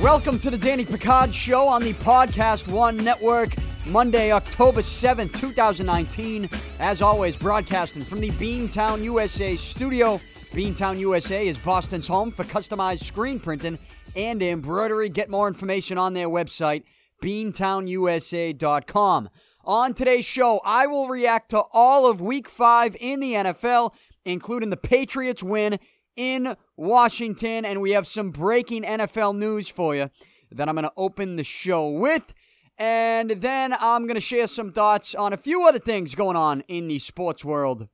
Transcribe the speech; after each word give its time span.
Welcome 0.00 0.38
to 0.38 0.50
the 0.50 0.58
Danny 0.58 0.86
Picard 0.86 1.34
Show 1.34 1.68
on 1.68 1.82
the 1.82 1.92
Podcast 1.94 2.68
One 2.68 2.96
Network, 2.96 3.56
Monday, 3.88 4.32
October 4.32 4.80
7th, 4.80 5.38
2019. 5.38 6.48
As 6.78 7.02
always, 7.02 7.36
broadcasting 7.36 8.04
from 8.04 8.20
the 8.20 8.30
Beantown 8.30 9.02
USA 9.02 9.54
studio. 9.56 10.18
Beantown 10.52 10.98
USA 10.98 11.46
is 11.46 11.58
Boston's 11.58 12.06
home 12.06 12.30
for 12.30 12.44
customized 12.44 13.04
screen 13.04 13.38
printing 13.38 13.78
and 14.16 14.42
embroidery. 14.42 15.10
Get 15.10 15.28
more 15.28 15.46
information 15.46 15.98
on 15.98 16.14
their 16.14 16.30
website, 16.30 16.84
beantownusa.com. 17.22 19.28
On 19.66 19.94
today's 19.94 20.26
show, 20.26 20.60
I 20.64 20.86
will 20.86 21.08
react 21.08 21.50
to 21.50 21.62
all 21.72 22.06
of 22.06 22.20
week 22.20 22.48
five 22.48 22.96
in 23.00 23.20
the 23.20 23.32
NFL, 23.32 23.94
including 24.24 24.70
the 24.70 24.76
Patriots 24.76 25.42
win 25.42 25.78
in 26.16 26.56
Washington, 26.76 27.64
and 27.64 27.80
we 27.80 27.92
have 27.92 28.06
some 28.06 28.30
breaking 28.30 28.82
NFL 28.82 29.36
news 29.36 29.68
for 29.68 29.94
you 29.94 30.10
that 30.50 30.68
I'm 30.68 30.74
going 30.74 30.84
to 30.84 30.92
open 30.96 31.36
the 31.36 31.44
show 31.44 31.88
with. 31.88 32.32
And 32.76 33.30
then 33.30 33.72
I'm 33.72 34.02
going 34.06 34.16
to 34.16 34.20
share 34.20 34.48
some 34.48 34.72
thoughts 34.72 35.14
on 35.14 35.32
a 35.32 35.36
few 35.36 35.66
other 35.66 35.78
things 35.78 36.14
going 36.14 36.36
on 36.36 36.62
in 36.62 36.88
the 36.88 36.98
sports 36.98 37.44
world 37.44 37.88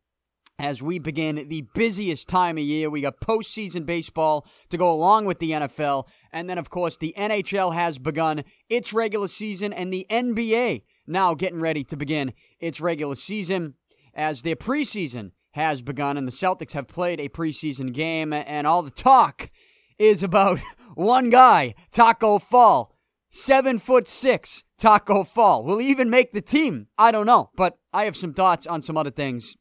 as 0.58 0.82
we 0.82 0.98
begin 0.98 1.48
the 1.48 1.66
busiest 1.74 2.28
time 2.28 2.58
of 2.58 2.64
year. 2.64 2.90
We 2.90 3.00
got 3.00 3.20
postseason 3.20 3.84
baseball 3.84 4.46
to 4.70 4.76
go 4.76 4.90
along 4.90 5.26
with 5.26 5.38
the 5.38 5.52
NFL. 5.52 6.06
And 6.32 6.48
then, 6.48 6.58
of 6.58 6.70
course, 6.70 6.96
the 6.96 7.14
NHL 7.16 7.74
has 7.74 7.98
begun 7.98 8.44
its 8.68 8.92
regular 8.92 9.28
season, 9.28 9.72
and 9.72 9.92
the 9.92 10.06
NBA 10.10 10.82
now 11.06 11.34
getting 11.34 11.60
ready 11.60 11.84
to 11.84 11.96
begin 11.96 12.32
its 12.58 12.80
regular 12.80 13.16
season 13.16 13.74
as 14.14 14.42
their 14.42 14.56
preseason 14.56 15.32
has 15.52 15.82
begun, 15.82 16.16
and 16.16 16.26
the 16.26 16.32
Celtics 16.32 16.72
have 16.72 16.88
played 16.88 17.20
a 17.20 17.28
preseason 17.28 17.92
game, 17.92 18.32
and 18.32 18.66
all 18.66 18.82
the 18.82 18.90
talk 18.90 19.50
is 19.98 20.22
about 20.22 20.58
one 20.94 21.30
guy, 21.30 21.74
Tacko 21.92 22.40
Fall. 22.40 22.94
Seven 23.32 23.78
foot 23.78 24.08
six, 24.08 24.64
Tacko 24.78 25.22
Fall. 25.24 25.64
Will 25.64 25.80
even 25.80 26.10
make 26.10 26.32
the 26.32 26.40
team? 26.40 26.88
I 26.98 27.12
don't 27.12 27.26
know, 27.26 27.50
but 27.56 27.78
I 27.92 28.04
have 28.04 28.16
some 28.16 28.34
thoughts 28.34 28.66
on 28.66 28.82
some 28.82 28.96
other 28.96 29.10
things 29.10 29.54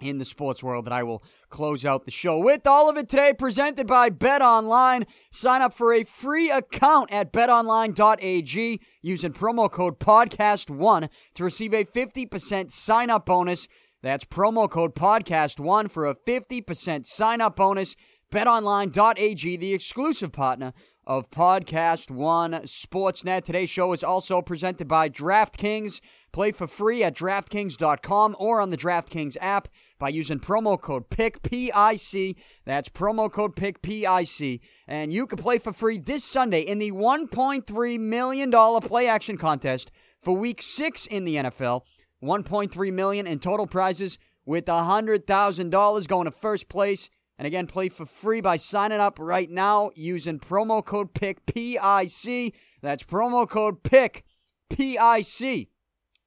in 0.00 0.18
the 0.18 0.24
sports 0.24 0.62
world 0.62 0.86
that 0.86 0.92
I 0.92 1.02
will 1.02 1.22
close 1.48 1.84
out 1.84 2.04
the 2.04 2.10
show 2.10 2.38
with. 2.38 2.66
All 2.66 2.88
of 2.88 2.96
it 2.96 3.08
today 3.08 3.32
presented 3.32 3.86
by 3.86 4.10
Bet 4.10 4.42
Online. 4.42 5.06
Sign 5.30 5.62
up 5.62 5.74
for 5.74 5.92
a 5.92 6.04
free 6.04 6.50
account 6.50 7.12
at 7.12 7.32
betonline.ag 7.32 8.80
using 9.02 9.32
promo 9.32 9.70
code 9.70 9.98
podcast1 9.98 11.08
to 11.34 11.44
receive 11.44 11.74
a 11.74 11.84
50% 11.84 12.70
sign 12.70 13.10
up 13.10 13.26
bonus. 13.26 13.68
That's 14.02 14.24
promo 14.24 14.70
code 14.70 14.94
podcast1 14.94 15.90
for 15.90 16.06
a 16.06 16.14
50% 16.14 17.06
sign 17.06 17.40
up 17.40 17.56
bonus. 17.56 17.96
BetOnline.ag, 18.32 19.56
the 19.56 19.74
exclusive 19.74 20.30
partner 20.32 20.72
of 21.06 21.30
Podcast 21.30 22.10
One 22.10 22.52
Sportsnet. 22.62 23.44
Today's 23.44 23.68
show 23.68 23.92
is 23.92 24.04
also 24.04 24.40
presented 24.40 24.86
by 24.86 25.08
DraftKings. 25.08 26.00
Play 26.32 26.52
for 26.52 26.68
free 26.68 27.02
at 27.02 27.16
DraftKings.com 27.16 28.36
or 28.38 28.60
on 28.60 28.70
the 28.70 28.76
DraftKings 28.76 29.36
app 29.40 29.66
by 29.98 30.08
using 30.08 30.38
promo 30.38 30.80
code 30.80 31.10
PIC, 31.10 31.42
P-I-C. 31.42 32.36
That's 32.64 32.88
promo 32.88 33.30
code 33.30 33.56
PIC, 33.56 33.82
P-I-C. 33.82 34.60
And 34.86 35.12
you 35.12 35.26
can 35.26 35.38
play 35.38 35.58
for 35.58 35.72
free 35.72 35.98
this 35.98 36.24
Sunday 36.24 36.60
in 36.60 36.78
the 36.78 36.92
$1.3 36.92 38.00
million 38.00 38.80
play 38.80 39.08
action 39.08 39.36
contest 39.36 39.90
for 40.22 40.36
week 40.36 40.62
six 40.62 41.06
in 41.06 41.24
the 41.24 41.34
NFL. 41.34 41.82
1.3 42.22 42.92
million 42.92 43.26
in 43.26 43.38
total 43.38 43.66
prizes 43.66 44.18
with 44.44 44.66
$100,000 44.66 46.08
going 46.08 46.26
to 46.26 46.30
first 46.30 46.68
place. 46.68 47.08
And 47.38 47.46
again, 47.46 47.66
play 47.66 47.88
for 47.88 48.04
free 48.04 48.42
by 48.42 48.58
signing 48.58 49.00
up 49.00 49.18
right 49.18 49.50
now 49.50 49.90
using 49.94 50.38
promo 50.38 50.84
code 50.84 51.14
PIC, 51.14 51.46
P-I-C. 51.46 52.52
That's 52.82 53.02
promo 53.02 53.48
code 53.48 53.82
PIC, 53.82 54.24
P-I-C 54.68 55.70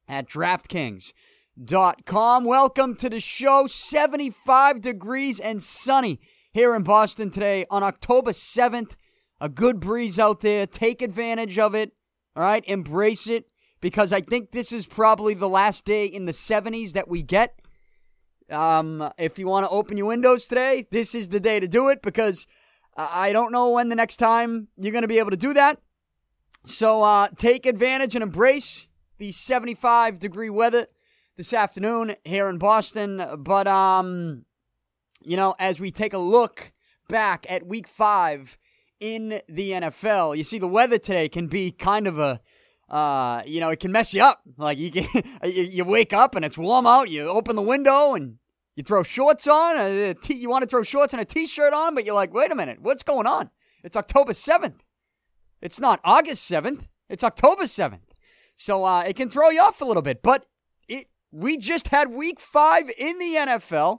at 0.08 0.28
DraftKings.com. 0.28 2.44
Welcome 2.44 2.96
to 2.96 3.08
the 3.08 3.20
show. 3.20 3.68
75 3.68 4.80
degrees 4.80 5.38
and 5.38 5.62
sunny 5.62 6.18
here 6.52 6.74
in 6.74 6.82
Boston 6.82 7.30
today 7.30 7.64
on 7.70 7.84
October 7.84 8.32
7th. 8.32 8.96
A 9.40 9.48
good 9.48 9.78
breeze 9.78 10.18
out 10.18 10.40
there. 10.40 10.66
Take 10.66 11.00
advantage 11.00 11.56
of 11.58 11.76
it. 11.76 11.92
All 12.34 12.42
right, 12.42 12.64
embrace 12.66 13.28
it 13.28 13.46
because 13.84 14.14
I 14.14 14.22
think 14.22 14.52
this 14.52 14.72
is 14.72 14.86
probably 14.86 15.34
the 15.34 15.46
last 15.46 15.84
day 15.84 16.06
in 16.06 16.24
the 16.24 16.32
70s 16.32 16.92
that 16.92 17.06
we 17.06 17.22
get. 17.22 17.60
Um, 18.48 19.12
if 19.18 19.38
you 19.38 19.46
want 19.46 19.66
to 19.66 19.68
open 19.68 19.98
your 19.98 20.06
windows 20.06 20.48
today, 20.48 20.86
this 20.90 21.14
is 21.14 21.28
the 21.28 21.38
day 21.38 21.60
to 21.60 21.68
do 21.68 21.90
it 21.90 22.00
because 22.00 22.46
I 22.96 23.34
don't 23.34 23.52
know 23.52 23.68
when 23.68 23.90
the 23.90 23.94
next 23.94 24.16
time 24.16 24.68
you're 24.78 24.90
going 24.90 25.02
to 25.02 25.08
be 25.08 25.18
able 25.18 25.32
to 25.32 25.36
do 25.36 25.52
that. 25.52 25.82
So 26.64 27.02
uh, 27.02 27.28
take 27.36 27.66
advantage 27.66 28.14
and 28.14 28.22
embrace 28.22 28.88
the 29.18 29.32
75 29.32 30.18
degree 30.18 30.48
weather 30.48 30.86
this 31.36 31.52
afternoon 31.52 32.16
here 32.24 32.48
in 32.48 32.56
Boston. 32.56 33.22
But, 33.36 33.66
um, 33.66 34.46
you 35.20 35.36
know, 35.36 35.56
as 35.58 35.78
we 35.78 35.90
take 35.90 36.14
a 36.14 36.18
look 36.18 36.72
back 37.10 37.44
at 37.50 37.66
week 37.66 37.86
five 37.86 38.56
in 38.98 39.42
the 39.46 39.72
NFL, 39.72 40.38
you 40.38 40.42
see 40.42 40.58
the 40.58 40.66
weather 40.66 40.96
today 40.96 41.28
can 41.28 41.48
be 41.48 41.70
kind 41.70 42.06
of 42.06 42.18
a 42.18 42.40
uh, 42.88 43.42
you 43.46 43.60
know, 43.60 43.70
it 43.70 43.80
can 43.80 43.92
mess 43.92 44.12
you 44.12 44.22
up. 44.22 44.42
Like 44.56 44.78
you 44.78 44.90
can, 44.90 45.24
you 45.44 45.84
wake 45.84 46.12
up 46.12 46.34
and 46.34 46.44
it's 46.44 46.58
warm 46.58 46.86
out. 46.86 47.10
You 47.10 47.28
open 47.28 47.56
the 47.56 47.62
window 47.62 48.14
and 48.14 48.36
you 48.76 48.82
throw 48.82 49.02
shorts 49.02 49.46
on. 49.46 49.78
A 49.78 50.14
t- 50.14 50.34
you 50.34 50.48
want 50.48 50.62
to 50.62 50.68
throw 50.68 50.82
shorts 50.82 51.12
and 51.12 51.22
a 51.22 51.24
t-shirt 51.24 51.72
on, 51.72 51.94
but 51.94 52.04
you're 52.04 52.14
like, 52.14 52.34
wait 52.34 52.52
a 52.52 52.54
minute, 52.54 52.80
what's 52.80 53.02
going 53.02 53.26
on? 53.26 53.50
It's 53.82 53.96
October 53.96 54.34
seventh. 54.34 54.82
It's 55.60 55.80
not 55.80 56.00
August 56.04 56.44
seventh. 56.44 56.88
It's 57.08 57.24
October 57.24 57.66
seventh. 57.66 58.14
So 58.56 58.84
uh, 58.84 59.02
it 59.02 59.16
can 59.16 59.28
throw 59.28 59.50
you 59.50 59.60
off 59.60 59.80
a 59.80 59.84
little 59.84 60.02
bit. 60.02 60.22
But 60.22 60.46
it, 60.88 61.08
we 61.32 61.56
just 61.56 61.88
had 61.88 62.12
Week 62.12 62.40
Five 62.40 62.90
in 62.98 63.18
the 63.18 63.34
NFL, 63.34 63.98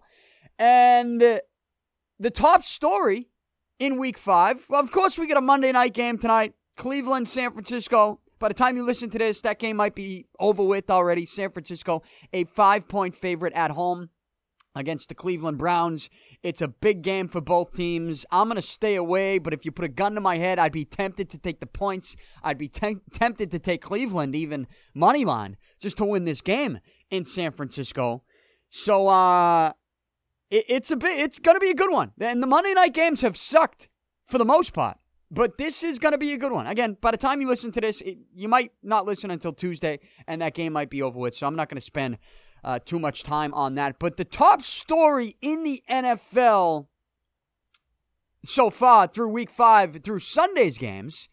and 0.57 1.21
uh, 1.21 1.39
the 2.19 2.31
top 2.31 2.63
story 2.63 3.29
in 3.79 3.99
Week 3.99 4.17
Five. 4.17 4.65
Well, 4.69 4.81
of 4.81 4.91
course, 4.91 5.17
we 5.17 5.27
get 5.27 5.37
a 5.37 5.41
Monday 5.41 5.71
night 5.71 5.93
game 5.93 6.17
tonight. 6.17 6.53
Cleveland, 6.77 7.29
San 7.29 7.51
Francisco. 7.51 8.19
By 8.39 8.49
the 8.49 8.53
time 8.53 8.75
you 8.75 8.83
listen 8.83 9.09
to 9.11 9.17
this, 9.17 9.41
that 9.41 9.59
game 9.59 9.77
might 9.77 9.95
be 9.95 10.27
over 10.39 10.63
with 10.63 10.89
already. 10.89 11.25
San 11.25 11.51
Francisco, 11.51 12.03
a 12.33 12.43
five 12.45 12.87
point 12.87 13.15
favorite 13.15 13.53
at 13.53 13.71
home 13.71 14.09
against 14.75 15.07
the 15.07 15.15
Cleveland 15.15 15.57
Browns. 15.57 16.09
It's 16.43 16.61
a 16.61 16.67
big 16.67 17.01
game 17.01 17.29
for 17.29 17.39
both 17.39 17.73
teams. 17.73 18.25
I'm 18.29 18.47
going 18.47 18.57
to 18.57 18.61
stay 18.61 18.95
away, 18.95 19.39
but 19.39 19.53
if 19.53 19.63
you 19.63 19.71
put 19.71 19.85
a 19.85 19.89
gun 19.89 20.15
to 20.15 20.21
my 20.21 20.37
head, 20.37 20.59
I'd 20.59 20.73
be 20.73 20.83
tempted 20.83 21.29
to 21.29 21.37
take 21.37 21.61
the 21.61 21.65
points. 21.65 22.15
I'd 22.43 22.57
be 22.57 22.67
te- 22.67 22.97
tempted 23.13 23.51
to 23.51 23.59
take 23.59 23.81
Cleveland, 23.81 24.35
even 24.35 24.67
money 24.93 25.23
line, 25.23 25.55
just 25.79 25.97
to 25.97 26.05
win 26.05 26.25
this 26.25 26.41
game 26.41 26.79
in 27.09 27.23
San 27.23 27.53
Francisco. 27.53 28.23
So, 28.69 29.07
uh, 29.07 29.71
it, 30.49 30.65
it's 30.67 30.91
a 30.91 30.97
bit, 30.97 31.19
it's 31.19 31.39
going 31.39 31.55
to 31.55 31.61
be 31.61 31.69
a 31.69 31.75
good 31.75 31.91
one. 31.91 32.11
And 32.19 32.43
the 32.43 32.47
Monday 32.47 32.73
night 32.73 32.93
games 32.93 33.21
have 33.21 33.37
sucked 33.37 33.87
for 34.27 34.37
the 34.37 34.45
most 34.45 34.73
part. 34.73 34.97
But 35.31 35.57
this 35.57 35.83
is 35.83 35.99
going 35.99 36.11
to 36.11 36.17
be 36.17 36.33
a 36.33 36.37
good 36.37 36.51
one. 36.51 36.67
Again, 36.67 36.97
by 37.01 37.11
the 37.11 37.17
time 37.17 37.41
you 37.41 37.47
listen 37.47 37.71
to 37.73 37.81
this, 37.81 38.01
it, 38.01 38.17
you 38.33 38.47
might 38.47 38.71
not 38.83 39.05
listen 39.05 39.31
until 39.31 39.53
Tuesday, 39.53 39.99
and 40.27 40.41
that 40.41 40.53
game 40.53 40.73
might 40.73 40.89
be 40.89 41.01
over 41.01 41.17
with. 41.17 41.35
So 41.35 41.47
I'm 41.47 41.55
not 41.55 41.67
going 41.67 41.79
to 41.79 41.85
spend 41.85 42.17
uh, 42.63 42.79
too 42.85 42.99
much 42.99 43.23
time 43.23 43.53
on 43.53 43.75
that. 43.75 43.97
But 43.99 44.17
the 44.17 44.25
top 44.25 44.61
story 44.61 45.35
in 45.41 45.63
the 45.63 45.83
NFL 45.89 46.87
so 48.43 48.69
far 48.69 49.07
through 49.07 49.29
week 49.29 49.49
five, 49.49 49.99
through 50.03 50.19
Sunday's 50.19 50.77
games, 50.77 51.29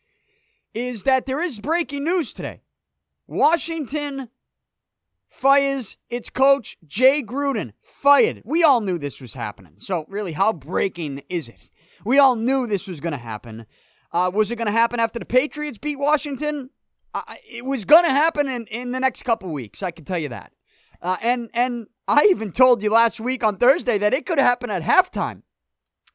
is 0.74 1.04
that 1.04 1.26
there 1.26 1.40
is 1.40 1.60
breaking 1.60 2.04
news 2.04 2.32
today. 2.32 2.62
Washington 3.26 4.30
fires 5.28 5.96
its 6.10 6.30
coach, 6.30 6.76
Jay 6.86 7.22
Gruden. 7.22 7.72
Fired. 7.80 8.42
We 8.44 8.62
all 8.62 8.80
knew 8.80 8.98
this 8.98 9.20
was 9.20 9.34
happening. 9.34 9.74
So, 9.78 10.04
really, 10.08 10.32
how 10.32 10.52
breaking 10.52 11.22
is 11.28 11.48
it? 11.48 11.70
We 12.04 12.18
all 12.18 12.36
knew 12.36 12.66
this 12.66 12.86
was 12.86 13.00
going 13.00 13.12
to 13.12 13.18
happen. 13.18 13.66
Uh, 14.12 14.30
was 14.32 14.50
it 14.50 14.56
going 14.56 14.66
to 14.66 14.72
happen 14.72 15.00
after 15.00 15.18
the 15.18 15.24
Patriots 15.24 15.78
beat 15.78 15.98
Washington? 15.98 16.70
Uh, 17.14 17.22
it 17.48 17.64
was 17.64 17.84
going 17.84 18.04
to 18.04 18.10
happen 18.10 18.48
in, 18.48 18.66
in 18.66 18.92
the 18.92 19.00
next 19.00 19.22
couple 19.22 19.50
weeks. 19.50 19.82
I 19.82 19.90
can 19.90 20.04
tell 20.04 20.18
you 20.18 20.28
that. 20.28 20.52
Uh, 21.00 21.16
and 21.20 21.50
and 21.52 21.86
I 22.06 22.26
even 22.30 22.52
told 22.52 22.82
you 22.82 22.90
last 22.90 23.18
week 23.18 23.42
on 23.42 23.56
Thursday 23.56 23.98
that 23.98 24.14
it 24.14 24.24
could 24.24 24.38
happen 24.38 24.70
at 24.70 24.82
halftime. 24.82 25.42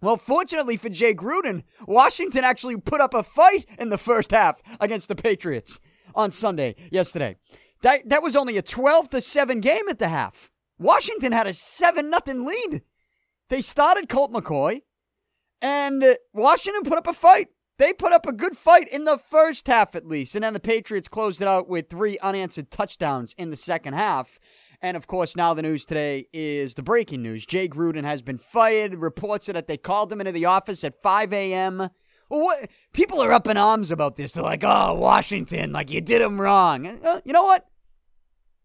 Well, 0.02 0.18
fortunately 0.18 0.78
for 0.78 0.90
Jay 0.90 1.14
Gruden, 1.14 1.64
Washington 1.88 2.44
actually 2.44 2.78
put 2.78 3.02
up 3.02 3.14
a 3.14 3.24
fight 3.24 3.66
in 3.80 3.90
the 3.90 3.98
first 3.98 4.32
half 4.32 4.62
against 4.80 5.08
the 5.08 5.16
Patriots 5.16 5.80
on 6.16 6.32
Sunday 6.32 6.76
yesterday. 6.92 7.36
That 7.82 8.08
that 8.10 8.24
was 8.24 8.36
only 8.36 8.58
a 8.58 8.62
12 8.62 9.10
to 9.10 9.22
7 9.22 9.60
game 9.60 9.90
at 9.90 10.00
the 10.00 10.08
half. 10.08 10.50
Washington 10.80 11.32
had 11.32 11.48
a 11.48 11.54
7 11.54 12.10
nothing 12.10 12.46
lead. 12.46 12.84
They 13.50 13.62
started 13.62 14.08
Colt 14.10 14.32
McCoy 14.32 14.82
and 15.62 16.18
Washington 16.34 16.84
put 16.84 16.98
up 16.98 17.08
a 17.08 17.14
fight. 17.14 17.50
They 17.78 17.94
put 17.94 18.12
up 18.12 18.26
a 18.26 18.34
good 18.34 18.58
fight 18.58 18.88
in 18.90 19.04
the 19.04 19.18
first 19.18 19.68
half, 19.68 19.96
at 19.96 20.08
least. 20.08 20.34
And 20.34 20.44
then 20.44 20.54
the 20.54 20.60
Patriots 20.60 21.08
closed 21.08 21.42
it 21.42 21.48
out 21.48 21.70
with 21.70 21.90
three 21.90 22.18
unanswered 22.20 22.72
touchdowns 22.72 23.36
in 23.38 23.52
the 23.52 23.56
second 23.56 23.94
half. 23.94 24.40
And 24.82 24.98
of 24.98 25.08
course, 25.08 25.36
now 25.36 25.54
the 25.54 25.62
news 25.62 25.86
today 25.86 26.28
is 26.34 26.76
the 26.76 26.84
breaking 26.84 27.22
news. 27.22 27.46
Jay 27.46 27.68
Gruden 27.68 28.04
has 28.04 28.22
been 28.22 28.38
fired. 28.38 28.96
Reports 28.96 29.48
that 29.48 29.68
they 29.68 29.78
called 29.78 30.12
him 30.12 30.22
into 30.22 30.32
the 30.32 30.46
office 30.46 30.84
at 30.84 31.02
5 31.02 31.34
a.m. 31.34 31.90
What? 32.30 32.70
People 32.94 33.22
are 33.22 33.32
up 33.32 33.48
in 33.48 33.58
arms 33.58 33.90
about 33.90 34.16
this. 34.16 34.34
They're 34.34 34.44
like, 34.44 34.64
"Oh, 34.64 34.96
Washington, 34.96 35.72
like 35.72 35.90
you 35.90 36.02
did 36.02 36.22
him 36.22 36.42
wrong." 36.42 36.86
Uh, 36.86 37.22
you 37.24 37.32
know 37.32 37.46
what? 37.46 37.68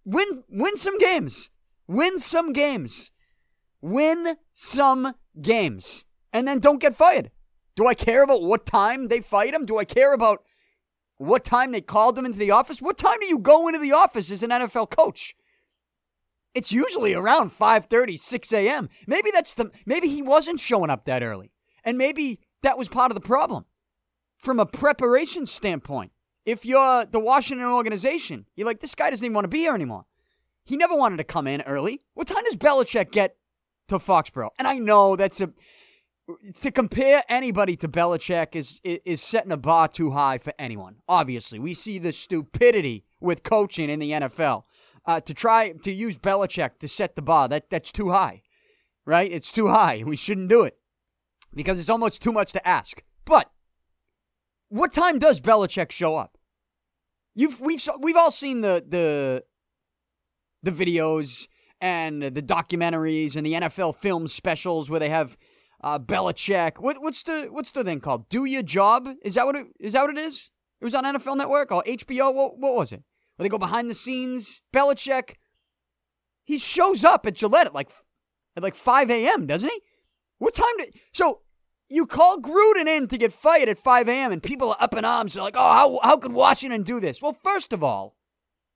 Win, 0.04 0.42
win 0.48 0.76
some 0.76 0.98
games. 0.98 1.50
Win 1.86 2.18
some 2.18 2.52
games. 2.52 3.12
Win 3.80 4.36
some 4.52 5.14
games, 5.40 6.06
and 6.32 6.46
then 6.48 6.58
don't 6.58 6.80
get 6.80 6.96
fired. 6.96 7.30
Do 7.76 7.86
I 7.86 7.94
care 7.94 8.22
about 8.22 8.42
what 8.42 8.66
time 8.66 9.08
they 9.08 9.20
fight 9.20 9.54
him? 9.54 9.64
Do 9.64 9.78
I 9.78 9.84
care 9.84 10.12
about 10.12 10.42
what 11.16 11.44
time 11.44 11.72
they 11.72 11.80
called 11.80 12.18
him 12.18 12.26
into 12.26 12.38
the 12.38 12.50
office? 12.50 12.82
What 12.82 12.98
time 12.98 13.18
do 13.20 13.26
you 13.26 13.38
go 13.38 13.68
into 13.68 13.78
the 13.78 13.92
office 13.92 14.30
as 14.30 14.42
an 14.42 14.50
NFL 14.50 14.90
coach? 14.90 15.34
It's 16.54 16.72
usually 16.72 17.14
around 17.14 17.50
5:30, 17.50 18.18
6 18.18 18.52
a.m. 18.52 18.90
Maybe 19.06 19.30
that's 19.32 19.54
the 19.54 19.70
maybe 19.86 20.08
he 20.08 20.20
wasn't 20.20 20.60
showing 20.60 20.90
up 20.90 21.04
that 21.06 21.22
early. 21.22 21.50
And 21.84 21.96
maybe 21.96 22.40
that 22.62 22.78
was 22.78 22.88
part 22.88 23.10
of 23.10 23.14
the 23.14 23.26
problem. 23.26 23.64
From 24.38 24.60
a 24.60 24.66
preparation 24.66 25.46
standpoint, 25.46 26.12
if 26.44 26.64
you're 26.64 27.06
the 27.06 27.20
Washington 27.20 27.66
organization, 27.66 28.46
you're 28.54 28.66
like, 28.66 28.80
this 28.80 28.94
guy 28.94 29.10
doesn't 29.10 29.24
even 29.24 29.34
want 29.34 29.44
to 29.44 29.48
be 29.48 29.60
here 29.60 29.74
anymore. 29.74 30.04
He 30.64 30.76
never 30.76 30.94
wanted 30.94 31.16
to 31.18 31.24
come 31.24 31.46
in 31.46 31.62
early. 31.62 32.02
What 32.14 32.28
time 32.28 32.44
does 32.44 32.56
Belichick 32.56 33.10
get 33.10 33.36
to 33.88 33.98
Foxborough? 33.98 34.50
And 34.58 34.68
I 34.68 34.78
know 34.78 35.16
that's 35.16 35.40
a 35.40 35.52
to 36.60 36.70
compare 36.70 37.22
anybody 37.28 37.76
to 37.76 37.88
Belichick 37.88 38.54
is, 38.54 38.80
is 38.84 39.22
setting 39.22 39.52
a 39.52 39.56
bar 39.56 39.88
too 39.88 40.12
high 40.12 40.38
for 40.38 40.52
anyone. 40.58 40.96
Obviously, 41.08 41.58
we 41.58 41.74
see 41.74 41.98
the 41.98 42.12
stupidity 42.12 43.04
with 43.20 43.42
coaching 43.42 43.90
in 43.90 43.98
the 43.98 44.12
NFL. 44.12 44.64
Uh, 45.04 45.20
to 45.20 45.34
try 45.34 45.72
to 45.72 45.90
use 45.90 46.16
Belichick 46.16 46.78
to 46.78 46.86
set 46.86 47.16
the 47.16 47.22
bar, 47.22 47.48
that 47.48 47.70
that's 47.70 47.90
too 47.90 48.10
high, 48.10 48.42
right? 49.04 49.32
It's 49.32 49.50
too 49.50 49.66
high. 49.66 50.04
We 50.06 50.14
shouldn't 50.14 50.48
do 50.48 50.62
it 50.62 50.76
because 51.52 51.80
it's 51.80 51.90
almost 51.90 52.22
too 52.22 52.32
much 52.32 52.52
to 52.52 52.68
ask. 52.68 53.02
But 53.24 53.50
what 54.68 54.92
time 54.92 55.18
does 55.18 55.40
Belichick 55.40 55.90
show 55.90 56.14
up? 56.14 56.38
You've 57.34 57.60
we've 57.60 57.86
we've 58.00 58.16
all 58.16 58.30
seen 58.30 58.60
the 58.60 58.84
the 58.86 59.44
the 60.62 60.70
videos 60.70 61.48
and 61.80 62.22
the 62.22 62.42
documentaries 62.42 63.34
and 63.34 63.44
the 63.44 63.54
NFL 63.54 63.96
film 63.96 64.28
specials 64.28 64.88
where 64.88 65.00
they 65.00 65.08
have 65.08 65.36
uh, 65.82 65.98
Belichick. 65.98 66.78
What, 66.78 67.02
what's 67.02 67.22
the 67.22 67.48
what's 67.50 67.70
the 67.70 67.84
thing 67.84 68.00
called? 68.00 68.28
Do 68.28 68.44
your 68.44 68.62
job? 68.62 69.08
Is 69.22 69.34
that 69.34 69.46
what 69.46 69.56
it 69.56 69.66
is? 69.80 69.92
That 69.94 70.02
what 70.02 70.16
it 70.16 70.20
is? 70.20 70.50
It 70.80 70.84
was 70.84 70.94
on 70.94 71.04
NFL 71.04 71.36
Network 71.36 71.72
or 71.72 71.82
HBO. 71.84 72.32
What 72.32 72.58
what 72.58 72.74
was 72.74 72.92
it? 72.92 73.02
Where 73.36 73.44
they 73.44 73.48
go 73.48 73.58
behind 73.58 73.90
the 73.90 73.94
scenes. 73.94 74.60
Belichick. 74.72 75.34
He 76.44 76.58
shows 76.58 77.04
up 77.04 77.26
at 77.26 77.34
Gillette 77.34 77.66
at 77.68 77.74
like 77.74 77.90
at 78.56 78.62
like 78.62 78.74
5 78.74 79.10
a.m. 79.10 79.46
Doesn't 79.46 79.68
he? 79.68 79.80
What 80.38 80.54
time 80.54 80.76
did 80.78 80.94
so? 81.12 81.40
You 81.88 82.06
call 82.06 82.38
Gruden 82.38 82.88
in 82.88 83.06
to 83.08 83.18
get 83.18 83.34
fired 83.34 83.68
at 83.68 83.78
5 83.78 84.08
a.m. 84.08 84.32
and 84.32 84.42
people 84.42 84.70
are 84.70 84.76
up 84.80 84.94
in 84.94 85.04
arms. 85.04 85.34
They're 85.34 85.42
like, 85.42 85.56
"Oh, 85.56 86.00
how 86.00 86.00
how 86.02 86.16
could 86.16 86.32
Washington 86.32 86.84
do 86.84 87.00
this?" 87.00 87.20
Well, 87.20 87.36
first 87.44 87.72
of 87.72 87.82
all, 87.82 88.16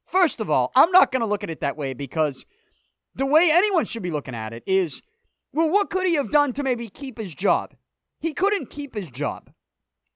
first 0.04 0.40
of 0.40 0.50
all, 0.50 0.70
I'm 0.76 0.90
not 0.90 1.12
going 1.12 1.20
to 1.20 1.26
look 1.26 1.42
at 1.42 1.50
it 1.50 1.60
that 1.60 1.76
way 1.76 1.94
because 1.94 2.44
the 3.14 3.26
way 3.26 3.50
anyone 3.50 3.86
should 3.86 4.02
be 4.02 4.10
looking 4.10 4.34
at 4.34 4.52
it 4.52 4.62
is 4.66 5.02
well, 5.52 5.70
what 5.70 5.90
could 5.90 6.06
he 6.06 6.14
have 6.14 6.30
done 6.30 6.52
to 6.54 6.62
maybe 6.62 6.88
keep 6.88 7.18
his 7.18 7.34
job? 7.34 7.74
He 8.20 8.32
couldn't 8.32 8.70
keep 8.70 8.94
his 8.94 9.10
job. 9.10 9.50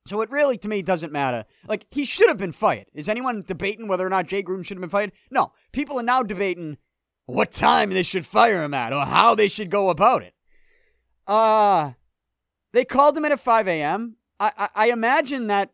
So 0.06 0.20
it 0.22 0.30
really, 0.30 0.58
to 0.58 0.68
me, 0.68 0.82
doesn't 0.82 1.12
matter. 1.12 1.44
Like, 1.66 1.86
he 1.90 2.04
should 2.04 2.28
have 2.28 2.38
been 2.38 2.52
fired. 2.52 2.86
Is 2.94 3.08
anyone 3.08 3.44
debating 3.46 3.86
whether 3.86 4.06
or 4.06 4.10
not 4.10 4.26
Jay 4.26 4.42
Gruden 4.42 4.64
should 4.64 4.76
have 4.76 4.80
been 4.82 4.90
fired? 4.90 5.12
No. 5.30 5.52
People 5.72 5.98
are 6.00 6.04
now 6.04 6.22
debating 6.22 6.78
what 7.26 7.52
time 7.52 7.90
they 7.90 8.02
should 8.02 8.26
fire 8.26 8.62
him 8.62 8.74
at 8.74 8.92
or 8.92 9.04
how 9.04 9.34
they 9.34 9.48
should 9.48 9.70
go 9.70 9.90
about 9.90 10.22
it. 10.22 10.34
Uh, 11.26 11.92
they 12.72 12.84
called 12.84 13.16
him 13.16 13.24
in 13.24 13.32
at 13.32 13.40
5 13.40 13.68
a.m. 13.68 14.16
I, 14.40 14.52
I, 14.56 14.68
I 14.74 14.90
imagine 14.90 15.46
that 15.46 15.70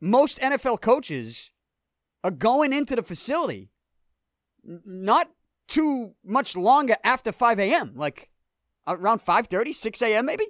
most 0.00 0.38
NFL 0.38 0.80
coaches 0.80 1.50
are 2.24 2.30
going 2.30 2.72
into 2.72 2.96
the 2.96 3.02
facility 3.02 3.70
not 4.66 5.30
too 5.68 6.14
much 6.24 6.56
longer 6.56 6.96
after 7.04 7.32
5 7.32 7.58
a.m., 7.58 7.92
like 7.94 8.30
around 8.86 9.24
5.30, 9.24 9.74
6 9.74 10.02
a.m. 10.02 10.26
maybe? 10.26 10.46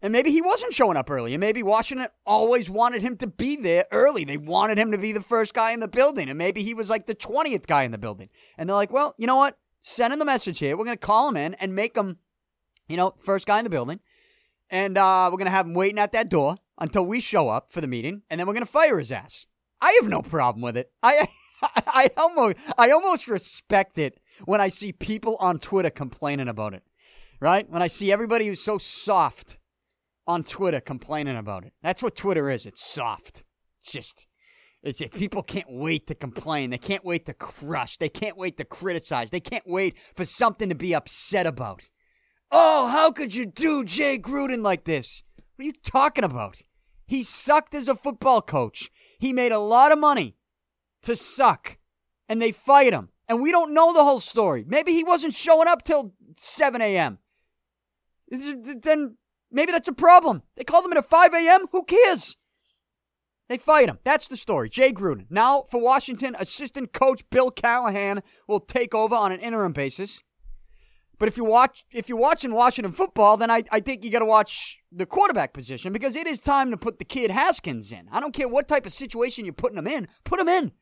And 0.00 0.10
maybe 0.10 0.32
he 0.32 0.42
wasn't 0.42 0.74
showing 0.74 0.96
up 0.96 1.10
early. 1.10 1.32
And 1.32 1.40
maybe 1.40 1.62
Washington 1.62 2.08
always 2.26 2.68
wanted 2.68 3.02
him 3.02 3.16
to 3.18 3.28
be 3.28 3.54
there 3.54 3.86
early. 3.92 4.24
They 4.24 4.36
wanted 4.36 4.76
him 4.76 4.90
to 4.90 4.98
be 4.98 5.12
the 5.12 5.20
first 5.20 5.54
guy 5.54 5.70
in 5.70 5.78
the 5.78 5.86
building. 5.86 6.28
And 6.28 6.36
maybe 6.36 6.64
he 6.64 6.74
was 6.74 6.90
like 6.90 7.06
the 7.06 7.14
20th 7.14 7.66
guy 7.66 7.84
in 7.84 7.92
the 7.92 7.98
building. 7.98 8.28
And 8.58 8.68
they're 8.68 8.74
like, 8.74 8.92
well, 8.92 9.14
you 9.16 9.28
know 9.28 9.36
what? 9.36 9.58
Send 9.80 10.12
him 10.12 10.18
the 10.18 10.24
message 10.24 10.58
here. 10.58 10.76
We're 10.76 10.84
going 10.84 10.96
to 10.96 11.06
call 11.06 11.28
him 11.28 11.36
in 11.36 11.54
and 11.54 11.74
make 11.74 11.96
him, 11.96 12.18
you 12.88 12.96
know, 12.96 13.14
first 13.18 13.46
guy 13.46 13.58
in 13.58 13.64
the 13.64 13.70
building. 13.70 14.00
And 14.70 14.98
uh, 14.98 15.28
we're 15.30 15.38
going 15.38 15.46
to 15.46 15.52
have 15.52 15.66
him 15.66 15.74
waiting 15.74 16.00
at 16.00 16.12
that 16.12 16.28
door 16.28 16.56
until 16.78 17.06
we 17.06 17.20
show 17.20 17.48
up 17.48 17.70
for 17.70 17.80
the 17.80 17.86
meeting. 17.86 18.22
And 18.28 18.40
then 18.40 18.48
we're 18.48 18.54
going 18.54 18.66
to 18.66 18.72
fire 18.72 18.98
his 18.98 19.12
ass. 19.12 19.46
I 19.80 19.98
have 20.00 20.10
no 20.10 20.22
problem 20.22 20.62
with 20.62 20.76
it. 20.76 20.90
I. 21.02 21.28
I 21.86 22.10
almost 22.16 22.56
I 22.76 22.90
almost 22.90 23.28
respect 23.28 23.98
it 23.98 24.18
when 24.44 24.60
I 24.60 24.68
see 24.68 24.92
people 24.92 25.36
on 25.40 25.58
Twitter 25.58 25.90
complaining 25.90 26.48
about 26.48 26.74
it. 26.74 26.82
Right? 27.40 27.68
When 27.68 27.82
I 27.82 27.88
see 27.88 28.12
everybody 28.12 28.46
who's 28.46 28.62
so 28.62 28.78
soft 28.78 29.58
on 30.26 30.44
Twitter 30.44 30.80
complaining 30.80 31.36
about 31.36 31.64
it. 31.64 31.72
That's 31.82 32.02
what 32.02 32.14
Twitter 32.14 32.48
is. 32.50 32.66
It's 32.66 32.84
soft. 32.84 33.42
It's 33.80 33.90
just 33.90 34.26
it's 34.82 35.00
it. 35.00 35.12
people 35.12 35.42
can't 35.42 35.66
wait 35.68 36.06
to 36.08 36.14
complain. 36.14 36.70
They 36.70 36.78
can't 36.78 37.04
wait 37.04 37.26
to 37.26 37.34
crush. 37.34 37.98
They 37.98 38.08
can't 38.08 38.36
wait 38.36 38.56
to 38.58 38.64
criticize. 38.64 39.30
They 39.30 39.40
can't 39.40 39.66
wait 39.66 39.96
for 40.14 40.24
something 40.24 40.68
to 40.68 40.74
be 40.74 40.94
upset 40.94 41.46
about. 41.46 41.88
Oh, 42.50 42.88
how 42.88 43.12
could 43.12 43.34
you 43.34 43.46
do 43.46 43.84
Jay 43.84 44.18
Gruden 44.18 44.62
like 44.62 44.84
this? 44.84 45.22
What 45.56 45.62
are 45.62 45.66
you 45.66 45.72
talking 45.72 46.24
about? 46.24 46.62
He 47.06 47.22
sucked 47.22 47.74
as 47.74 47.88
a 47.88 47.94
football 47.94 48.42
coach. 48.42 48.90
He 49.18 49.32
made 49.32 49.52
a 49.52 49.58
lot 49.58 49.92
of 49.92 49.98
money 49.98 50.36
to 51.02 51.16
suck. 51.16 51.78
And 52.28 52.40
they 52.40 52.52
fight 52.52 52.92
him. 52.92 53.10
And 53.28 53.40
we 53.40 53.50
don't 53.50 53.74
know 53.74 53.92
the 53.92 54.04
whole 54.04 54.20
story. 54.20 54.64
Maybe 54.66 54.92
he 54.92 55.04
wasn't 55.04 55.34
showing 55.34 55.68
up 55.68 55.84
till 55.84 56.14
7 56.38 56.80
a.m. 56.80 57.18
Then 58.28 59.16
maybe 59.50 59.72
that's 59.72 59.88
a 59.88 59.92
problem. 59.92 60.42
They 60.56 60.64
called 60.64 60.84
him 60.84 60.92
at 60.92 61.08
5 61.08 61.34
a.m. 61.34 61.66
Who 61.72 61.84
cares? 61.84 62.36
They 63.48 63.58
fight 63.58 63.88
him. 63.88 63.98
That's 64.04 64.28
the 64.28 64.36
story. 64.36 64.70
Jay 64.70 64.92
Gruden. 64.92 65.26
Now, 65.28 65.64
for 65.70 65.80
Washington, 65.80 66.34
assistant 66.38 66.92
coach 66.92 67.28
Bill 67.30 67.50
Callahan 67.50 68.22
will 68.48 68.60
take 68.60 68.94
over 68.94 69.14
on 69.14 69.32
an 69.32 69.40
interim 69.40 69.72
basis. 69.72 70.22
But 71.18 71.28
if 71.28 71.36
you 71.36 71.44
watch, 71.44 71.84
if 71.92 72.08
you're 72.08 72.18
watching 72.18 72.52
Washington 72.52 72.92
football, 72.92 73.36
then 73.36 73.50
I, 73.50 73.62
I 73.70 73.80
think 73.80 74.04
you 74.04 74.10
got 74.10 74.20
to 74.20 74.24
watch 74.24 74.78
the 74.90 75.06
quarterback 75.06 75.52
position 75.52 75.92
because 75.92 76.16
it 76.16 76.26
is 76.26 76.40
time 76.40 76.70
to 76.70 76.76
put 76.76 76.98
the 76.98 77.04
kid 77.04 77.30
Haskins 77.30 77.92
in. 77.92 78.08
I 78.10 78.20
don't 78.20 78.34
care 78.34 78.48
what 78.48 78.68
type 78.68 78.86
of 78.86 78.92
situation 78.92 79.44
you're 79.44 79.54
putting 79.54 79.78
him 79.78 79.86
in. 79.86 80.08
Put 80.24 80.40
him 80.40 80.48
in. 80.48 80.72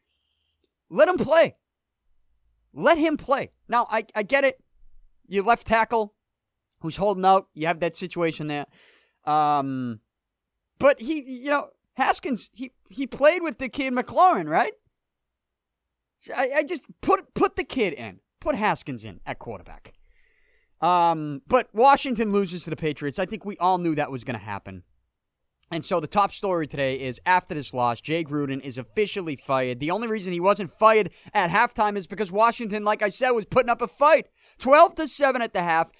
Let 0.90 1.08
him 1.08 1.16
play. 1.16 1.56
Let 2.74 2.98
him 2.98 3.16
play. 3.16 3.52
Now, 3.68 3.86
I, 3.90 4.04
I 4.14 4.22
get 4.22 4.44
it. 4.44 4.62
You 5.26 5.42
left 5.42 5.66
tackle 5.66 6.14
who's 6.80 6.96
holding 6.96 7.24
out. 7.24 7.46
You 7.54 7.66
have 7.66 7.80
that 7.80 7.96
situation 7.96 8.48
there. 8.48 8.66
Um, 9.24 10.00
but 10.78 11.00
he, 11.00 11.22
you 11.22 11.50
know, 11.50 11.68
Haskins, 11.94 12.50
he, 12.52 12.72
he 12.88 13.06
played 13.06 13.42
with 13.42 13.58
the 13.58 13.68
kid 13.68 13.92
McLaurin, 13.92 14.48
right? 14.48 14.72
I, 16.36 16.50
I 16.56 16.62
just 16.64 16.84
put 17.00 17.32
put 17.34 17.56
the 17.56 17.64
kid 17.64 17.94
in. 17.94 18.20
Put 18.40 18.54
Haskins 18.54 19.04
in 19.04 19.20
at 19.26 19.38
quarterback. 19.38 19.94
Um, 20.80 21.42
but 21.46 21.68
Washington 21.74 22.32
loses 22.32 22.64
to 22.64 22.70
the 22.70 22.76
Patriots. 22.76 23.18
I 23.18 23.26
think 23.26 23.44
we 23.44 23.56
all 23.58 23.78
knew 23.78 23.94
that 23.94 24.10
was 24.10 24.24
going 24.24 24.38
to 24.38 24.44
happen. 24.44 24.82
And 25.70 25.84
so 25.84 26.00
the 26.00 26.08
top 26.08 26.32
story 26.32 26.66
today 26.66 26.96
is 26.96 27.20
after 27.24 27.54
this 27.54 27.72
loss, 27.72 28.00
Jay 28.00 28.24
Gruden 28.24 28.60
is 28.60 28.76
officially 28.76 29.36
fired. 29.36 29.78
The 29.78 29.92
only 29.92 30.08
reason 30.08 30.32
he 30.32 30.40
wasn't 30.40 30.76
fired 30.76 31.10
at 31.32 31.50
halftime 31.50 31.96
is 31.96 32.08
because 32.08 32.32
Washington, 32.32 32.84
like 32.84 33.02
I 33.02 33.08
said, 33.08 33.30
was 33.30 33.44
putting 33.44 33.70
up 33.70 33.80
a 33.80 33.86
fight. 33.86 34.26
12 34.58 34.96
to 34.96 35.08
7 35.08 35.40
at 35.40 35.52
the 35.52 35.62
half. 35.62 35.90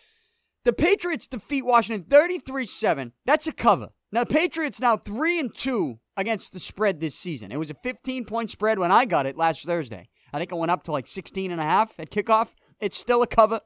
The 0.64 0.72
Patriots 0.72 1.28
defeat 1.28 1.64
Washington 1.64 2.04
33-7. 2.10 3.12
That's 3.24 3.46
a 3.46 3.52
cover. 3.52 3.90
Now 4.12 4.24
the 4.24 4.34
Patriots 4.34 4.80
now 4.80 4.96
3 4.96 5.38
and 5.38 5.54
2 5.54 6.00
against 6.16 6.52
the 6.52 6.60
spread 6.60 7.00
this 7.00 7.14
season. 7.14 7.52
It 7.52 7.58
was 7.58 7.70
a 7.70 7.74
15-point 7.74 8.50
spread 8.50 8.78
when 8.80 8.90
I 8.90 9.04
got 9.04 9.24
it 9.24 9.36
last 9.36 9.64
Thursday. 9.64 10.08
I 10.32 10.38
think 10.38 10.50
it 10.50 10.58
went 10.58 10.72
up 10.72 10.82
to 10.84 10.92
like 10.92 11.06
16 11.06 11.50
and 11.50 11.60
a 11.60 11.64
half 11.64 11.98
at 11.98 12.10
kickoff. 12.10 12.54
It's 12.80 12.98
still 12.98 13.22
a 13.22 13.26
cover. 13.26 13.60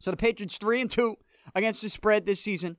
So 0.00 0.10
the 0.10 0.16
Patriots 0.16 0.56
3 0.56 0.80
and 0.80 0.90
2 0.90 1.16
against 1.54 1.82
the 1.82 1.90
spread 1.90 2.24
this 2.24 2.40
season. 2.40 2.78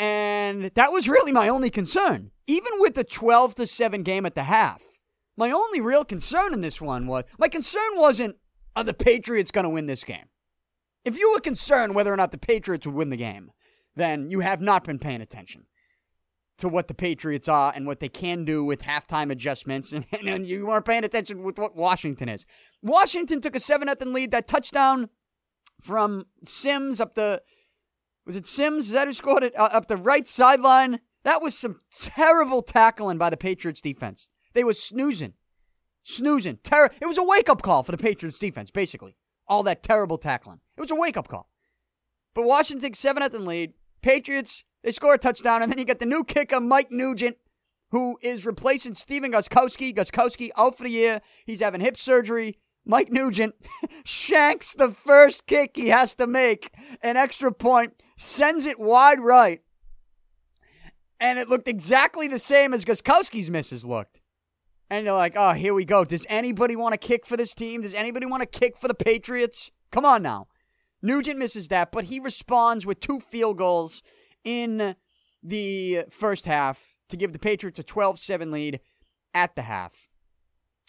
And 0.00 0.70
that 0.76 0.92
was 0.92 1.10
really 1.10 1.30
my 1.30 1.46
only 1.46 1.68
concern. 1.68 2.30
Even 2.46 2.72
with 2.78 2.94
the 2.94 3.04
12 3.04 3.54
to 3.56 3.66
7 3.66 4.02
game 4.02 4.24
at 4.24 4.34
the 4.34 4.44
half, 4.44 4.82
my 5.36 5.50
only 5.50 5.78
real 5.78 6.06
concern 6.06 6.54
in 6.54 6.62
this 6.62 6.80
one 6.80 7.06
was 7.06 7.24
my 7.38 7.48
concern 7.48 7.96
wasn't 7.96 8.36
are 8.74 8.82
the 8.82 8.94
Patriots 8.94 9.50
going 9.50 9.64
to 9.64 9.70
win 9.70 9.86
this 9.86 10.02
game? 10.02 10.30
If 11.04 11.18
you 11.18 11.30
were 11.32 11.40
concerned 11.40 11.94
whether 11.94 12.10
or 12.10 12.16
not 12.16 12.32
the 12.32 12.38
Patriots 12.38 12.86
would 12.86 12.94
win 12.94 13.10
the 13.10 13.16
game, 13.18 13.50
then 13.94 14.30
you 14.30 14.40
have 14.40 14.62
not 14.62 14.84
been 14.84 14.98
paying 14.98 15.20
attention. 15.20 15.66
to 16.56 16.68
what 16.68 16.88
the 16.88 16.94
Patriots 16.94 17.48
are 17.48 17.72
and 17.74 17.86
what 17.86 18.00
they 18.00 18.08
can 18.08 18.44
do 18.44 18.64
with 18.64 18.82
halftime 18.82 19.30
adjustments. 19.30 19.92
And, 20.12 20.28
and 20.28 20.46
you 20.46 20.66
weren't 20.66 20.86
paying 20.86 21.04
attention 21.04 21.42
with 21.42 21.58
what 21.58 21.76
Washington 21.76 22.30
is. 22.30 22.46
Washington 22.82 23.42
took 23.42 23.54
a 23.54 23.60
7 23.60 23.86
0 23.86 24.10
lead. 24.10 24.30
That 24.30 24.48
touchdown 24.48 25.10
from 25.82 26.24
Sims 26.44 27.00
up 27.00 27.16
the. 27.16 27.42
Was 28.30 28.36
it 28.36 28.46
Sims? 28.46 28.86
Is 28.86 28.92
that 28.92 29.08
who 29.08 29.12
scored 29.12 29.42
it? 29.42 29.58
Uh, 29.58 29.70
up 29.72 29.88
the 29.88 29.96
right 29.96 30.24
sideline. 30.24 31.00
That 31.24 31.42
was 31.42 31.58
some 31.58 31.80
terrible 31.92 32.62
tackling 32.62 33.18
by 33.18 33.28
the 33.28 33.36
Patriots 33.36 33.80
defense. 33.80 34.28
They 34.54 34.62
were 34.62 34.72
snoozing. 34.72 35.32
Snoozing. 36.02 36.58
Ter- 36.62 36.90
it 37.00 37.06
was 37.06 37.18
a 37.18 37.24
wake 37.24 37.48
up 37.48 37.60
call 37.60 37.82
for 37.82 37.90
the 37.90 37.98
Patriots 37.98 38.38
defense, 38.38 38.70
basically. 38.70 39.16
All 39.48 39.64
that 39.64 39.82
terrible 39.82 40.16
tackling. 40.16 40.60
It 40.76 40.80
was 40.80 40.92
a 40.92 40.94
wake 40.94 41.16
up 41.16 41.26
call. 41.26 41.50
But 42.32 42.44
Washington 42.44 42.86
takes 42.86 43.00
7 43.00 43.28
0 43.28 43.42
lead. 43.42 43.72
Patriots 44.00 44.62
they 44.84 44.92
score 44.92 45.14
a 45.14 45.18
touchdown, 45.18 45.60
and 45.60 45.72
then 45.72 45.80
you 45.80 45.84
get 45.84 45.98
the 45.98 46.06
new 46.06 46.22
kicker, 46.22 46.60
Mike 46.60 46.92
Nugent, 46.92 47.36
who 47.90 48.16
is 48.22 48.46
replacing 48.46 48.94
Stephen 48.94 49.32
Gostkowski. 49.32 49.92
Gostkowski 49.92 50.50
out 50.56 50.78
for 50.78 50.84
the 50.84 50.90
year. 50.90 51.20
He's 51.46 51.58
having 51.58 51.80
hip 51.80 51.98
surgery. 51.98 52.60
Mike 52.84 53.10
Nugent 53.12 53.54
shanks 54.04 54.74
the 54.74 54.90
first 54.90 55.46
kick 55.46 55.72
he 55.76 55.88
has 55.88 56.14
to 56.14 56.26
make, 56.26 56.72
an 57.02 57.16
extra 57.16 57.52
point, 57.52 57.92
sends 58.20 58.66
it 58.66 58.78
wide 58.78 59.18
right. 59.18 59.62
And 61.18 61.38
it 61.38 61.48
looked 61.48 61.68
exactly 61.68 62.28
the 62.28 62.38
same 62.38 62.74
as 62.74 62.84
Gostkowski's 62.84 63.50
misses 63.50 63.84
looked. 63.84 64.20
And 64.90 65.06
you're 65.06 65.14
like, 65.14 65.34
oh, 65.36 65.52
here 65.52 65.72
we 65.72 65.84
go. 65.84 66.04
Does 66.04 66.26
anybody 66.28 66.76
want 66.76 66.92
to 66.92 66.98
kick 66.98 67.24
for 67.24 67.36
this 67.36 67.54
team? 67.54 67.80
Does 67.80 67.94
anybody 67.94 68.26
want 68.26 68.42
to 68.42 68.46
kick 68.46 68.76
for 68.76 68.88
the 68.88 68.94
Patriots? 68.94 69.70
Come 69.90 70.04
on 70.04 70.22
now. 70.22 70.48
Nugent 71.02 71.38
misses 71.38 71.68
that, 71.68 71.92
but 71.92 72.04
he 72.04 72.20
responds 72.20 72.84
with 72.84 73.00
two 73.00 73.20
field 73.20 73.56
goals 73.56 74.02
in 74.44 74.96
the 75.42 76.04
first 76.10 76.44
half 76.44 76.94
to 77.08 77.16
give 77.16 77.32
the 77.32 77.38
Patriots 77.38 77.78
a 77.78 77.82
12 77.82 78.18
7 78.18 78.50
lead 78.50 78.80
at 79.32 79.54
the 79.54 79.62
half. 79.62 80.08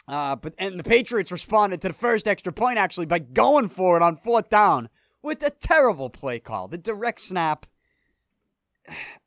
Uh, 0.08 0.36
but 0.36 0.54
and 0.58 0.78
the 0.78 0.84
Patriots 0.84 1.32
responded 1.32 1.82
to 1.82 1.88
the 1.88 1.94
first 1.94 2.28
extra 2.28 2.52
point 2.52 2.78
actually 2.78 3.06
by 3.06 3.20
going 3.20 3.70
for 3.70 3.96
it 3.96 4.04
on 4.04 4.18
fourth 4.18 4.50
down 4.50 4.90
with 5.24 5.44
a 5.44 5.50
terrible 5.50 6.10
play 6.10 6.40
call, 6.40 6.68
the 6.68 6.78
direct 6.78 7.22
snap. 7.22 7.66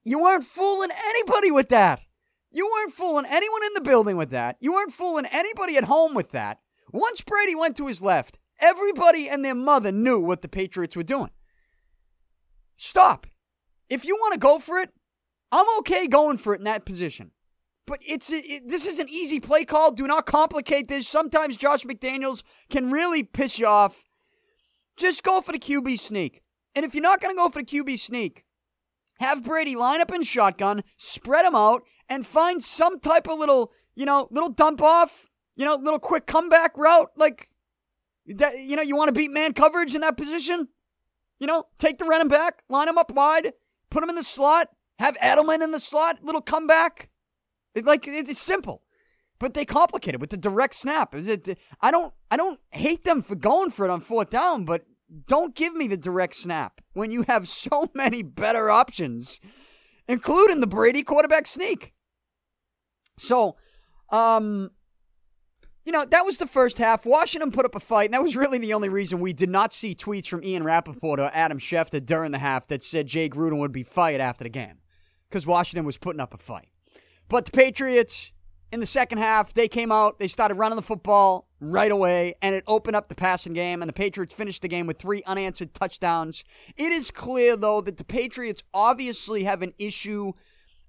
You 0.05 0.19
weren't 0.19 0.45
fooling 0.45 0.91
anybody 1.07 1.51
with 1.51 1.69
that. 1.71 2.05
You 2.51 2.71
weren't 2.73 2.93
fooling 2.93 3.27
anyone 3.29 3.63
in 3.65 3.75
the 3.75 3.81
building 3.81 4.17
with 4.17 4.31
that. 4.31 4.57
You 4.61 4.73
weren't 4.73 4.93
fooling 4.93 5.27
anybody 5.27 5.77
at 5.77 5.85
home 5.85 6.15
with 6.15 6.31
that. 6.33 6.59
Once 6.93 7.21
Brady 7.21 7.55
went 7.55 7.77
to 7.79 7.87
his 7.87 8.03
left, 8.03 8.39
everybody 8.61 9.29
and 9.29 9.45
their 9.45 9.55
mother 9.55 9.91
knew 9.91 10.21
what 10.21 10.43
the 10.43 10.49
Patriots 10.49 10.95
were 10.95 11.03
doing. 11.03 11.31
Stop 12.77 13.27
if 13.89 14.05
you 14.05 14.17
want 14.17 14.33
to 14.33 14.39
go 14.39 14.59
for 14.59 14.79
it, 14.79 14.91
I'm 15.53 15.67
okay 15.79 16.07
going 16.07 16.39
for 16.39 16.55
it 16.55 16.59
in 16.59 16.65
that 16.65 16.85
position. 16.85 17.31
But 17.87 18.01
it's 18.01 18.31
it, 18.31 18.69
this 18.69 18.87
is 18.87 18.99
an 18.99 19.09
easy 19.09 19.41
play 19.41 19.65
call. 19.65 19.93
Do 19.93 20.07
not 20.07 20.27
complicate 20.27 20.89
this. 20.89 21.07
Sometimes 21.07 21.57
Josh 21.57 21.85
McDaniels 21.85 22.43
can 22.71 22.91
really 22.91 23.23
piss 23.23 23.59
you 23.59 23.67
off. 23.67 24.03
Just 24.97 25.23
go 25.23 25.41
for 25.41 25.53
the 25.53 25.59
QB 25.59 25.99
sneak. 25.99 26.43
And 26.75 26.85
if 26.85 26.95
you're 26.95 27.03
not 27.03 27.21
going 27.21 27.35
to 27.35 27.39
go 27.39 27.49
for 27.49 27.61
the 27.61 27.67
QB 27.67 27.99
sneak, 27.99 28.45
have 29.19 29.45
Brady 29.45 29.77
line 29.77 30.01
up 30.01 30.13
in 30.13 30.23
shotgun, 30.23 30.83
spread 30.97 31.45
them 31.45 31.55
out, 31.55 31.85
and 32.09 32.27
find 32.27 32.63
some 32.63 33.01
type 33.01 33.29
of 33.29 33.39
little, 33.39 33.73
you 33.95 34.05
know, 34.05 34.29
little 34.31 34.51
dump 34.51 34.83
off, 34.83 35.27
you 35.57 35.65
know, 35.65 35.77
little 35.77 36.01
quick 36.01 36.27
comeback 36.27 36.77
route. 36.77 37.11
Like, 37.17 37.49
that, 38.27 38.59
you 38.59 38.77
know, 38.77 38.83
you 38.83 38.97
want 38.97 39.09
to 39.09 39.13
beat 39.13 39.31
man 39.31 39.53
coverage 39.53 39.95
in 39.95 40.01
that 40.01 40.17
position? 40.17 40.69
You 41.39 41.47
know, 41.47 41.67
take 41.79 41.99
the 41.99 42.05
running 42.05 42.29
back, 42.29 42.63
line 42.69 42.89
him 42.89 42.99
up 42.99 43.13
wide, 43.13 43.53
Put 43.95 44.03
him 44.03 44.11
in 44.11 44.17
the 44.17 44.25
slot. 44.25 44.71
Have 44.99 45.17
Edelman 45.19 45.63
in 45.63 45.71
the 45.71 45.79
slot. 45.79 46.19
Little 46.25 46.41
comeback. 46.41 47.11
It, 47.77 47.85
like 47.85 48.09
it's 48.09 48.41
simple, 48.41 48.83
but 49.45 49.53
they 49.53 49.67
complicate 49.67 50.15
it 50.15 50.21
with 50.23 50.31
the 50.31 50.39
direct 50.39 50.75
snap. 50.75 51.15
Is 51.15 51.27
It, 51.27 51.59
I 51.83 51.91
don't. 51.91 52.15
I 52.31 52.39
don't 52.39 52.59
hate 52.71 53.05
them 53.05 53.21
for 53.21 53.35
going 53.35 53.73
for 53.73 53.85
it 53.85 53.91
on 53.91 54.01
fourth 54.01 54.31
down, 54.31 54.65
but 54.65 54.87
don't 55.29 55.55
give 55.55 55.75
me 55.75 55.87
the 55.87 55.99
direct 55.99 56.37
snap 56.37 56.81
when 56.95 57.11
you 57.11 57.27
have 57.29 57.47
so 57.65 57.91
many 57.93 58.23
better 58.23 58.71
options, 58.71 59.41
including 60.09 60.61
the 60.61 60.67
Brady 60.67 61.03
quarterback 61.03 61.47
sneak. 61.47 61.93
So, 63.19 63.57
um, 64.09 64.71
you 65.85 65.93
know, 65.93 66.07
that 66.07 66.25
was 66.25 66.39
the 66.39 66.47
first 66.47 66.79
half. 66.79 67.05
Washington 67.05 67.51
put 67.51 67.67
up 67.67 67.75
a 67.75 67.81
fight, 67.81 68.07
and 68.07 68.15
that 68.15 68.23
was 68.23 68.37
really 68.37 68.57
the 68.57 68.73
only 68.73 68.89
reason 68.89 69.21
we 69.21 69.35
did 69.35 69.51
not 69.51 69.75
see 69.75 69.95
tweets 69.95 70.27
from 70.27 70.43
Ian 70.43 70.65
Rapoport 70.65 71.21
or 71.21 71.31
Adam 71.35 71.59
Schefter 71.59 72.03
during 72.03 72.33
the 72.33 72.39
half 72.39 72.67
that 72.69 72.83
said 72.83 73.09
Jay 73.09 73.29
Gruden 73.29 73.59
would 73.59 73.73
be 73.73 73.83
fired 73.83 74.23
after 74.23 74.45
the 74.45 74.49
game 74.49 74.79
because 75.29 75.47
Washington 75.47 75.85
was 75.85 75.99
putting 75.99 76.21
up 76.21 76.33
a 76.33 76.39
fight. 76.39 76.69
But 77.29 77.45
the 77.45 77.53
Patriots, 77.53 78.33
in 78.75 78.81
the 78.81 78.87
second 78.87 79.19
half, 79.19 79.55
they 79.55 79.69
came 79.69 79.93
out, 79.93 80.19
they 80.19 80.27
started 80.27 80.57
running 80.57 80.75
the 80.75 80.83
football 80.83 81.47
right 81.61 81.93
away, 81.93 82.35
and 82.43 82.57
it 82.57 82.65
opened 82.67 82.97
up 82.97 83.09
the 83.09 83.15
passing 83.15 83.53
game, 83.53 83.81
and 83.81 83.89
the 83.89 83.93
Patriots 83.93 84.35
finished 84.35 84.63
the 84.63 84.69
game 84.69 84.89
with 84.89 84.99
three 84.99 85.23
unanswered 85.27 85.73
touchdowns. 85.75 86.43
It 86.77 86.91
is 86.91 87.13
clear, 87.13 87.57
though, 87.57 87.81
that 87.83 87.99
the 87.99 88.05
Patriots 88.05 88.65
obviously 88.75 89.45
have 89.45 89.63
an 89.63 89.75
issue 89.79 90.33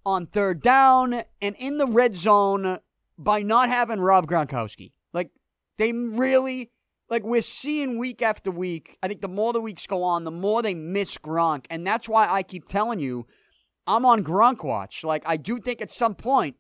on 0.04 0.26
third 0.26 0.64
down 0.64 1.26
and 1.40 1.56
in 1.60 1.78
the 1.78 1.86
red 1.86 2.18
zone 2.18 2.80
by 3.20 3.44
not 3.44 3.70
having 3.70 4.00
Rob 4.00 4.26
Gronkowski. 4.26 4.94
Like, 5.14 5.30
they 5.78 5.94
really, 5.94 6.72
like, 7.08 7.22
we're 7.22 7.44
seeing 7.44 8.00
week 8.00 8.24
after 8.24 8.50
week. 8.50 8.98
I 9.04 9.08
think 9.08 9.22
the 9.22 9.28
more 9.28 9.54
the 9.54 9.62
weeks 9.62 9.86
go 9.86 10.02
on, 10.02 10.24
the 10.24 10.32
more 10.32 10.64
they 10.64 10.74
miss 10.74 11.20
Gronk. 11.20 11.68
And 11.70 11.86
that's 11.86 12.10
why 12.10 12.28
I 12.28 12.42
keep 12.42 12.68
telling 12.68 13.00
you, 13.00 13.28
I'm 13.86 14.08
on 14.08 14.24
Gronk 14.24 14.64
watch. 14.64 15.04
Like, 15.04 15.22
I 15.28 15.38
do 15.38 15.60
think 15.60 15.84
at 15.84 15.92
some 15.92 16.16
point, 16.16 16.56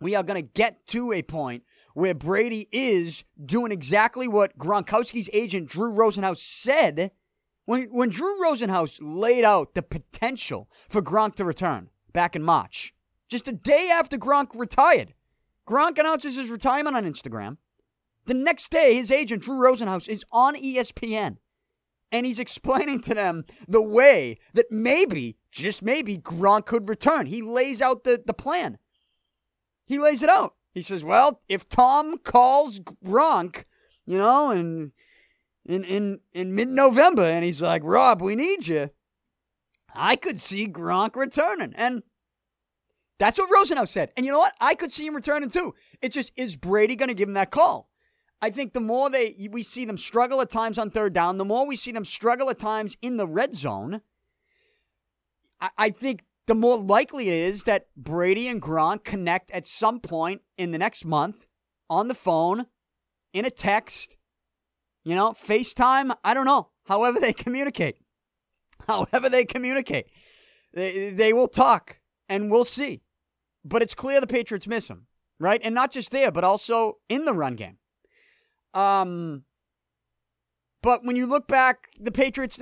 we 0.00 0.14
are 0.14 0.22
going 0.22 0.42
to 0.42 0.48
get 0.54 0.86
to 0.88 1.12
a 1.12 1.22
point 1.22 1.62
where 1.94 2.14
Brady 2.14 2.68
is 2.72 3.24
doing 3.44 3.72
exactly 3.72 4.26
what 4.26 4.58
Gronkowski's 4.58 5.30
agent 5.32 5.68
Drew 5.68 5.92
Rosenhaus 5.92 6.38
said 6.38 7.12
when 7.64 7.84
when 7.84 8.10
Drew 8.10 8.42
Rosenhaus 8.42 8.98
laid 9.00 9.44
out 9.44 9.74
the 9.74 9.82
potential 9.82 10.68
for 10.88 11.00
Gronk 11.00 11.36
to 11.36 11.44
return 11.44 11.88
back 12.12 12.36
in 12.36 12.42
March, 12.42 12.94
just 13.28 13.48
a 13.48 13.52
day 13.52 13.88
after 13.90 14.18
Gronk 14.18 14.48
retired. 14.54 15.14
Gronk 15.66 15.98
announces 15.98 16.36
his 16.36 16.50
retirement 16.50 16.96
on 16.96 17.04
Instagram. 17.04 17.56
The 18.26 18.34
next 18.34 18.70
day, 18.70 18.94
his 18.94 19.10
agent, 19.10 19.42
Drew 19.42 19.56
Rosenhaus, 19.56 20.08
is 20.08 20.24
on 20.30 20.54
ESPN. 20.54 21.36
And 22.12 22.26
he's 22.26 22.38
explaining 22.38 23.00
to 23.02 23.14
them 23.14 23.44
the 23.66 23.82
way 23.82 24.38
that 24.52 24.70
maybe, 24.70 25.36
just 25.50 25.82
maybe, 25.82 26.18
Gronk 26.18 26.66
could 26.66 26.88
return. 26.88 27.26
He 27.26 27.42
lays 27.42 27.82
out 27.82 28.04
the, 28.04 28.22
the 28.24 28.34
plan. 28.34 28.78
He 29.84 29.98
lays 29.98 30.22
it 30.22 30.28
out. 30.28 30.54
He 30.72 30.82
says, 30.82 31.04
well, 31.04 31.40
if 31.48 31.68
Tom 31.68 32.18
calls 32.18 32.80
Gronk, 32.80 33.64
you 34.06 34.18
know, 34.18 34.50
and 34.50 34.92
in 35.64 35.84
in 35.84 36.20
in 36.32 36.54
mid 36.54 36.68
November, 36.68 37.22
and 37.22 37.44
he's 37.44 37.62
like, 37.62 37.82
Rob, 37.84 38.20
we 38.20 38.34
need 38.34 38.66
you. 38.66 38.90
I 39.94 40.16
could 40.16 40.40
see 40.40 40.66
Gronk 40.66 41.14
returning, 41.14 41.72
and 41.76 42.02
that's 43.18 43.38
what 43.38 43.50
Rosenhaus 43.50 43.88
said. 43.88 44.10
And 44.16 44.26
you 44.26 44.32
know 44.32 44.40
what? 44.40 44.54
I 44.60 44.74
could 44.74 44.92
see 44.92 45.06
him 45.06 45.14
returning 45.14 45.50
too. 45.50 45.74
It's 46.02 46.14
just, 46.14 46.32
is 46.36 46.56
Brady 46.56 46.96
going 46.96 47.08
to 47.08 47.14
give 47.14 47.28
him 47.28 47.34
that 47.34 47.52
call? 47.52 47.88
I 48.42 48.50
think 48.50 48.72
the 48.72 48.80
more 48.80 49.08
they 49.08 49.48
we 49.50 49.62
see 49.62 49.84
them 49.84 49.96
struggle 49.96 50.40
at 50.40 50.50
times 50.50 50.76
on 50.76 50.90
third 50.90 51.12
down, 51.12 51.38
the 51.38 51.44
more 51.44 51.66
we 51.66 51.76
see 51.76 51.92
them 51.92 52.04
struggle 52.04 52.50
at 52.50 52.58
times 52.58 52.96
in 53.00 53.16
the 53.16 53.26
red 53.26 53.54
zone. 53.56 54.02
I, 55.60 55.70
I 55.78 55.90
think 55.90 56.24
the 56.46 56.54
more 56.54 56.76
likely 56.76 57.28
it 57.28 57.34
is 57.34 57.64
that 57.64 57.86
Brady 57.96 58.48
and 58.48 58.60
Gronk 58.60 59.04
connect 59.04 59.50
at 59.50 59.66
some 59.66 60.00
point 60.00 60.42
in 60.58 60.72
the 60.72 60.78
next 60.78 61.04
month 61.04 61.46
on 61.88 62.08
the 62.08 62.14
phone, 62.14 62.66
in 63.32 63.44
a 63.44 63.50
text, 63.50 64.16
you 65.04 65.14
know, 65.14 65.32
FaceTime. 65.32 66.14
I 66.22 66.34
don't 66.34 66.46
know. 66.46 66.70
However 66.86 67.18
they 67.18 67.32
communicate, 67.32 67.96
however 68.86 69.28
they 69.28 69.44
communicate, 69.44 70.06
they, 70.72 71.10
they 71.10 71.32
will 71.32 71.48
talk 71.48 71.98
and 72.28 72.50
we'll 72.50 72.64
see. 72.64 73.02
But 73.64 73.82
it's 73.82 73.94
clear 73.94 74.20
the 74.20 74.26
Patriots 74.26 74.66
miss 74.66 74.88
him, 74.88 75.06
right? 75.40 75.60
And 75.64 75.74
not 75.74 75.90
just 75.90 76.10
there, 76.10 76.30
but 76.30 76.44
also 76.44 76.98
in 77.08 77.24
the 77.24 77.32
run 77.32 77.56
game. 77.56 77.78
Um, 78.74 79.44
but 80.82 81.04
when 81.04 81.16
you 81.16 81.26
look 81.26 81.48
back, 81.48 81.88
the 81.98 82.12
Patriots, 82.12 82.60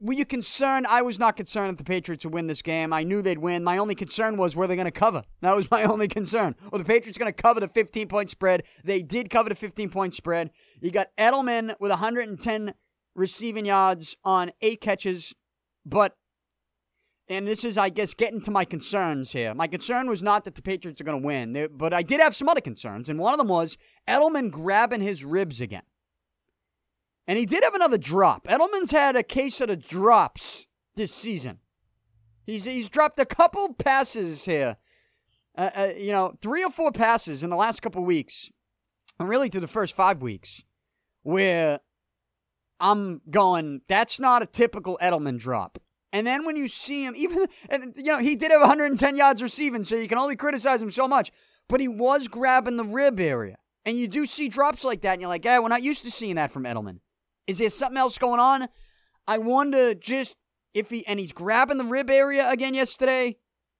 were 0.00 0.14
you 0.14 0.24
concerned? 0.24 0.86
I 0.88 1.02
was 1.02 1.18
not 1.18 1.36
concerned 1.36 1.70
that 1.70 1.78
the 1.78 1.88
Patriots 1.88 2.24
would 2.24 2.34
win 2.34 2.46
this 2.46 2.62
game. 2.62 2.92
I 2.92 3.02
knew 3.02 3.20
they'd 3.20 3.38
win. 3.38 3.64
My 3.64 3.78
only 3.78 3.94
concern 3.94 4.36
was 4.36 4.54
were 4.54 4.66
they 4.66 4.76
going 4.76 4.84
to 4.84 4.90
cover? 4.90 5.24
That 5.40 5.56
was 5.56 5.70
my 5.70 5.84
only 5.84 6.08
concern. 6.08 6.54
Well, 6.70 6.78
the 6.78 6.84
Patriots 6.84 7.18
going 7.18 7.32
to 7.32 7.42
cover 7.42 7.60
the 7.60 7.68
15 7.68 8.08
point 8.08 8.30
spread. 8.30 8.62
They 8.84 9.02
did 9.02 9.30
cover 9.30 9.48
the 9.48 9.54
15 9.54 9.90
point 9.90 10.14
spread. 10.14 10.50
You 10.80 10.90
got 10.90 11.08
Edelman 11.16 11.74
with 11.80 11.90
110 11.90 12.74
receiving 13.14 13.66
yards 13.66 14.16
on 14.24 14.52
eight 14.60 14.80
catches, 14.80 15.34
but 15.84 16.16
and 17.30 17.46
this 17.46 17.62
is, 17.62 17.76
I 17.76 17.90
guess, 17.90 18.14
getting 18.14 18.40
to 18.42 18.50
my 18.50 18.64
concerns 18.64 19.32
here. 19.32 19.54
My 19.54 19.66
concern 19.66 20.08
was 20.08 20.22
not 20.22 20.44
that 20.44 20.54
the 20.54 20.62
Patriots 20.62 20.98
are 21.00 21.04
going 21.04 21.20
to 21.20 21.26
win, 21.26 21.68
but 21.76 21.92
I 21.92 22.02
did 22.02 22.20
have 22.20 22.34
some 22.34 22.48
other 22.48 22.62
concerns, 22.62 23.10
and 23.10 23.18
one 23.18 23.34
of 23.34 23.38
them 23.38 23.48
was 23.48 23.76
Edelman 24.08 24.50
grabbing 24.50 25.02
his 25.02 25.24
ribs 25.24 25.60
again. 25.60 25.82
And 27.28 27.38
he 27.38 27.46
did 27.46 27.62
have 27.62 27.74
another 27.74 27.98
drop. 27.98 28.48
Edelman's 28.48 28.90
had 28.90 29.14
a 29.14 29.22
case 29.22 29.60
of 29.60 29.68
the 29.68 29.76
drops 29.76 30.66
this 30.96 31.14
season. 31.14 31.58
He's, 32.44 32.64
he's 32.64 32.88
dropped 32.88 33.20
a 33.20 33.26
couple 33.26 33.74
passes 33.74 34.46
here 34.46 34.78
uh, 35.58 35.70
uh, 35.74 35.92
you 35.98 36.12
know, 36.12 36.38
three 36.40 36.62
or 36.62 36.70
four 36.70 36.92
passes 36.92 37.42
in 37.42 37.50
the 37.50 37.56
last 37.56 37.82
couple 37.82 38.02
weeks, 38.04 38.48
and 39.18 39.28
really 39.28 39.48
through 39.48 39.60
the 39.60 39.66
first 39.66 39.92
five 39.92 40.22
weeks, 40.22 40.62
where 41.24 41.80
I'm 42.78 43.20
going, 43.28 43.80
that's 43.88 44.20
not 44.20 44.40
a 44.40 44.46
typical 44.46 44.96
Edelman 45.02 45.36
drop. 45.36 45.78
And 46.12 46.24
then 46.28 46.46
when 46.46 46.56
you 46.56 46.68
see 46.68 47.04
him, 47.04 47.14
even, 47.16 47.46
and, 47.68 47.92
you 47.96 48.04
know, 48.04 48.18
he 48.18 48.36
did 48.36 48.52
have 48.52 48.60
110 48.60 49.16
yards 49.16 49.42
receiving, 49.42 49.82
so 49.82 49.96
you 49.96 50.06
can 50.06 50.16
only 50.16 50.36
criticize 50.36 50.80
him 50.80 50.92
so 50.92 51.08
much, 51.08 51.32
but 51.68 51.80
he 51.80 51.88
was 51.88 52.28
grabbing 52.28 52.76
the 52.76 52.84
rib 52.84 53.18
area. 53.18 53.56
And 53.84 53.98
you 53.98 54.06
do 54.06 54.26
see 54.26 54.48
drops 54.48 54.84
like 54.84 55.00
that, 55.00 55.14
and 55.14 55.20
you're 55.20 55.28
like, 55.28 55.44
yeah, 55.44 55.58
we're 55.58 55.68
not 55.68 55.82
used 55.82 56.04
to 56.04 56.10
seeing 56.12 56.36
that 56.36 56.52
from 56.52 56.62
Edelman. 56.62 57.00
Is 57.48 57.58
there 57.58 57.70
something 57.70 57.98
else 57.98 58.18
going 58.18 58.38
on? 58.38 58.68
I 59.26 59.38
wonder 59.38 59.94
just 59.94 60.36
if 60.74 60.90
he, 60.90 61.04
and 61.06 61.18
he's 61.18 61.32
grabbing 61.32 61.78
the 61.78 61.84
rib 61.84 62.10
area 62.10 62.48
again 62.48 62.74
yesterday. 62.74 63.38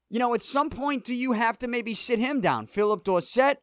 You 0.09 0.19
know, 0.19 0.35
at 0.35 0.43
some 0.43 0.71
point, 0.71 1.05
do 1.05 1.15
you 1.15 1.33
have 1.33 1.59
to 1.59 1.69
maybe 1.69 1.95
sit 1.95 2.19
him 2.19 2.41
down? 2.41 2.67
Philip 2.67 3.05
Dorsett, 3.05 3.59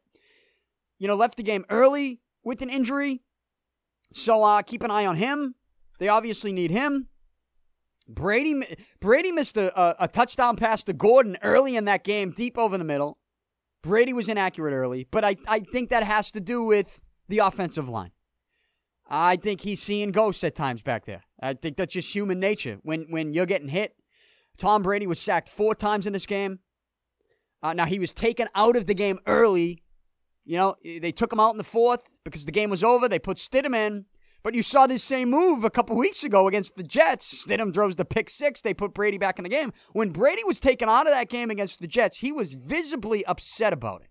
you 0.98 1.08
know, 1.08 1.16
left 1.16 1.36
the 1.36 1.42
game 1.42 1.66
early 1.68 2.20
with 2.44 2.62
an 2.62 2.70
injury. 2.70 3.22
So 4.12 4.44
uh, 4.44 4.62
keep 4.62 4.84
an 4.84 4.92
eye 4.92 5.04
on 5.04 5.16
him. 5.16 5.56
They 5.98 6.06
obviously 6.06 6.52
need 6.52 6.70
him. 6.70 7.08
Brady 8.08 8.62
Brady 9.00 9.32
missed 9.32 9.56
a, 9.56 9.76
a, 9.78 10.04
a, 10.04 10.08
touchdown 10.08 10.54
pass 10.54 10.84
to 10.84 10.92
Gordon 10.92 11.36
early 11.42 11.74
in 11.74 11.86
that 11.86 12.04
game, 12.04 12.30
deep 12.30 12.56
over 12.56 12.78
the 12.78 12.84
middle. 12.84 13.18
Brady 13.82 14.12
was 14.12 14.28
inaccurate 14.28 14.72
early, 14.72 15.08
but 15.10 15.24
I, 15.24 15.36
I 15.48 15.58
think 15.58 15.90
that 15.90 16.04
has 16.04 16.30
to 16.30 16.40
do 16.40 16.62
with 16.62 17.00
the 17.28 17.38
offensive 17.38 17.88
line. 17.88 18.12
I 19.08 19.36
think 19.36 19.60
he's 19.60 19.82
seeing 19.82 20.10
ghosts 20.10 20.42
at 20.42 20.54
times 20.54 20.82
back 20.82 21.06
there. 21.06 21.22
I 21.40 21.54
think 21.54 21.76
that's 21.76 21.94
just 21.94 22.14
human 22.14 22.40
nature. 22.40 22.78
When 22.82 23.06
when 23.10 23.32
you're 23.32 23.46
getting 23.46 23.68
hit, 23.68 23.94
Tom 24.58 24.82
Brady 24.82 25.06
was 25.06 25.20
sacked 25.20 25.48
four 25.48 25.74
times 25.74 26.06
in 26.06 26.12
this 26.12 26.26
game. 26.26 26.60
Uh, 27.62 27.72
now 27.72 27.86
he 27.86 27.98
was 27.98 28.12
taken 28.12 28.48
out 28.54 28.76
of 28.76 28.86
the 28.86 28.94
game 28.94 29.18
early. 29.26 29.82
You 30.44 30.56
know 30.56 30.76
they 30.84 31.12
took 31.12 31.32
him 31.32 31.40
out 31.40 31.52
in 31.52 31.58
the 31.58 31.64
fourth 31.64 32.02
because 32.24 32.46
the 32.46 32.52
game 32.52 32.70
was 32.70 32.82
over. 32.82 33.08
They 33.08 33.18
put 33.18 33.38
Stidham 33.38 33.76
in, 33.76 34.06
but 34.42 34.54
you 34.54 34.62
saw 34.62 34.86
this 34.86 35.04
same 35.04 35.30
move 35.30 35.64
a 35.64 35.70
couple 35.70 35.96
weeks 35.96 36.24
ago 36.24 36.48
against 36.48 36.76
the 36.76 36.82
Jets. 36.82 37.46
Stidham 37.46 37.72
throws 37.72 37.96
the 37.96 38.04
pick 38.04 38.28
six. 38.28 38.60
They 38.60 38.74
put 38.74 38.94
Brady 38.94 39.18
back 39.18 39.38
in 39.38 39.44
the 39.44 39.48
game. 39.48 39.72
When 39.92 40.10
Brady 40.10 40.42
was 40.44 40.58
taken 40.58 40.88
out 40.88 41.06
of 41.06 41.12
that 41.12 41.28
game 41.28 41.50
against 41.50 41.80
the 41.80 41.86
Jets, 41.86 42.18
he 42.18 42.32
was 42.32 42.54
visibly 42.54 43.24
upset 43.26 43.72
about 43.72 44.02
it. 44.02 44.08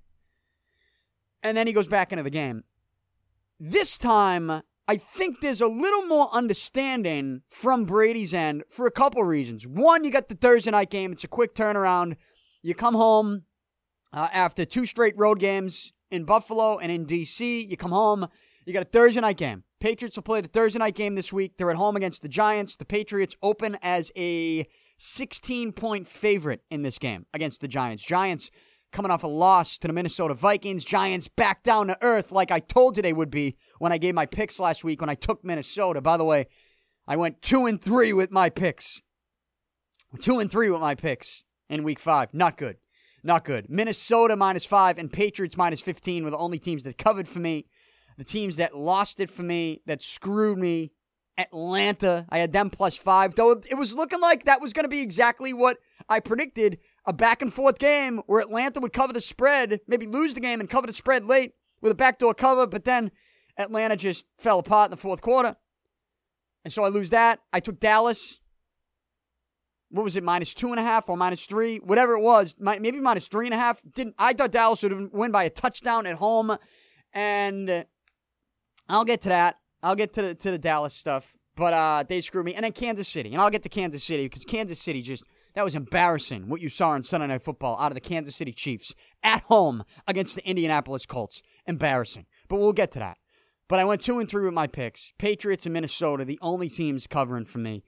And 1.44 1.56
then 1.56 1.68
he 1.68 1.74
goes 1.74 1.88
back 1.88 2.12
into 2.12 2.24
the 2.24 2.30
game. 2.30 2.64
This 3.60 3.98
time, 3.98 4.62
I 4.88 4.98
think 4.98 5.42
there's 5.42 5.62
a 5.62 5.68
little 5.68 6.06
more 6.06 6.30
understanding 6.32 7.42
from 7.50 7.86
Brady's 7.86 8.34
end 8.34 8.64
for 8.70 8.86
a 8.86 8.92
couple 8.92 9.24
reasons. 9.24 9.66
One, 9.66 10.04
you 10.04 10.12
got 10.12 10.30
the 10.30 10.36
Thursday 10.36 10.72
night 10.72 10.92
game, 10.92 11.12
it's 11.12 11.24
a 11.24 11.28
quick 11.28 11.56
turnaround. 11.56 12.18
You 12.62 12.76
come 12.76 12.94
home 12.94 13.44
uh, 14.14 14.28
after 14.32 14.64
two 14.64 14.86
straight 14.86 15.18
road 15.18 15.40
games 15.40 15.92
in 16.12 16.24
Buffalo 16.24 16.78
and 16.78 16.92
in 16.92 17.06
D.C., 17.06 17.66
you 17.66 17.78
come 17.78 17.92
home, 17.92 18.28
you 18.66 18.74
got 18.74 18.84
a 18.84 18.90
Thursday 18.90 19.22
night 19.22 19.38
game. 19.38 19.64
Patriots 19.80 20.16
will 20.16 20.24
play 20.24 20.42
the 20.42 20.48
Thursday 20.48 20.80
night 20.80 20.96
game 20.96 21.16
this 21.16 21.34
week. 21.34 21.54
They're 21.58 21.72
at 21.72 21.78
home 21.78 21.96
against 21.96 22.22
the 22.22 22.30
Giants. 22.30 22.76
The 22.76 22.86
Patriots 22.86 23.36
open 23.42 23.78
as 23.82 24.12
a 24.16 24.68
16 24.98 25.74
point 25.74 26.08
favorite 26.08 26.62
in 26.70 26.84
this 26.84 26.98
game 26.98 27.26
against 27.34 27.62
the 27.62 27.68
Giants. 27.68 28.04
Giants 28.04 28.52
coming 28.96 29.12
off 29.12 29.24
a 29.24 29.28
loss 29.28 29.78
to 29.78 29.88
the 29.88 29.94
Minnesota 29.94 30.34
Vikings. 30.34 30.86
Giants 30.86 31.28
back 31.28 31.64
down 31.64 31.88
to 31.88 31.98
earth 32.02 32.32
like 32.32 32.50
I 32.50 32.62
told 32.62 32.96
you 32.96 33.04
they 33.04 33.12
would 33.12 33.30
be 33.30 33.58
when 33.78 33.92
I 33.92 33.98
gave 33.98 34.16
my 34.16 34.26
picks 34.26 34.58
last 34.58 34.86
week 34.86 35.02
when 35.02 35.10
I 35.10 35.16
took 35.16 35.44
Minnesota. 35.44 36.00
By 36.00 36.16
the 36.16 36.24
way, 36.24 36.48
I 37.06 37.18
went 37.18 37.42
2 37.42 37.66
and 37.66 37.82
3 37.82 38.14
with 38.14 38.32
my 38.32 38.50
picks. 38.50 39.02
2 40.22 40.40
and 40.40 40.50
3 40.50 40.70
with 40.70 40.80
my 40.80 40.96
picks 40.96 41.44
in 41.70 41.84
week 41.84 42.00
5. 42.00 42.34
Not 42.34 42.58
good. 42.58 42.78
Not 43.22 43.44
good. 43.44 43.70
Minnesota 43.70 44.38
minus 44.38 44.64
5 44.64 44.98
and 44.98 45.12
Patriots 45.12 45.58
minus 45.58 45.82
15 45.82 46.24
were 46.24 46.32
the 46.32 46.38
only 46.38 46.58
teams 46.58 46.84
that 46.84 46.98
covered 46.98 47.28
for 47.28 47.40
me. 47.40 47.66
The 48.18 48.24
teams 48.24 48.56
that 48.56 48.78
lost 48.78 49.20
it 49.20 49.30
for 49.30 49.44
me, 49.44 49.82
that 49.88 50.04
screwed 50.04 50.58
me, 50.58 50.94
Atlanta, 51.38 52.26
I 52.30 52.38
had 52.38 52.54
them 52.54 52.70
plus 52.70 52.96
5. 52.96 53.36
Though 53.36 53.62
it 53.70 53.78
was 53.78 53.94
looking 53.94 54.22
like 54.22 54.46
that 54.46 54.62
was 54.62 54.72
going 54.72 54.86
to 54.86 54.90
be 54.90 55.02
exactly 55.02 55.52
what 55.52 55.80
I 56.08 56.22
predicted 56.22 56.80
a 57.06 57.14
back 57.14 57.42
and 57.42 57.54
forth 57.54 57.78
game 57.78 58.22
where 58.26 58.42
Atlanta 58.42 58.80
would 58.80 58.94
cover 58.94 59.14
the 59.14 59.22
spread, 59.22 59.80
maybe 59.88 60.08
lose 60.08 60.34
the 60.34 60.40
game 60.40 60.60
and 60.60 60.70
cover 60.70 60.88
the 60.88 60.94
spread 60.94 61.26
late 61.26 61.54
with 61.82 61.92
a 61.92 61.96
backdoor 61.96 62.34
cover, 62.34 62.66
but 62.66 62.84
then 62.84 63.12
Atlanta 63.58 63.96
just 63.96 64.26
fell 64.38 64.60
apart 64.60 64.88
in 64.88 64.92
the 64.92 64.98
fourth 64.98 65.22
quarter. 65.22 65.56
And 66.64 66.74
so 66.74 66.84
I 66.84 66.90
lose 66.90 67.12
that. 67.12 67.40
I 67.54 67.60
took 67.60 67.80
Dallas. 67.80 68.40
What 69.90 70.04
was 70.04 70.16
it, 70.16 70.24
minus 70.24 70.54
two 70.56 70.72
and 70.72 70.80
a 70.80 70.84
half 70.84 71.08
or 71.08 71.16
minus 71.16 71.46
three? 71.46 71.78
Whatever 71.78 72.14
it 72.14 72.22
was, 72.22 72.56
maybe 72.60 73.00
minus 73.00 73.28
three 73.28 73.46
and 73.46 73.54
a 73.54 73.58
half. 73.58 73.82
Didn't 73.94 74.16
I 74.18 74.34
thought 74.34 74.52
Dallas 74.52 74.82
would 74.82 75.14
win 75.14 75.32
by 75.32 75.44
a 75.44 75.50
touchdown 75.50 76.08
at 76.08 76.16
home. 76.16 76.58
And 77.14 77.86
I'll 78.90 79.06
get 79.06 79.22
to 79.22 79.30
that. 79.30 79.58
I'll 79.84 79.96
get 79.96 80.14
to 80.14 80.22
the, 80.24 80.36
to 80.36 80.52
the 80.52 80.58
Dallas 80.58 80.96
stuff. 80.96 81.36
But 81.56 81.74
uh, 81.74 82.04
they 82.10 82.20
screwed 82.22 82.46
me. 82.46 82.56
And 82.56 82.66
then 82.66 82.72
Kansas 82.72 83.08
City. 83.08 83.32
And 83.32 83.42
I'll 83.42 83.52
get 83.52 83.64
to 83.64 83.70
Kansas 83.70 84.04
City 84.04 84.24
because 84.26 84.44
Kansas 84.44 84.82
City 84.82 85.02
just 85.04 85.24
that 85.56 85.64
was 85.64 85.76
embarrassing 85.76 86.50
what 86.50 86.62
you 86.62 86.70
saw 86.70 86.90
on 86.90 87.04
Sunday 87.04 87.28
Night 87.28 87.44
Football 87.44 87.78
out 87.80 87.92
of 87.92 87.96
the 87.96 88.02
Kansas 88.02 88.36
City 88.36 88.52
Chiefs 88.52 88.94
at 89.24 89.44
home 89.44 89.84
against 90.06 90.36
the 90.36 90.48
Indianapolis 90.48 91.06
Colts. 91.06 91.42
Embarrassing. 91.66 92.26
But 92.48 92.58
we'll 92.58 92.74
get 92.74 92.92
to 92.92 93.00
that. 93.00 93.18
But 93.68 93.80
I 93.80 93.86
went 93.86 94.04
two 94.04 94.20
and 94.20 94.30
three 94.30 94.46
with 94.46 94.54
my 94.54 94.68
picks. 94.68 95.14
Patriots 95.18 95.66
and 95.66 95.74
Minnesota, 95.74 96.26
the 96.26 96.38
only 96.42 96.70
teams 96.70 97.08
covering 97.08 97.46
for 97.46 97.58
me. 97.58 97.84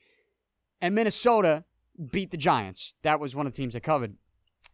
And 0.82 0.96
Minnesota 0.96 1.66
beat 2.12 2.32
the 2.32 2.38
Giants. 2.38 2.96
That 3.04 3.20
was 3.20 3.36
one 3.36 3.46
of 3.46 3.54
the 3.54 3.58
teams 3.58 3.74
that 3.74 3.84
covered. 3.84 4.16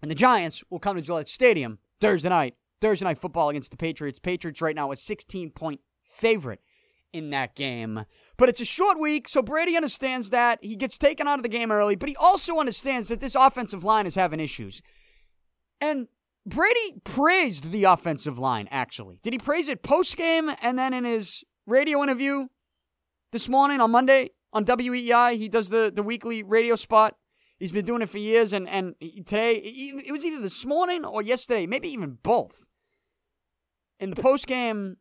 And 0.02 0.10
the 0.10 0.16
Giants 0.16 0.64
will 0.70 0.80
come 0.80 0.96
to 0.96 1.02
Gillette 1.02 1.28
Stadium 1.28 1.80
Thursday 2.00 2.30
night. 2.30 2.56
Thursday 2.80 3.06
night 3.06 3.18
football 3.18 3.50
against 3.50 3.72
the 3.72 3.78
Patriots. 3.78 4.20
Patriots 4.20 4.62
right 4.62 4.76
now 4.76 4.92
a 4.92 4.96
16 4.96 5.50
point 5.52 5.82
favorite 6.04 6.62
in 7.14 7.30
that 7.30 7.56
game. 7.56 8.06
But 8.38 8.50
it's 8.50 8.60
a 8.60 8.66
short 8.66 9.00
week, 9.00 9.30
so 9.30 9.42
Brady 9.42 9.76
understands 9.76 10.32
that. 10.32 10.60
He 10.62 10.76
gets 10.76 10.98
taken 10.98 11.28
out 11.28 11.40
of 11.40 11.44
the 11.44 11.50
game 11.50 11.72
early, 11.72 11.96
but 11.96 12.10
he 12.10 12.16
also 12.16 12.58
understands 12.60 13.08
that 13.08 13.22
this 13.22 13.36
offensive 13.36 13.84
line 13.84 14.06
is 14.06 14.16
having 14.16 14.40
issues. 14.40 14.82
And 15.80 16.08
Brady 16.46 16.96
praised 17.04 17.72
the 17.72 17.86
offensive 17.86 18.38
line, 18.38 18.68
actually. 18.72 19.20
Did 19.24 19.34
he 19.34 19.40
praise 19.40 19.68
it 19.68 19.84
post 19.84 20.18
game 20.18 20.52
and 20.62 20.78
then 20.78 20.94
in 20.94 21.06
his 21.06 21.44
radio 21.66 22.04
interview 22.04 22.48
this 23.32 23.48
morning 23.48 23.80
on 23.80 23.92
Monday 23.92 24.32
on 24.52 24.66
WEEI? 24.66 25.38
He 25.38 25.48
does 25.48 25.70
the, 25.70 25.92
the 25.94 26.04
weekly 26.04 26.44
radio 26.44 26.76
spot. 26.76 27.16
He's 27.60 27.72
been 27.72 27.86
doing 27.86 28.02
it 28.02 28.10
for 28.10 28.18
years, 28.18 28.52
and, 28.52 28.68
and 28.68 28.96
today, 29.00 29.56
it 29.56 30.12
was 30.12 30.26
either 30.26 30.42
this 30.42 30.66
morning 30.66 31.06
or 31.06 31.22
yesterday, 31.22 31.66
maybe 31.66 31.88
even 31.90 32.18
both. 32.22 32.66
In 34.00 34.10
the 34.10 34.22
post 34.22 34.48
game 34.48 34.98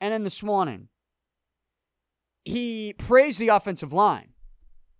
and 0.00 0.14
in 0.14 0.22
this 0.22 0.40
morning, 0.40 0.90
he 2.44 2.94
praised 2.98 3.38
the 3.38 3.48
offensive 3.48 3.92
line. 3.92 4.28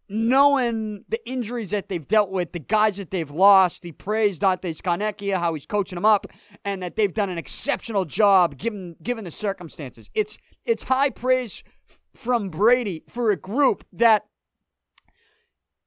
Knowing 0.06 1.04
the 1.08 1.26
injuries 1.26 1.70
that 1.70 1.88
they've 1.88 2.06
dealt 2.06 2.30
with, 2.30 2.52
the 2.52 2.58
guys 2.58 2.98
that 2.98 3.10
they've 3.10 3.30
lost, 3.30 3.82
he 3.82 3.90
praised 3.90 4.42
Dante 4.42 4.72
Scarnecchia, 4.72 5.38
how 5.38 5.54
he's 5.54 5.64
coaching 5.64 5.96
them 5.96 6.04
up, 6.04 6.26
and 6.62 6.82
that 6.82 6.94
they've 6.94 7.14
done 7.14 7.30
an 7.30 7.38
exceptional 7.38 8.04
job 8.04 8.58
given 8.58 8.96
given 9.02 9.24
the 9.24 9.30
circumstances. 9.30 10.10
It's 10.14 10.36
it's 10.66 10.84
high 10.84 11.08
praise 11.08 11.64
f- 11.88 12.00
from 12.12 12.50
Brady 12.50 13.02
for 13.08 13.30
a 13.30 13.36
group 13.36 13.82
that, 13.94 14.26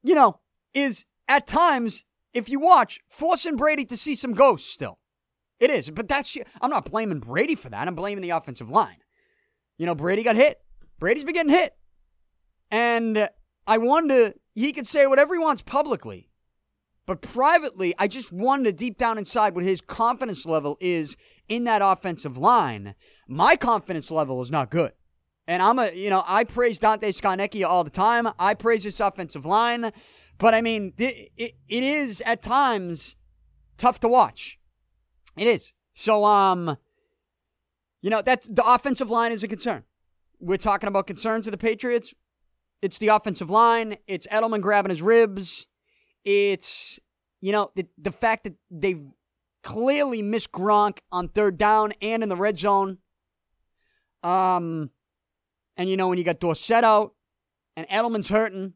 you 0.02 0.16
know, 0.16 0.40
is 0.74 1.06
at 1.28 1.46
times, 1.46 2.04
if 2.34 2.50
you 2.50 2.60
watch, 2.60 3.00
forcing 3.08 3.56
Brady 3.56 3.86
to 3.86 3.96
see 3.96 4.16
some 4.16 4.34
ghosts 4.34 4.68
still. 4.68 4.98
It 5.60 5.70
is, 5.70 5.92
but 5.92 6.08
that's 6.08 6.36
I'm 6.60 6.72
not 6.72 6.90
blaming 6.90 7.20
Brady 7.20 7.54
for 7.54 7.70
that. 7.70 7.88
I'm 7.88 7.96
blaming 7.96 8.24
the 8.24 8.32
offensive 8.32 8.72
line. 8.72 8.98
You 9.78 9.86
know, 9.86 9.94
Brady 9.96 10.24
got 10.24 10.36
hit. 10.36 10.60
Brady's 11.00 11.24
been 11.24 11.34
getting 11.34 11.52
hit. 11.52 11.76
And 12.72 13.30
I 13.66 13.78
wonder, 13.78 14.34
he 14.56 14.74
could 14.74 14.88
say 14.88 15.08
whatever 15.08 15.36
he 15.36 15.40
wants 15.40 15.62
publicly. 15.62 16.30
But 17.06 17.22
privately, 17.22 17.96
I 17.98 18.08
just 18.08 18.32
wonder 18.34 18.72
deep 18.72 18.98
down 18.98 19.18
inside 19.18 19.56
what 19.56 19.64
his 19.64 19.80
confidence 19.80 20.46
level 20.46 20.78
is 20.82 21.16
in 21.48 21.64
that 21.64 21.82
offensive 21.82 22.38
line. 22.38 22.96
My 23.28 23.56
confidence 23.56 24.12
level 24.12 24.42
is 24.42 24.52
not 24.52 24.70
good. 24.70 24.92
And 25.48 25.64
I'm 25.64 25.80
a, 25.80 25.92
you 25.92 26.10
know, 26.10 26.24
I 26.28 26.44
praise 26.44 26.78
Dante 26.78 27.14
Scarnecchia 27.14 27.66
all 27.66 27.86
the 27.86 27.90
time. 27.90 28.28
I 28.38 28.54
praise 28.54 28.84
this 28.84 29.00
offensive 29.00 29.46
line. 29.46 29.94
But 30.38 30.54
I 30.54 30.60
mean, 30.60 30.94
it, 30.98 31.32
it, 31.38 31.56
it 31.70 31.84
is 31.84 32.22
at 32.26 32.42
times 32.42 33.16
tough 33.78 34.02
to 34.02 34.10
watch. 34.10 34.60
It 35.38 35.48
is. 35.48 35.74
So, 35.94 36.26
um, 36.26 36.78
you 38.02 38.10
know, 38.10 38.22
that's 38.22 38.48
the 38.48 38.66
offensive 38.66 39.10
line 39.10 39.32
is 39.32 39.44
a 39.44 39.48
concern 39.48 39.84
we're 40.40 40.58
talking 40.58 40.88
about 40.88 41.08
concerns 41.08 41.48
of 41.48 41.52
the 41.52 41.58
Patriots. 41.58 42.14
It's 42.82 42.98
the 42.98 43.08
offensive 43.08 43.50
line. 43.50 43.98
It's 44.08 44.28
Edelman 44.28 44.62
grabbing 44.62 44.92
his 44.92 45.02
ribs. 45.02 45.68
It's, 46.24 47.00
you 47.42 47.52
know, 47.52 47.72
the, 47.76 47.88
the 47.98 48.12
fact 48.12 48.44
that 48.44 48.56
they've 48.70 49.04
clearly 49.64 50.22
missed 50.22 50.52
Gronk 50.52 51.00
on 51.12 51.30
third 51.30 51.58
down 51.58 51.94
and 52.02 52.24
in 52.24 52.30
the 52.30 52.36
red 52.36 52.58
zone. 52.58 53.00
Um, 54.24 54.92
and, 55.76 55.90
you 55.90 55.98
know, 55.98 56.08
when 56.08 56.18
you 56.18 56.24
got 56.24 56.40
Dorsett 56.40 56.84
out 56.84 57.14
and 57.76 57.88
Edelman's 57.90 58.30
hurting 58.30 58.74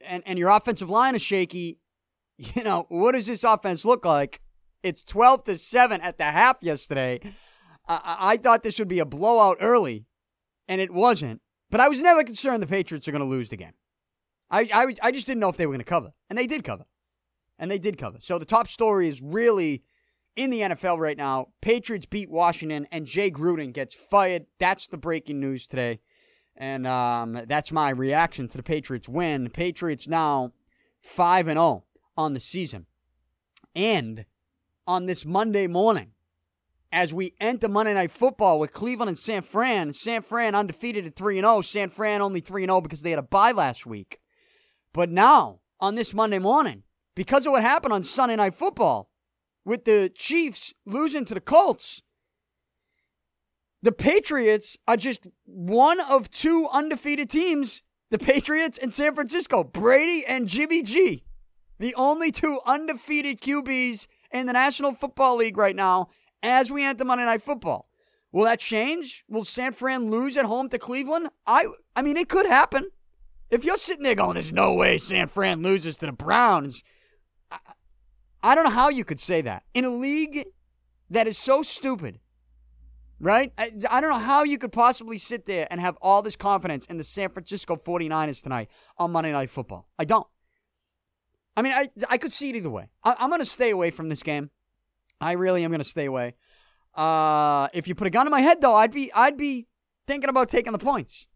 and, 0.00 0.22
and 0.26 0.38
your 0.38 0.48
offensive 0.48 0.90
line 0.90 1.14
is 1.14 1.22
shaky, 1.22 1.78
you 2.38 2.62
know, 2.62 2.86
what 2.88 3.12
does 3.12 3.26
this 3.26 3.44
offense 3.44 3.84
look 3.84 4.04
like? 4.04 4.40
It's 4.82 5.04
12 5.04 5.44
to 5.44 5.58
7 5.58 6.00
at 6.00 6.18
the 6.18 6.24
half 6.24 6.56
yesterday. 6.60 7.20
I, 7.86 8.16
I 8.20 8.36
thought 8.36 8.62
this 8.62 8.78
would 8.78 8.88
be 8.88 8.98
a 8.98 9.04
blowout 9.04 9.58
early, 9.60 10.06
and 10.70 10.80
it 10.80 10.92
wasn't. 10.92 11.42
But 11.68 11.80
I 11.80 11.88
was 11.88 12.00
never 12.00 12.22
concerned 12.22 12.62
the 12.62 12.66
Patriots 12.68 13.06
are 13.08 13.12
going 13.12 13.20
to 13.20 13.28
lose 13.28 13.48
the 13.48 13.56
game. 13.56 13.74
I, 14.50 14.60
I, 14.72 14.94
I 15.02 15.10
just 15.10 15.26
didn't 15.26 15.40
know 15.40 15.48
if 15.48 15.56
they 15.56 15.66
were 15.66 15.72
going 15.72 15.80
to 15.80 15.84
cover. 15.84 16.12
And 16.30 16.38
they 16.38 16.46
did 16.46 16.64
cover. 16.64 16.86
And 17.58 17.70
they 17.70 17.78
did 17.78 17.98
cover. 17.98 18.18
So 18.20 18.38
the 18.38 18.44
top 18.44 18.68
story 18.68 19.08
is 19.08 19.20
really 19.20 19.82
in 20.36 20.50
the 20.50 20.60
NFL 20.60 20.98
right 20.98 21.16
now. 21.16 21.48
Patriots 21.60 22.06
beat 22.06 22.30
Washington, 22.30 22.86
and 22.92 23.04
Jay 23.04 23.30
Gruden 23.30 23.72
gets 23.72 23.94
fired. 23.94 24.46
That's 24.58 24.86
the 24.86 24.96
breaking 24.96 25.40
news 25.40 25.66
today. 25.66 26.00
And 26.56 26.86
um, 26.86 27.42
that's 27.48 27.72
my 27.72 27.90
reaction 27.90 28.46
to 28.48 28.56
the 28.56 28.62
Patriots 28.62 29.08
win. 29.08 29.50
Patriots 29.50 30.06
now 30.06 30.52
5 31.00 31.48
and 31.48 31.58
0 31.58 31.84
on 32.16 32.34
the 32.34 32.40
season. 32.40 32.86
And 33.74 34.24
on 34.86 35.06
this 35.06 35.24
Monday 35.24 35.66
morning, 35.66 36.12
as 36.92 37.14
we 37.14 37.34
enter 37.40 37.68
Monday 37.68 37.94
Night 37.94 38.10
Football 38.10 38.58
with 38.58 38.72
Cleveland 38.72 39.08
and 39.08 39.18
San 39.18 39.42
Fran, 39.42 39.92
San 39.92 40.22
Fran 40.22 40.54
undefeated 40.54 41.06
at 41.06 41.16
3 41.16 41.36
0, 41.36 41.62
San 41.62 41.90
Fran 41.90 42.20
only 42.20 42.40
3 42.40 42.64
0 42.64 42.80
because 42.80 43.02
they 43.02 43.10
had 43.10 43.18
a 43.18 43.22
bye 43.22 43.52
last 43.52 43.86
week. 43.86 44.20
But 44.92 45.10
now, 45.10 45.60
on 45.78 45.94
this 45.94 46.12
Monday 46.12 46.38
morning, 46.38 46.82
because 47.14 47.46
of 47.46 47.52
what 47.52 47.62
happened 47.62 47.92
on 47.92 48.02
Sunday 48.02 48.36
Night 48.36 48.54
Football 48.54 49.10
with 49.64 49.84
the 49.84 50.10
Chiefs 50.14 50.74
losing 50.84 51.24
to 51.26 51.34
the 51.34 51.40
Colts, 51.40 52.02
the 53.82 53.92
Patriots 53.92 54.76
are 54.86 54.96
just 54.96 55.26
one 55.44 56.00
of 56.00 56.30
two 56.30 56.68
undefeated 56.72 57.30
teams 57.30 57.82
the 58.10 58.18
Patriots 58.18 58.76
and 58.76 58.92
San 58.92 59.14
Francisco. 59.14 59.62
Brady 59.62 60.24
and 60.26 60.48
Jimmy 60.48 60.82
G. 60.82 61.24
The 61.78 61.94
only 61.94 62.32
two 62.32 62.60
undefeated 62.66 63.40
QBs 63.40 64.08
in 64.32 64.46
the 64.46 64.52
National 64.52 64.92
Football 64.92 65.36
League 65.36 65.56
right 65.56 65.76
now 65.76 66.08
as 66.42 66.70
we 66.70 66.84
enter 66.84 67.04
Monday 67.04 67.24
Night 67.24 67.42
Football. 67.42 67.88
Will 68.32 68.44
that 68.44 68.60
change? 68.60 69.24
Will 69.28 69.44
San 69.44 69.72
Fran 69.72 70.10
lose 70.10 70.36
at 70.36 70.44
home 70.44 70.68
to 70.68 70.78
Cleveland? 70.78 71.28
I 71.46 71.66
I 71.96 72.02
mean 72.02 72.16
it 72.16 72.28
could 72.28 72.46
happen. 72.46 72.90
If 73.50 73.64
you're 73.64 73.76
sitting 73.76 74.04
there 74.04 74.14
going, 74.14 74.34
"There's 74.34 74.52
no 74.52 74.72
way 74.74 74.98
San 74.98 75.26
Fran 75.28 75.62
loses 75.62 75.96
to 75.96 76.06
the 76.06 76.12
Browns," 76.12 76.84
I, 77.50 77.58
I 78.42 78.54
don't 78.54 78.64
know 78.64 78.70
how 78.70 78.88
you 78.88 79.04
could 79.04 79.20
say 79.20 79.42
that 79.42 79.64
in 79.74 79.84
a 79.84 79.90
league 79.90 80.46
that 81.10 81.26
is 81.26 81.36
so 81.36 81.62
stupid 81.62 82.20
right? 83.20 83.52
I, 83.58 83.72
I, 83.88 84.00
don't 84.00 84.10
know 84.10 84.18
how 84.18 84.42
you 84.42 84.58
could 84.58 84.72
possibly 84.72 85.18
sit 85.18 85.46
there 85.46 85.68
and 85.70 85.80
have 85.80 85.96
all 86.00 86.22
this 86.22 86.36
confidence 86.36 86.86
in 86.86 86.96
the 86.96 87.04
San 87.04 87.28
Francisco 87.28 87.76
49ers 87.76 88.42
tonight 88.42 88.68
on 88.98 89.12
Monday 89.12 89.30
Night 89.30 89.50
Football. 89.50 89.86
I 89.98 90.04
don't. 90.04 90.26
I 91.56 91.62
mean, 91.62 91.72
I, 91.72 91.90
I 92.08 92.16
could 92.16 92.32
see 92.32 92.48
it 92.48 92.56
either 92.56 92.70
way. 92.70 92.88
I, 93.04 93.16
am 93.18 93.28
going 93.28 93.40
to 93.40 93.46
stay 93.46 93.70
away 93.70 93.90
from 93.90 94.08
this 94.08 94.22
game. 94.22 94.50
I 95.20 95.32
really 95.32 95.64
am 95.64 95.72
to 95.72 95.84
stay 95.84 96.06
away. 96.06 96.34
Uh, 96.94 97.68
if 97.72 97.86
you 97.86 97.94
put 97.94 98.06
a 98.06 98.10
gun 98.10 98.26
in 98.26 98.30
my 98.30 98.40
head, 98.40 98.60
though, 98.60 98.74
I'd 98.74 98.92
be 98.92 99.12
I'd 99.12 99.36
be 99.36 99.66
thinking 100.06 100.30
about 100.30 100.48
taking 100.48 100.72
the 100.72 100.78
points 100.78 101.28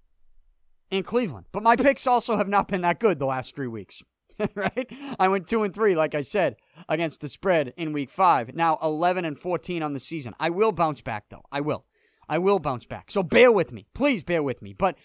in 0.91 1.03
Cleveland. 1.03 1.47
But 1.53 1.63
my 1.63 1.77
picks 1.77 2.07
also 2.07 2.37
have 2.37 2.49
not 2.49 2.69
been 2.69 2.81
that 2.83 3.01
good 3.01 3.19
the 3.19 3.27
last 3.27 3.55
three 3.55 3.69
weeks. 3.69 4.03
right? 4.55 4.91
I 5.19 5.29
went 5.29 5.47
two 5.47 5.63
and 5.63 5.73
three, 5.73 5.95
like 5.95 6.15
I 6.15 6.23
said, 6.23 6.57
against 6.89 7.21
the 7.21 7.29
spread 7.29 7.73
in 7.77 7.93
week 7.93 8.11
five. 8.11 8.55
Now 8.55 8.79
11 8.83 9.25
and 9.25 9.39
14 9.39 9.83
on 9.83 9.93
the 9.93 10.01
season. 10.01 10.35
I 10.41 10.51
will 10.51 10.73
bounce 10.73 11.01
back, 11.01 11.27
though. 11.31 11.45
I 11.53 11.61
will. 11.61 11.85
I 12.29 12.39
will 12.39 12.59
bounce 12.59 12.87
back. 12.87 13.11
So 13.11 13.23
bear 13.23 13.53
with 13.53 13.73
me. 13.73 13.87
Please 13.95 14.23
bear 14.23 14.43
with 14.43 14.63
me. 14.63 14.73
But 14.73 14.97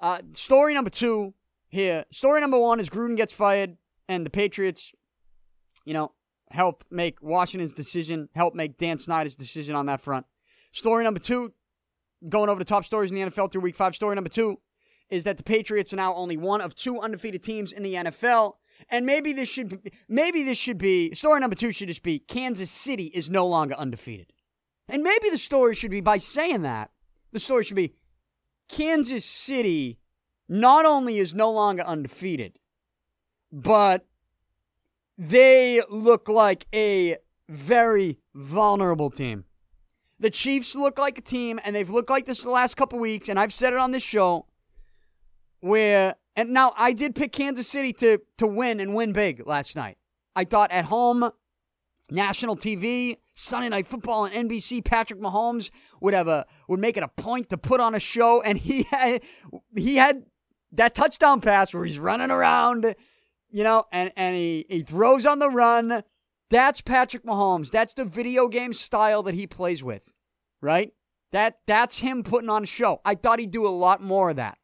uh, 0.00 0.18
story 0.32 0.74
number 0.74 0.90
two 0.90 1.34
here. 1.68 2.04
Story 2.12 2.40
number 2.40 2.58
one 2.58 2.80
is 2.80 2.90
Gruden 2.90 3.16
gets 3.16 3.32
fired, 3.32 3.76
and 4.08 4.26
the 4.26 4.30
Patriots, 4.30 4.92
you 5.84 5.94
know, 5.94 6.12
help 6.54 6.84
make 6.90 7.22
Washington's 7.22 7.74
decision, 7.74 8.28
help 8.34 8.54
make 8.54 8.78
Dan 8.78 8.98
Snyder's 8.98 9.36
decision 9.36 9.74
on 9.74 9.86
that 9.86 10.00
front. 10.00 10.26
Story 10.72 11.04
number 11.04 11.20
two, 11.20 11.52
going 12.28 12.48
over 12.48 12.58
the 12.58 12.64
top 12.64 12.84
stories 12.84 13.10
in 13.10 13.16
the 13.16 13.30
NFL 13.30 13.52
through 13.52 13.62
week 13.62 13.76
five. 13.76 13.94
Story 13.94 14.14
number 14.14 14.30
two 14.30 14.60
is 15.10 15.24
that 15.24 15.36
the 15.36 15.44
Patriots 15.44 15.92
are 15.92 15.96
now 15.96 16.14
only 16.14 16.36
one 16.36 16.60
of 16.60 16.74
two 16.74 17.00
undefeated 17.00 17.42
teams 17.42 17.72
in 17.72 17.82
the 17.82 17.94
NFL 17.94 18.54
and 18.88 19.06
maybe 19.06 19.32
this 19.32 19.48
should 19.48 19.82
be, 19.82 19.92
maybe 20.08 20.42
this 20.42 20.58
should 20.58 20.78
be 20.78 21.14
story 21.14 21.40
number 21.40 21.56
two 21.56 21.72
should 21.72 21.88
just 21.88 22.02
be 22.02 22.18
Kansas 22.18 22.70
City 22.70 23.06
is 23.06 23.30
no 23.30 23.46
longer 23.46 23.74
undefeated. 23.74 24.32
And 24.88 25.02
maybe 25.02 25.30
the 25.30 25.38
story 25.38 25.74
should 25.74 25.90
be 25.90 26.00
by 26.00 26.18
saying 26.18 26.62
that, 26.62 26.90
the 27.32 27.38
story 27.38 27.64
should 27.64 27.76
be 27.76 27.94
Kansas 28.68 29.24
City 29.24 29.98
not 30.48 30.84
only 30.84 31.18
is 31.18 31.34
no 31.34 31.50
longer 31.50 31.82
undefeated, 31.82 32.58
but 33.50 34.06
they 35.16 35.82
look 35.88 36.28
like 36.28 36.66
a 36.74 37.16
very 37.48 38.18
vulnerable 38.34 39.10
team. 39.10 39.44
The 40.18 40.30
Chiefs 40.30 40.74
look 40.74 40.98
like 40.98 41.18
a 41.18 41.22
team, 41.22 41.60
and 41.64 41.74
they've 41.74 41.90
looked 41.90 42.10
like 42.10 42.26
this 42.26 42.42
the 42.42 42.50
last 42.50 42.76
couple 42.76 42.98
weeks, 42.98 43.28
and 43.28 43.38
I've 43.38 43.52
said 43.52 43.72
it 43.72 43.78
on 43.78 43.90
this 43.90 44.02
show, 44.02 44.46
where 45.60 46.14
and 46.36 46.50
now 46.50 46.72
I 46.76 46.92
did 46.92 47.14
pick 47.14 47.32
Kansas 47.32 47.68
City 47.68 47.92
to 47.94 48.18
to 48.38 48.46
win 48.46 48.80
and 48.80 48.94
win 48.94 49.12
big 49.12 49.46
last 49.46 49.76
night. 49.76 49.98
I 50.36 50.44
thought 50.44 50.70
at 50.72 50.86
home, 50.86 51.30
national 52.10 52.56
TV, 52.56 53.18
Sunday 53.34 53.68
night 53.68 53.86
football 53.86 54.24
on 54.24 54.30
NBC, 54.30 54.84
Patrick 54.84 55.20
Mahomes 55.20 55.70
would 56.00 56.14
have 56.14 56.28
a 56.28 56.46
would 56.68 56.80
make 56.80 56.96
it 56.96 57.02
a 57.02 57.08
point 57.08 57.48
to 57.50 57.58
put 57.58 57.80
on 57.80 57.94
a 57.94 58.00
show, 58.00 58.40
and 58.40 58.58
he 58.58 58.84
had 58.90 59.22
he 59.76 59.96
had 59.96 60.24
that 60.72 60.94
touchdown 60.94 61.40
pass 61.40 61.72
where 61.74 61.84
he's 61.84 61.98
running 61.98 62.30
around, 62.30 62.94
you 63.54 63.62
know, 63.62 63.84
and 63.92 64.10
and 64.16 64.34
he 64.34 64.66
he 64.68 64.82
throws 64.82 65.24
on 65.24 65.38
the 65.38 65.48
run. 65.48 66.02
That's 66.50 66.80
Patrick 66.80 67.24
Mahomes. 67.24 67.70
That's 67.70 67.94
the 67.94 68.04
video 68.04 68.48
game 68.48 68.72
style 68.72 69.22
that 69.22 69.34
he 69.34 69.46
plays 69.46 69.80
with, 69.80 70.12
right? 70.60 70.92
That 71.30 71.58
that's 71.64 72.00
him 72.00 72.24
putting 72.24 72.50
on 72.50 72.64
a 72.64 72.66
show. 72.66 73.00
I 73.04 73.14
thought 73.14 73.38
he'd 73.38 73.52
do 73.52 73.64
a 73.64 73.68
lot 73.68 74.02
more 74.02 74.30
of 74.30 74.36
that. 74.36 74.58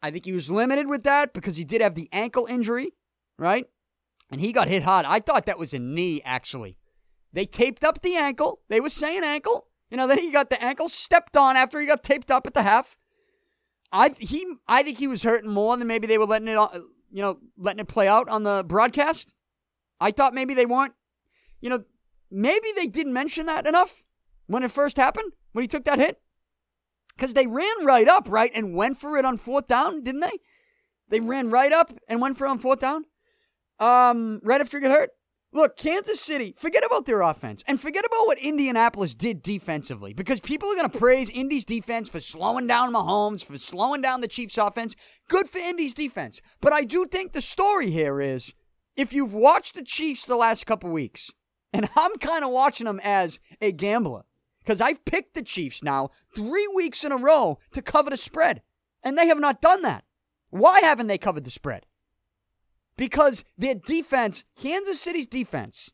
I 0.00 0.12
think 0.12 0.24
he 0.24 0.32
was 0.32 0.48
limited 0.48 0.86
with 0.86 1.02
that 1.02 1.34
because 1.34 1.56
he 1.56 1.64
did 1.64 1.80
have 1.80 1.96
the 1.96 2.08
ankle 2.12 2.46
injury, 2.46 2.92
right? 3.40 3.66
And 4.30 4.40
he 4.40 4.52
got 4.52 4.68
hit 4.68 4.84
hard. 4.84 5.04
I 5.04 5.18
thought 5.18 5.46
that 5.46 5.58
was 5.58 5.74
a 5.74 5.80
knee, 5.80 6.22
actually. 6.24 6.78
They 7.32 7.44
taped 7.44 7.82
up 7.82 8.02
the 8.02 8.14
ankle. 8.14 8.60
They 8.68 8.80
were 8.80 8.88
saying 8.88 9.24
ankle. 9.24 9.66
You 9.90 9.96
know, 9.96 10.06
then 10.06 10.18
he 10.18 10.30
got 10.30 10.48
the 10.48 10.62
ankle 10.62 10.88
stepped 10.88 11.36
on 11.36 11.56
after 11.56 11.80
he 11.80 11.88
got 11.88 12.04
taped 12.04 12.30
up 12.30 12.46
at 12.46 12.54
the 12.54 12.62
half. 12.62 12.96
I 13.90 14.10
he 14.16 14.46
I 14.68 14.84
think 14.84 14.98
he 14.98 15.08
was 15.08 15.24
hurting 15.24 15.50
more 15.50 15.76
than 15.76 15.88
maybe 15.88 16.06
they 16.06 16.18
were 16.18 16.26
letting 16.26 16.46
it 16.46 16.56
you 17.10 17.22
know 17.22 17.38
letting 17.56 17.80
it 17.80 17.88
play 17.88 18.08
out 18.08 18.28
on 18.28 18.42
the 18.42 18.64
broadcast. 18.66 19.34
I 20.00 20.10
thought 20.10 20.34
maybe 20.34 20.54
they 20.54 20.66
weren't, 20.66 20.94
you 21.60 21.70
know, 21.70 21.84
maybe 22.30 22.68
they 22.76 22.86
didn't 22.86 23.12
mention 23.12 23.46
that 23.46 23.66
enough 23.66 24.02
when 24.46 24.62
it 24.62 24.70
first 24.70 24.96
happened 24.96 25.32
when 25.52 25.62
he 25.62 25.68
took 25.68 25.84
that 25.84 25.98
hit. 25.98 26.20
Because 27.16 27.34
they 27.34 27.48
ran 27.48 27.84
right 27.84 28.08
up, 28.08 28.26
right, 28.28 28.52
and 28.54 28.74
went 28.74 28.98
for 28.98 29.16
it 29.16 29.24
on 29.24 29.38
fourth 29.38 29.66
down, 29.66 30.04
didn't 30.04 30.20
they? 30.20 30.38
They 31.08 31.18
ran 31.18 31.50
right 31.50 31.72
up 31.72 31.92
and 32.06 32.20
went 32.20 32.38
for 32.38 32.46
it 32.46 32.50
on 32.50 32.58
fourth 32.58 32.78
down. 32.78 33.06
Um, 33.80 34.40
right 34.44 34.60
after 34.60 34.78
he 34.78 34.82
got 34.82 34.92
hurt. 34.92 35.10
Look, 35.58 35.76
Kansas 35.76 36.20
City, 36.20 36.54
forget 36.56 36.84
about 36.86 37.06
their 37.06 37.20
offense 37.20 37.64
and 37.66 37.80
forget 37.80 38.04
about 38.04 38.28
what 38.28 38.38
Indianapolis 38.38 39.16
did 39.16 39.42
defensively 39.42 40.12
because 40.12 40.38
people 40.38 40.68
are 40.68 40.76
going 40.76 40.88
to 40.88 40.98
praise 41.00 41.30
Indy's 41.30 41.64
defense 41.64 42.08
for 42.08 42.20
slowing 42.20 42.68
down 42.68 42.92
Mahomes, 42.92 43.44
for 43.44 43.58
slowing 43.58 44.00
down 44.00 44.20
the 44.20 44.28
Chiefs' 44.28 44.56
offense. 44.56 44.94
Good 45.26 45.48
for 45.48 45.58
Indy's 45.58 45.94
defense. 45.94 46.40
But 46.60 46.72
I 46.72 46.84
do 46.84 47.06
think 47.06 47.32
the 47.32 47.42
story 47.42 47.90
here 47.90 48.20
is 48.20 48.54
if 48.94 49.12
you've 49.12 49.34
watched 49.34 49.74
the 49.74 49.82
Chiefs 49.82 50.24
the 50.24 50.36
last 50.36 50.64
couple 50.64 50.90
weeks, 50.90 51.32
and 51.72 51.88
I'm 51.96 52.18
kind 52.18 52.44
of 52.44 52.52
watching 52.52 52.84
them 52.84 53.00
as 53.02 53.40
a 53.60 53.72
gambler, 53.72 54.26
because 54.60 54.80
I've 54.80 55.04
picked 55.04 55.34
the 55.34 55.42
Chiefs 55.42 55.82
now 55.82 56.10
three 56.36 56.68
weeks 56.72 57.02
in 57.02 57.10
a 57.10 57.16
row 57.16 57.58
to 57.72 57.82
cover 57.82 58.10
the 58.10 58.16
spread, 58.16 58.62
and 59.02 59.18
they 59.18 59.26
have 59.26 59.40
not 59.40 59.60
done 59.60 59.82
that. 59.82 60.04
Why 60.50 60.82
haven't 60.82 61.08
they 61.08 61.18
covered 61.18 61.42
the 61.42 61.50
spread? 61.50 61.84
Because 62.98 63.44
their 63.56 63.74
defense, 63.74 64.44
Kansas 64.60 65.00
City's 65.00 65.26
defense, 65.26 65.90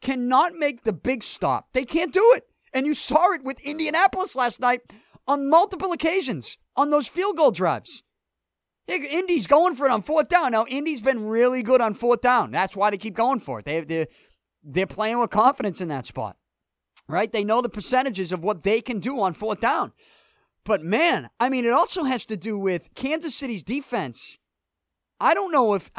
cannot 0.00 0.54
make 0.54 0.84
the 0.84 0.92
big 0.92 1.24
stop. 1.24 1.72
They 1.72 1.84
can't 1.84 2.12
do 2.12 2.32
it. 2.36 2.44
And 2.72 2.86
you 2.86 2.94
saw 2.94 3.32
it 3.32 3.42
with 3.42 3.58
Indianapolis 3.60 4.36
last 4.36 4.60
night 4.60 4.82
on 5.26 5.50
multiple 5.50 5.90
occasions 5.90 6.56
on 6.76 6.90
those 6.90 7.08
field 7.08 7.36
goal 7.36 7.50
drives. 7.50 8.04
Indy's 8.86 9.48
going 9.48 9.74
for 9.74 9.86
it 9.86 9.90
on 9.90 10.02
fourth 10.02 10.28
down. 10.28 10.52
Now, 10.52 10.66
Indy's 10.68 11.00
been 11.00 11.26
really 11.26 11.64
good 11.64 11.80
on 11.80 11.94
fourth 11.94 12.20
down. 12.20 12.52
That's 12.52 12.76
why 12.76 12.90
they 12.90 12.98
keep 12.98 13.14
going 13.14 13.40
for 13.40 13.58
it. 13.58 13.64
They, 13.64 13.80
they're, 13.80 14.06
they're 14.62 14.86
playing 14.86 15.18
with 15.18 15.30
confidence 15.30 15.80
in 15.80 15.88
that 15.88 16.06
spot 16.06 16.36
right? 17.08 17.32
They 17.32 17.44
know 17.44 17.62
the 17.62 17.68
percentages 17.68 18.32
of 18.32 18.42
what 18.42 18.62
they 18.62 18.80
can 18.80 18.98
do 18.98 19.20
on 19.20 19.34
fourth 19.34 19.60
down. 19.60 19.92
But 20.64 20.82
man, 20.82 21.28
I 21.40 21.48
mean, 21.48 21.64
it 21.64 21.72
also 21.72 22.04
has 22.04 22.24
to 22.26 22.36
do 22.36 22.58
with 22.58 22.94
Kansas 22.94 23.34
City's 23.34 23.64
defense. 23.64 24.38
I 25.22 25.34
don't 25.34 25.52
know 25.52 25.74
if 25.74 25.90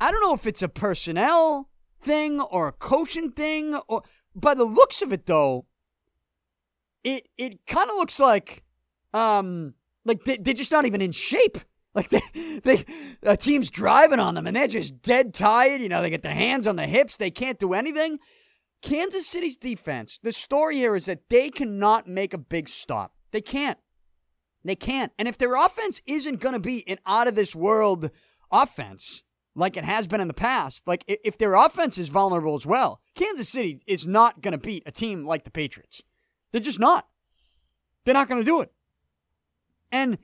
I 0.00 0.10
don't 0.10 0.20
know 0.20 0.34
if 0.34 0.46
it's 0.46 0.60
a 0.60 0.68
personnel 0.68 1.70
thing 2.02 2.40
or 2.40 2.68
a 2.68 2.72
coaching 2.72 3.32
thing, 3.32 3.74
or 3.88 4.02
by 4.34 4.52
the 4.52 4.64
looks 4.64 5.00
of 5.00 5.14
it, 5.14 5.24
though, 5.24 5.64
it 7.02 7.26
it 7.38 7.66
kind 7.66 7.88
of 7.88 7.96
looks 7.96 8.20
like 8.20 8.64
um 9.14 9.74
like 10.04 10.24
they, 10.24 10.36
they're 10.36 10.52
just 10.52 10.72
not 10.72 10.84
even 10.84 11.00
in 11.00 11.12
shape. 11.12 11.58
Like 11.94 12.10
they, 12.10 12.60
they, 12.62 12.84
a 13.22 13.38
team's 13.38 13.70
driving 13.70 14.20
on 14.20 14.34
them 14.34 14.46
and 14.46 14.54
they're 14.54 14.68
just 14.68 15.00
dead 15.00 15.32
tired. 15.32 15.80
You 15.80 15.88
know, 15.88 16.02
they 16.02 16.10
get 16.10 16.22
their 16.22 16.34
hands 16.34 16.66
on 16.66 16.76
the 16.76 16.86
hips. 16.86 17.16
They 17.16 17.30
can't 17.30 17.58
do 17.58 17.72
anything. 17.72 18.18
Kansas 18.82 19.26
City's 19.26 19.56
defense, 19.56 20.20
the 20.22 20.32
story 20.32 20.76
here 20.76 20.94
is 20.94 21.06
that 21.06 21.30
they 21.30 21.48
cannot 21.48 22.06
make 22.06 22.34
a 22.34 22.38
big 22.38 22.68
stop. 22.68 23.14
They 23.32 23.40
can't. 23.40 23.78
They 24.62 24.76
can't. 24.76 25.12
And 25.18 25.26
if 25.26 25.38
their 25.38 25.54
offense 25.54 26.02
isn't 26.06 26.40
going 26.40 26.52
to 26.52 26.60
be 26.60 26.86
an 26.86 26.98
out 27.06 27.28
of 27.28 27.34
this 27.34 27.56
world 27.56 28.10
offense 28.50 29.22
like 29.56 29.76
it 29.76 29.84
has 29.84 30.06
been 30.06 30.20
in 30.20 30.28
the 30.28 30.34
past, 30.34 30.82
like 30.86 31.02
if 31.08 31.38
their 31.38 31.54
offense 31.54 31.96
is 31.96 32.08
vulnerable 32.08 32.54
as 32.54 32.66
well, 32.66 33.00
Kansas 33.14 33.48
City 33.48 33.80
is 33.86 34.06
not 34.06 34.42
going 34.42 34.52
to 34.52 34.58
beat 34.58 34.82
a 34.84 34.92
team 34.92 35.24
like 35.24 35.44
the 35.44 35.50
Patriots. 35.50 36.02
They're 36.52 36.60
just 36.60 36.78
not. 36.78 37.06
They're 38.04 38.14
not 38.14 38.28
going 38.28 38.40
to 38.40 38.44
do 38.44 38.60
it. 38.60 38.70
And 39.90 40.18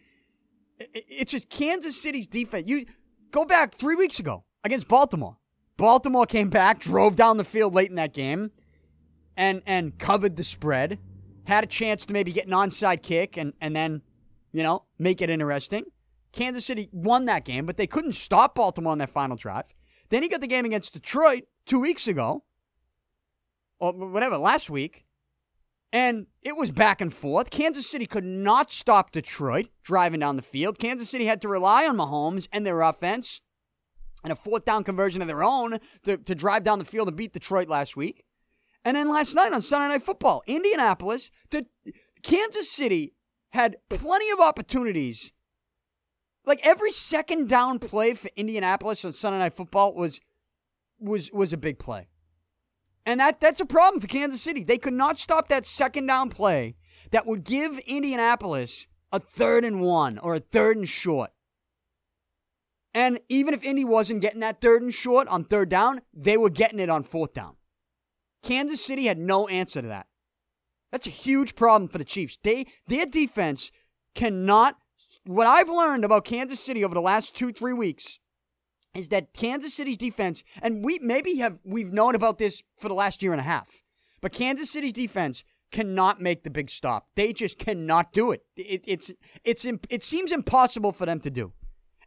it's 0.78 1.32
just 1.32 1.48
Kansas 1.48 2.00
City's 2.00 2.26
defense. 2.26 2.68
You 2.68 2.86
go 3.30 3.44
back 3.44 3.74
three 3.74 3.94
weeks 3.94 4.18
ago 4.18 4.44
against 4.64 4.86
Baltimore. 4.86 5.38
Baltimore 5.76 6.26
came 6.26 6.50
back, 6.50 6.78
drove 6.78 7.16
down 7.16 7.38
the 7.38 7.44
field 7.44 7.74
late 7.74 7.88
in 7.88 7.96
that 7.96 8.12
game, 8.12 8.50
and 9.36 9.62
and 9.66 9.98
covered 9.98 10.36
the 10.36 10.44
spread. 10.44 10.98
Had 11.44 11.64
a 11.64 11.66
chance 11.66 12.04
to 12.06 12.12
maybe 12.12 12.32
get 12.32 12.46
an 12.46 12.52
onside 12.52 13.02
kick 13.02 13.36
and, 13.36 13.52
and 13.60 13.74
then, 13.74 14.02
you 14.52 14.62
know, 14.62 14.84
make 14.98 15.20
it 15.20 15.28
interesting. 15.28 15.84
Kansas 16.32 16.64
City 16.64 16.88
won 16.92 17.26
that 17.26 17.44
game, 17.44 17.66
but 17.66 17.76
they 17.76 17.86
couldn't 17.86 18.14
stop 18.14 18.54
Baltimore 18.54 18.92
on 18.92 18.98
that 18.98 19.10
final 19.10 19.36
drive. 19.36 19.66
Then 20.08 20.22
he 20.22 20.28
got 20.28 20.40
the 20.40 20.46
game 20.46 20.64
against 20.64 20.92
Detroit 20.92 21.44
two 21.66 21.80
weeks 21.80 22.08
ago, 22.08 22.44
oh, 23.80 23.92
or 23.92 24.08
whatever, 24.08 24.38
last 24.38 24.70
week, 24.70 25.04
and 25.92 26.26
it 26.40 26.56
was 26.56 26.70
back 26.70 27.00
and 27.00 27.12
forth. 27.12 27.50
Kansas 27.50 27.88
City 27.88 28.06
could 28.06 28.24
not 28.24 28.72
stop 28.72 29.12
Detroit 29.12 29.68
driving 29.82 30.20
down 30.20 30.36
the 30.36 30.42
field. 30.42 30.78
Kansas 30.78 31.10
City 31.10 31.26
had 31.26 31.42
to 31.42 31.48
rely 31.48 31.86
on 31.86 31.96
Mahomes 31.96 32.48
and 32.52 32.66
their 32.66 32.80
offense 32.80 33.42
and 34.24 34.32
a 34.32 34.36
fourth 34.36 34.64
down 34.64 34.84
conversion 34.84 35.20
of 35.20 35.28
their 35.28 35.42
own 35.42 35.78
to, 36.04 36.16
to 36.16 36.34
drive 36.34 36.64
down 36.64 36.78
the 36.78 36.84
field 36.84 37.08
and 37.08 37.16
beat 37.16 37.32
Detroit 37.32 37.68
last 37.68 37.96
week. 37.96 38.24
And 38.84 38.96
then 38.96 39.08
last 39.08 39.34
night 39.34 39.52
on 39.52 39.62
Sunday 39.62 39.88
Night 39.88 40.02
Football, 40.02 40.42
Indianapolis, 40.46 41.30
the, 41.50 41.66
Kansas 42.22 42.70
City 42.70 43.14
had 43.50 43.76
plenty 43.88 44.30
of 44.30 44.40
opportunities. 44.40 45.32
Like 46.44 46.60
every 46.62 46.90
second 46.90 47.48
down 47.48 47.78
play 47.78 48.14
for 48.14 48.30
Indianapolis 48.36 49.04
on 49.04 49.12
Sunday 49.12 49.38
Night 49.38 49.54
Football 49.54 49.94
was 49.94 50.20
was 50.98 51.30
was 51.32 51.52
a 51.52 51.56
big 51.56 51.78
play. 51.78 52.08
And 53.04 53.20
that 53.20 53.40
that's 53.40 53.60
a 53.60 53.66
problem 53.66 54.00
for 54.00 54.06
Kansas 54.06 54.42
City. 54.42 54.64
They 54.64 54.78
could 54.78 54.92
not 54.92 55.18
stop 55.18 55.48
that 55.48 55.66
second 55.66 56.06
down 56.06 56.30
play 56.30 56.76
that 57.10 57.26
would 57.26 57.44
give 57.44 57.78
Indianapolis 57.80 58.86
a 59.12 59.20
third 59.20 59.64
and 59.64 59.80
one 59.82 60.18
or 60.18 60.34
a 60.34 60.40
third 60.40 60.76
and 60.76 60.88
short. 60.88 61.30
And 62.94 63.20
even 63.28 63.54
if 63.54 63.62
Indy 63.62 63.84
wasn't 63.84 64.20
getting 64.20 64.40
that 64.40 64.60
third 64.60 64.82
and 64.82 64.92
short 64.92 65.26
on 65.28 65.44
third 65.44 65.68
down, 65.68 66.02
they 66.12 66.36
were 66.36 66.50
getting 66.50 66.78
it 66.78 66.90
on 66.90 67.02
fourth 67.02 67.32
down. 67.32 67.56
Kansas 68.42 68.84
City 68.84 69.06
had 69.06 69.18
no 69.18 69.48
answer 69.48 69.80
to 69.80 69.88
that. 69.88 70.06
That's 70.90 71.06
a 71.06 71.10
huge 71.10 71.54
problem 71.54 71.88
for 71.88 71.98
the 71.98 72.04
Chiefs. 72.04 72.38
They 72.42 72.66
their 72.86 73.06
defense 73.06 73.70
cannot 74.14 74.76
what 75.24 75.46
I've 75.46 75.68
learned 75.68 76.04
about 76.04 76.24
Kansas 76.24 76.60
City 76.60 76.84
over 76.84 76.94
the 76.94 77.00
last 77.00 77.36
2-3 77.36 77.76
weeks 77.76 78.18
is 78.94 79.08
that 79.08 79.32
Kansas 79.32 79.74
City's 79.74 79.96
defense 79.96 80.44
and 80.60 80.84
we 80.84 80.98
maybe 81.00 81.36
have 81.36 81.58
we've 81.64 81.92
known 81.92 82.14
about 82.14 82.38
this 82.38 82.62
for 82.78 82.88
the 82.88 82.94
last 82.94 83.22
year 83.22 83.32
and 83.32 83.40
a 83.40 83.44
half. 83.44 83.82
But 84.20 84.32
Kansas 84.32 84.70
City's 84.70 84.92
defense 84.92 85.44
cannot 85.70 86.20
make 86.20 86.44
the 86.44 86.50
big 86.50 86.70
stop. 86.70 87.08
They 87.16 87.32
just 87.32 87.58
cannot 87.58 88.12
do 88.12 88.30
it. 88.30 88.44
it 88.56 88.84
it's 88.86 89.10
it's 89.44 89.66
it 89.88 90.02
seems 90.02 90.30
impossible 90.30 90.92
for 90.92 91.06
them 91.06 91.20
to 91.20 91.30
do. 91.30 91.52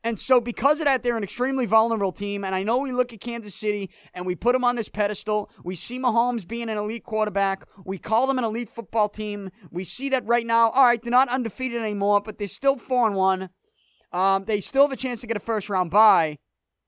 And 0.06 0.20
so, 0.20 0.40
because 0.40 0.80
of 0.80 0.86
that, 0.86 1.02
they're 1.02 1.18
an 1.18 1.24
extremely 1.24 1.66
vulnerable 1.66 2.12
team. 2.12 2.44
And 2.44 2.54
I 2.54 2.62
know 2.62 2.78
we 2.78 2.92
look 2.92 3.12
at 3.12 3.20
Kansas 3.20 3.56
City 3.56 3.90
and 4.14 4.24
we 4.24 4.36
put 4.36 4.54
them 4.54 4.64
on 4.64 4.76
this 4.76 4.88
pedestal. 4.88 5.50
We 5.64 5.76
see 5.76 5.98
Mahomes 5.98 6.48
being 6.48 6.70
an 6.70 6.78
elite 6.78 7.04
quarterback. 7.04 7.68
We 7.84 7.98
call 7.98 8.28
them 8.28 8.38
an 8.38 8.44
elite 8.44 8.70
football 8.70 9.10
team. 9.10 9.50
We 9.72 9.84
see 9.84 10.10
that 10.10 10.24
right 10.28 10.46
now. 10.46 10.70
All 10.70 10.84
right, 10.84 11.02
they're 11.02 11.10
not 11.10 11.30
undefeated 11.30 11.82
anymore, 11.82 12.22
but 12.22 12.38
they're 12.38 12.48
still 12.48 12.78
4 12.78 13.08
and 13.08 13.16
1. 13.16 13.50
Um, 14.12 14.46
they 14.46 14.62
still 14.62 14.84
have 14.84 14.92
a 14.92 14.96
chance 14.96 15.22
to 15.22 15.28
get 15.28 15.38
a 15.38 15.40
first 15.40 15.72
round 15.72 15.90
bye. 15.90 16.38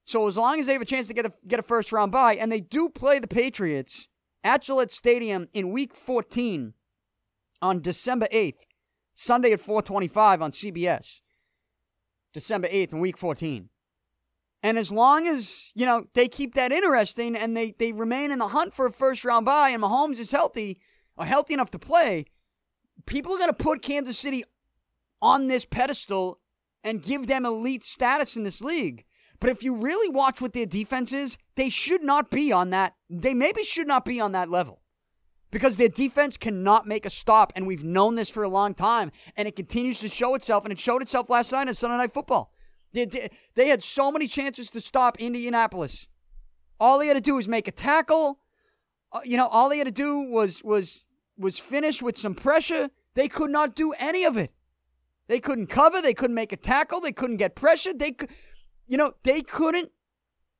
So, 0.03 0.27
as 0.27 0.37
long 0.37 0.59
as 0.59 0.67
they 0.67 0.73
have 0.73 0.83
a 0.83 0.85
chance 0.85 1.07
to 1.07 1.15
get 1.15 1.25
a, 1.25 1.33
get 1.47 1.59
a 1.59 1.63
first 1.63 1.91
round 1.91 2.11
bye, 2.11 2.35
and 2.35 2.51
they 2.51 2.61
do 2.61 2.87
play 2.87 3.17
the 3.17 3.27
Patriots 3.27 4.07
at 4.43 4.61
Gillette 4.61 4.91
Stadium 4.91 5.47
in 5.55 5.71
week 5.71 5.95
14 5.95 6.75
on 7.63 7.81
December 7.81 8.27
8th, 8.31 8.59
Sunday 9.15 9.53
at 9.53 9.59
425 9.59 10.39
on 10.39 10.51
CBS. 10.51 11.21
December 12.33 12.67
8th 12.67 12.93
in 12.93 12.99
week 12.99 13.17
14. 13.17 13.69
And 14.63 14.77
as 14.77 14.91
long 14.91 15.27
as, 15.27 15.71
you 15.75 15.85
know, 15.85 16.07
they 16.13 16.27
keep 16.27 16.55
that 16.55 16.71
interesting 16.71 17.35
and 17.35 17.55
they, 17.55 17.75
they 17.77 17.91
remain 17.91 18.31
in 18.31 18.39
the 18.39 18.49
hunt 18.49 18.73
for 18.73 18.85
a 18.87 18.91
first 18.91 19.23
round 19.23 19.45
bye 19.45 19.69
and 19.69 19.83
Mahomes 19.83 20.19
is 20.19 20.31
healthy 20.31 20.79
or 21.15 21.25
healthy 21.25 21.53
enough 21.53 21.71
to 21.71 21.79
play, 21.79 22.25
people 23.05 23.33
are 23.33 23.37
going 23.37 23.49
to 23.49 23.53
put 23.53 23.81
Kansas 23.81 24.17
City 24.17 24.43
on 25.21 25.47
this 25.47 25.65
pedestal 25.65 26.39
and 26.83 27.03
give 27.03 27.27
them 27.27 27.45
elite 27.45 27.83
status 27.83 28.35
in 28.35 28.43
this 28.43 28.61
league. 28.61 29.05
But 29.39 29.51
if 29.51 29.63
you 29.63 29.75
really 29.75 30.09
watch 30.09 30.41
what 30.41 30.53
their 30.53 30.65
defense 30.65 31.13
is, 31.13 31.37
they 31.55 31.69
should 31.69 32.03
not 32.03 32.31
be 32.31 32.51
on 32.51 32.71
that. 32.71 32.95
They 33.09 33.35
maybe 33.35 33.63
should 33.63 33.87
not 33.87 34.05
be 34.05 34.19
on 34.19 34.31
that 34.31 34.49
level 34.49 34.81
because 35.51 35.77
their 35.77 35.89
defense 35.89 36.37
cannot 36.37 36.85
make 36.85 37.05
a 37.05 37.09
stop, 37.09 37.53
and 37.55 37.65
we've 37.65 37.83
known 37.83 38.15
this 38.15 38.29
for 38.29 38.43
a 38.43 38.49
long 38.49 38.73
time, 38.73 39.11
and 39.35 39.47
it 39.47 39.55
continues 39.55 39.99
to 39.99 40.09
show 40.09 40.35
itself, 40.35 40.63
and 40.65 40.71
it 40.71 40.79
showed 40.79 41.01
itself 41.01 41.29
last 41.29 41.51
night 41.51 41.67
in 41.67 41.75
Sunday 41.75 41.97
Night 41.97 42.13
Football. 42.13 42.53
They, 42.93 43.29
they 43.55 43.67
had 43.67 43.83
so 43.83 44.11
many 44.11 44.27
chances 44.27 44.69
to 44.71 44.81
stop 44.81 45.19
Indianapolis. 45.19 46.07
All 46.79 46.99
they 46.99 47.07
had 47.07 47.15
to 47.15 47.21
do 47.21 47.35
was 47.35 47.47
make 47.47 47.67
a 47.67 47.71
tackle. 47.71 48.39
Uh, 49.11 49.19
you 49.23 49.37
know, 49.37 49.47
all 49.47 49.69
they 49.69 49.77
had 49.77 49.87
to 49.87 49.93
do 49.93 50.19
was 50.19 50.63
was 50.63 51.05
was 51.37 51.59
finish 51.59 52.01
with 52.01 52.17
some 52.17 52.35
pressure. 52.35 52.89
They 53.13 53.27
could 53.27 53.51
not 53.51 53.75
do 53.75 53.93
any 53.99 54.25
of 54.25 54.37
it. 54.37 54.51
They 55.27 55.39
couldn't 55.39 55.67
cover. 55.67 56.01
They 56.01 56.13
couldn't 56.13 56.35
make 56.35 56.51
a 56.51 56.57
tackle. 56.57 57.01
They 57.01 57.11
couldn't 57.11 57.37
get 57.37 57.55
pressure. 57.55 57.93
They 57.93 58.11
could, 58.11 58.29
you 58.85 58.97
know, 58.97 59.13
they 59.23 59.41
couldn't 59.41 59.91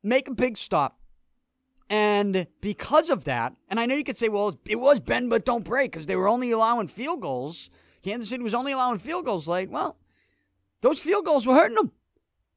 make 0.04 0.28
a 0.28 0.34
big 0.34 0.58
stop. 0.58 1.00
And 1.90 2.48
because 2.60 3.10
of 3.10 3.24
that, 3.24 3.54
and 3.70 3.80
I 3.80 3.86
know 3.86 3.96
you 3.96 4.04
could 4.04 4.18
say, 4.18 4.30
well, 4.30 4.60
it 4.66 4.76
was 4.76 5.00
bend 5.00 5.30
but 5.30 5.46
don't 5.46 5.64
break 5.64 5.92
because 5.92 6.06
they 6.06 6.16
were 6.16 6.28
only 6.28 6.52
allowing 6.52 6.88
field 6.88 7.22
goals. 7.22 7.70
Kansas 8.02 8.30
City 8.30 8.44
was 8.44 8.54
only 8.54 8.74
allowing 8.74 9.00
field 9.00 9.26
goals 9.26 9.48
late. 9.48 9.70
Well, 9.70 9.98
those 10.82 11.00
field 11.00 11.26
goals 11.26 11.46
were 11.46 11.56
hurting 11.56 11.76
them 11.76 11.92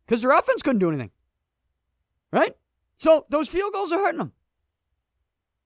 because 0.05 0.23
their 0.23 0.33
offense 0.33 0.62
couldn't 0.62 0.81
do 0.81 0.88
anything. 0.88 1.11
Right? 2.33 2.57
So 2.99 3.27
those 3.31 3.49
field 3.49 3.73
goals 3.73 3.93
are 3.93 3.99
hurting 3.99 4.19
them. 4.19 4.33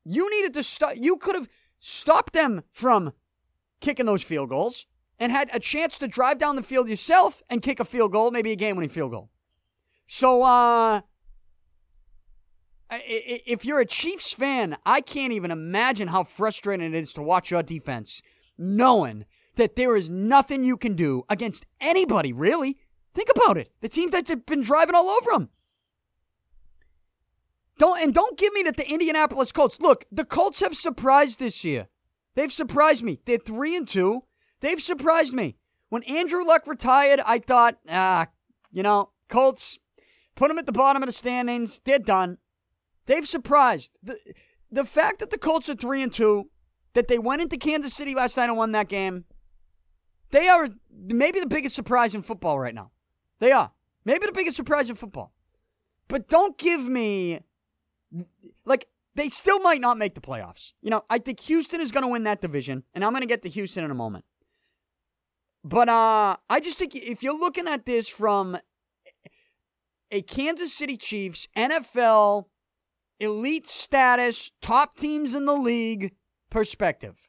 You 0.04 0.30
needed 0.30 0.52
to 0.54 0.62
stop. 0.62 0.94
You 0.96 1.16
could 1.16 1.34
have 1.34 1.48
stopped 1.80 2.34
them 2.34 2.62
from 2.70 3.12
kicking 3.80 4.06
those 4.06 4.22
field 4.22 4.50
goals 4.50 4.86
and 5.18 5.32
had 5.32 5.48
a 5.52 5.60
chance 5.60 5.98
to 5.98 6.08
drive 6.08 6.38
down 6.38 6.56
the 6.56 6.62
field 6.62 6.88
yourself 6.88 7.42
and 7.48 7.62
kick 7.62 7.80
a 7.80 7.84
field 7.84 8.12
goal, 8.12 8.30
maybe 8.30 8.52
a 8.52 8.56
game 8.56 8.76
winning 8.76 8.90
field 8.90 9.10
goal. 9.10 9.30
So, 10.06 10.42
uh, 10.42 11.00
if 12.90 13.64
you're 13.64 13.80
a 13.80 13.86
Chiefs 13.86 14.32
fan, 14.32 14.76
I 14.84 15.00
can't 15.00 15.32
even 15.32 15.50
imagine 15.50 16.08
how 16.08 16.24
frustrating 16.24 16.94
it 16.94 17.02
is 17.02 17.12
to 17.14 17.22
watch 17.22 17.50
your 17.50 17.62
defense 17.62 18.22
knowing 18.58 19.24
that 19.56 19.76
there 19.76 19.96
is 19.96 20.10
nothing 20.10 20.64
you 20.64 20.76
can 20.76 20.94
do 20.94 21.24
against 21.28 21.66
anybody, 21.80 22.32
really. 22.32 22.78
Think 23.14 23.28
about 23.34 23.56
it. 23.56 23.70
The 23.80 23.88
teams 23.88 24.12
that 24.12 24.28
have 24.28 24.46
been 24.46 24.62
driving 24.62 24.94
all 24.94 25.08
over 25.08 25.30
them. 25.32 25.50
Don't 27.78 28.00
and 28.00 28.14
don't 28.14 28.38
give 28.38 28.52
me 28.52 28.62
that 28.62 28.76
the 28.76 28.88
Indianapolis 28.88 29.52
Colts. 29.52 29.80
Look, 29.80 30.04
the 30.10 30.24
Colts 30.24 30.60
have 30.60 30.76
surprised 30.76 31.38
this 31.38 31.64
year. 31.64 31.88
They've 32.34 32.52
surprised 32.52 33.02
me. 33.02 33.20
They're 33.24 33.38
three 33.38 33.76
and 33.76 33.88
two. 33.88 34.24
They've 34.60 34.80
surprised 34.80 35.32
me. 35.32 35.56
When 35.88 36.02
Andrew 36.04 36.44
Luck 36.44 36.66
retired, 36.66 37.20
I 37.24 37.38
thought, 37.38 37.78
ah, 37.88 38.28
you 38.72 38.82
know, 38.82 39.10
Colts, 39.28 39.78
put 40.34 40.48
them 40.48 40.58
at 40.58 40.66
the 40.66 40.72
bottom 40.72 41.02
of 41.02 41.06
the 41.06 41.12
standings. 41.12 41.80
They're 41.84 41.98
done. 41.98 42.38
They've 43.06 43.26
surprised. 43.26 43.90
The, 44.02 44.18
the 44.70 44.84
fact 44.84 45.20
that 45.20 45.30
the 45.30 45.38
Colts 45.38 45.68
are 45.68 45.74
3 45.74 46.02
and 46.02 46.12
2, 46.12 46.48
that 46.94 47.08
they 47.08 47.18
went 47.18 47.42
into 47.42 47.56
Kansas 47.56 47.94
City 47.94 48.14
last 48.14 48.36
night 48.36 48.48
and 48.48 48.56
won 48.56 48.72
that 48.72 48.88
game, 48.88 49.24
they 50.30 50.48
are 50.48 50.68
maybe 50.90 51.40
the 51.40 51.46
biggest 51.46 51.74
surprise 51.74 52.14
in 52.14 52.22
football 52.22 52.58
right 52.58 52.74
now. 52.74 52.90
They 53.38 53.52
are. 53.52 53.72
Maybe 54.04 54.26
the 54.26 54.32
biggest 54.32 54.56
surprise 54.56 54.88
in 54.88 54.96
football. 54.96 55.32
But 56.08 56.28
don't 56.28 56.58
give 56.58 56.82
me 56.84 57.40
like 58.64 58.88
they 59.14 59.28
still 59.28 59.60
might 59.60 59.80
not 59.80 59.96
make 59.96 60.14
the 60.14 60.20
playoffs. 60.20 60.72
You 60.82 60.90
know, 60.90 61.04
I 61.08 61.18
think 61.18 61.40
Houston 61.40 61.80
is 61.80 61.90
going 61.90 62.02
to 62.02 62.08
win 62.08 62.24
that 62.24 62.40
division, 62.40 62.84
and 62.94 63.04
I'm 63.04 63.12
going 63.12 63.22
to 63.22 63.28
get 63.28 63.42
to 63.42 63.48
Houston 63.48 63.84
in 63.84 63.90
a 63.90 63.94
moment. 63.94 64.24
But 65.64 65.88
uh 65.88 66.36
I 66.50 66.60
just 66.60 66.78
think 66.78 66.94
if 66.94 67.22
you're 67.22 67.38
looking 67.38 67.66
at 67.66 67.86
this 67.86 68.06
from 68.06 68.58
a 70.10 70.20
Kansas 70.22 70.74
City 70.74 70.96
Chiefs 70.96 71.48
NFL 71.56 72.44
elite 73.20 73.68
status, 73.68 74.52
top 74.60 74.96
teams 74.96 75.34
in 75.34 75.44
the 75.44 75.56
league 75.56 76.14
perspective. 76.50 77.28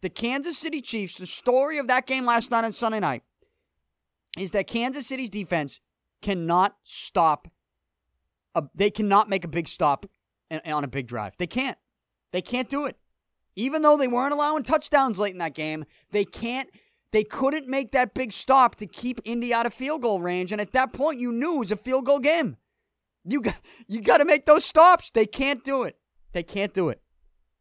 The 0.00 0.10
Kansas 0.10 0.56
City 0.56 0.80
Chiefs, 0.80 1.16
the 1.16 1.26
story 1.26 1.78
of 1.78 1.88
that 1.88 2.06
game 2.06 2.24
last 2.24 2.50
night 2.50 2.64
on 2.64 2.72
Sunday 2.72 3.00
night 3.00 3.22
is 4.38 4.52
that 4.52 4.66
Kansas 4.66 5.06
City's 5.06 5.30
defense 5.30 5.80
cannot 6.22 6.76
stop. 6.84 7.48
A, 8.54 8.64
they 8.74 8.90
cannot 8.90 9.28
make 9.28 9.44
a 9.44 9.48
big 9.48 9.68
stop 9.68 10.06
on 10.50 10.84
a 10.84 10.88
big 10.88 11.06
drive. 11.06 11.36
They 11.38 11.46
can't. 11.46 11.78
They 12.32 12.42
can't 12.42 12.68
do 12.68 12.86
it. 12.86 12.96
Even 13.56 13.82
though 13.82 13.96
they 13.96 14.08
weren't 14.08 14.32
allowing 14.32 14.62
touchdowns 14.62 15.18
late 15.18 15.32
in 15.32 15.38
that 15.38 15.54
game, 15.54 15.84
they 16.10 16.24
can't 16.24 16.68
they 17.10 17.24
couldn't 17.24 17.66
make 17.66 17.92
that 17.92 18.14
big 18.14 18.32
stop 18.32 18.76
to 18.76 18.86
keep 18.86 19.20
Indy 19.24 19.52
out 19.52 19.66
of 19.66 19.72
field 19.72 20.02
goal 20.02 20.20
range. 20.20 20.52
And 20.52 20.60
at 20.60 20.72
that 20.72 20.92
point, 20.92 21.20
you 21.20 21.32
knew 21.32 21.56
it 21.56 21.58
was 21.58 21.72
a 21.72 21.76
field 21.76 22.04
goal 22.04 22.18
game. 22.18 22.58
You 23.28 23.42
got, 23.42 23.60
you 23.86 24.00
got 24.00 24.18
to 24.18 24.24
make 24.24 24.46
those 24.46 24.64
stops. 24.64 25.10
They 25.10 25.26
can't 25.26 25.62
do 25.62 25.82
it. 25.82 25.96
They 26.32 26.42
can't 26.42 26.72
do 26.72 26.88
it. 26.88 27.02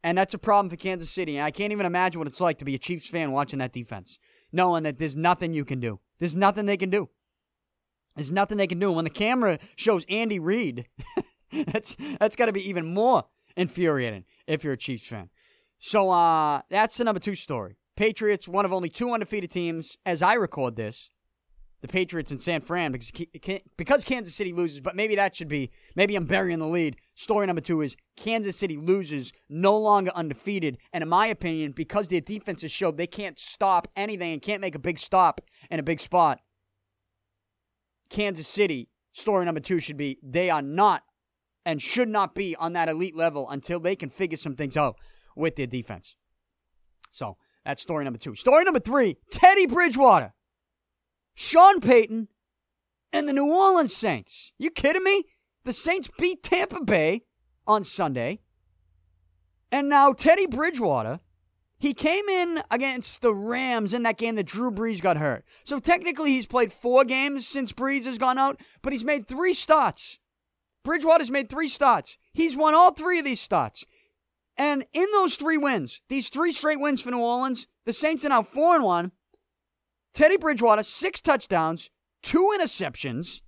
And 0.02 0.18
that's 0.18 0.34
a 0.34 0.38
problem 0.38 0.70
for 0.70 0.78
Kansas 0.78 1.10
City. 1.10 1.36
And 1.36 1.46
I 1.46 1.52
can't 1.52 1.74
even 1.74 1.86
imagine 1.86 2.20
what 2.20 2.28
it's 2.28 2.40
like 2.40 2.58
to 2.60 2.66
be 2.66 2.76
a 2.76 2.80
Chiefs 2.80 3.08
fan 3.08 3.34
watching 3.34 3.60
that 3.60 3.74
defense, 3.74 4.18
knowing 4.54 4.84
that 4.84 4.98
there's 4.98 5.18
nothing 5.18 5.54
you 5.54 5.66
can 5.66 5.82
do. 5.82 6.00
There's 6.20 6.36
nothing 6.36 6.68
they 6.68 6.78
can 6.78 6.90
do. 6.90 7.10
There's 8.16 8.32
nothing 8.32 8.58
they 8.58 8.68
can 8.68 8.80
do. 8.80 8.92
when 8.92 9.04
the 9.04 9.12
camera 9.12 9.60
shows 9.76 10.06
Andy 10.10 10.40
Reid, 10.40 10.88
that's 11.52 11.96
that's 12.20 12.36
got 12.36 12.46
to 12.46 12.54
be 12.54 12.68
even 12.68 12.94
more 12.94 13.26
infuriating 13.56 14.24
if 14.48 14.64
you're 14.64 14.74
a 14.74 14.78
Chiefs 14.78 15.06
fan. 15.06 15.30
So 15.78 16.10
uh, 16.10 16.62
that's 16.70 16.98
the 16.98 17.04
number 17.04 17.20
two 17.20 17.36
story. 17.36 17.76
Patriots, 17.96 18.48
one 18.48 18.66
of 18.66 18.72
only 18.72 18.90
two 18.90 19.12
undefeated 19.12 19.52
teams, 19.52 19.98
as 20.06 20.22
I 20.22 20.34
record 20.36 20.78
this. 20.78 21.10
The 21.82 21.88
Patriots 21.88 22.32
in 22.32 22.40
San 22.40 22.62
Fran 22.62 22.92
because 22.92 23.12
because 23.78 24.04
Kansas 24.04 24.34
City 24.34 24.52
loses, 24.52 24.82
but 24.82 24.96
maybe 24.96 25.16
that 25.16 25.36
should 25.36 25.48
be 25.48 25.70
maybe 25.96 26.16
I'm 26.16 26.26
burying 26.26 26.58
the 26.58 26.68
lead. 26.68 26.96
Story 27.14 27.46
number 27.46 27.62
two 27.62 27.82
is 27.82 27.96
Kansas 28.16 28.58
City 28.58 28.78
loses, 28.78 29.32
no 29.48 29.78
longer 29.78 30.12
undefeated, 30.16 30.80
and 30.92 31.04
in 31.04 31.08
my 31.10 31.28
opinion, 31.28 31.74
because 31.74 32.08
their 32.08 32.22
defense 32.22 32.64
has 32.64 32.72
showed 32.72 32.98
they 32.98 33.06
can't 33.06 33.38
stop 33.38 33.88
anything 33.96 34.34
and 34.34 34.42
can't 34.42 34.62
make 34.62 34.74
a 34.74 34.80
big 34.80 34.98
stop 34.98 35.40
in 35.70 35.80
a 35.80 35.84
big 35.84 36.00
spot. 36.00 36.40
Kansas 38.10 38.48
City 38.48 38.90
story 39.14 39.46
number 39.46 39.62
two 39.62 39.80
should 39.80 39.98
be 39.98 40.18
they 40.24 40.50
are 40.50 40.62
not 40.62 41.04
and 41.66 41.82
should 41.82 42.08
not 42.10 42.34
be 42.34 42.56
on 42.56 42.74
that 42.74 42.90
elite 42.90 43.16
level 43.16 43.50
until 43.50 43.80
they 43.80 43.96
can 43.96 44.10
figure 44.10 44.38
some 44.38 44.56
things 44.56 44.78
out 44.78 44.96
with 45.36 45.56
their 45.58 45.68
defense. 45.68 46.16
So 47.12 47.38
that's 47.66 47.82
story 47.82 48.04
number 48.04 48.20
two. 48.20 48.36
Story 48.36 48.64
number 48.64 48.80
three 48.80 49.18
Teddy 49.32 49.66
Bridgewater, 49.66 50.34
Sean 51.40 51.80
Payton, 51.80 52.30
and 53.14 53.30
the 53.30 53.34
New 53.34 53.46
Orleans 53.46 53.96
Saints. 53.96 54.54
You 54.58 54.72
kidding 54.72 55.04
me? 55.04 55.26
The 55.66 55.72
Saints 55.72 56.10
beat 56.18 56.42
Tampa 56.42 56.84
Bay 56.84 57.26
on 57.68 57.84
Sunday. 57.84 58.40
And 59.72 59.88
now 59.88 60.14
Teddy 60.14 60.48
Bridgewater, 60.48 61.20
he 61.78 61.94
came 61.94 62.28
in 62.28 62.64
against 62.72 63.22
the 63.22 63.36
Rams 63.36 63.94
in 63.94 64.02
that 64.02 64.18
game 64.18 64.34
that 64.34 64.48
Drew 64.48 64.72
Brees 64.72 65.00
got 65.00 65.18
hurt. 65.18 65.46
So 65.64 65.80
technically 65.80 66.32
he's 66.32 66.48
played 66.48 66.74
four 66.74 67.06
games 67.06 67.48
since 67.48 67.72
Brees 67.72 68.06
has 68.06 68.18
gone 68.18 68.40
out, 68.40 68.60
but 68.82 68.92
he's 68.92 69.04
made 69.04 69.28
three 69.28 69.54
starts. 69.54 70.18
Bridgewater's 70.84 71.30
made 71.30 71.50
three 71.50 71.70
starts. 71.70 72.18
He's 72.34 72.58
won 72.58 72.74
all 72.74 72.94
three 72.94 73.20
of 73.20 73.26
these 73.26 73.42
starts. 73.42 73.86
And 74.58 74.86
in 74.92 75.06
those 75.14 75.36
three 75.36 75.58
wins, 75.58 76.02
these 76.10 76.30
three 76.30 76.52
straight 76.52 76.80
wins 76.80 77.00
for 77.00 77.12
New 77.12 77.20
Orleans, 77.20 77.68
the 77.86 77.94
Saints 77.94 78.26
are 78.26 78.30
now 78.30 78.42
4 78.42 78.78
and 78.78 78.84
1. 78.84 79.12
Teddy 80.18 80.36
Bridgewater, 80.36 80.82
six 80.82 81.22
touchdowns, 81.22 81.92
two 82.24 82.52
interceptions. 82.60 83.42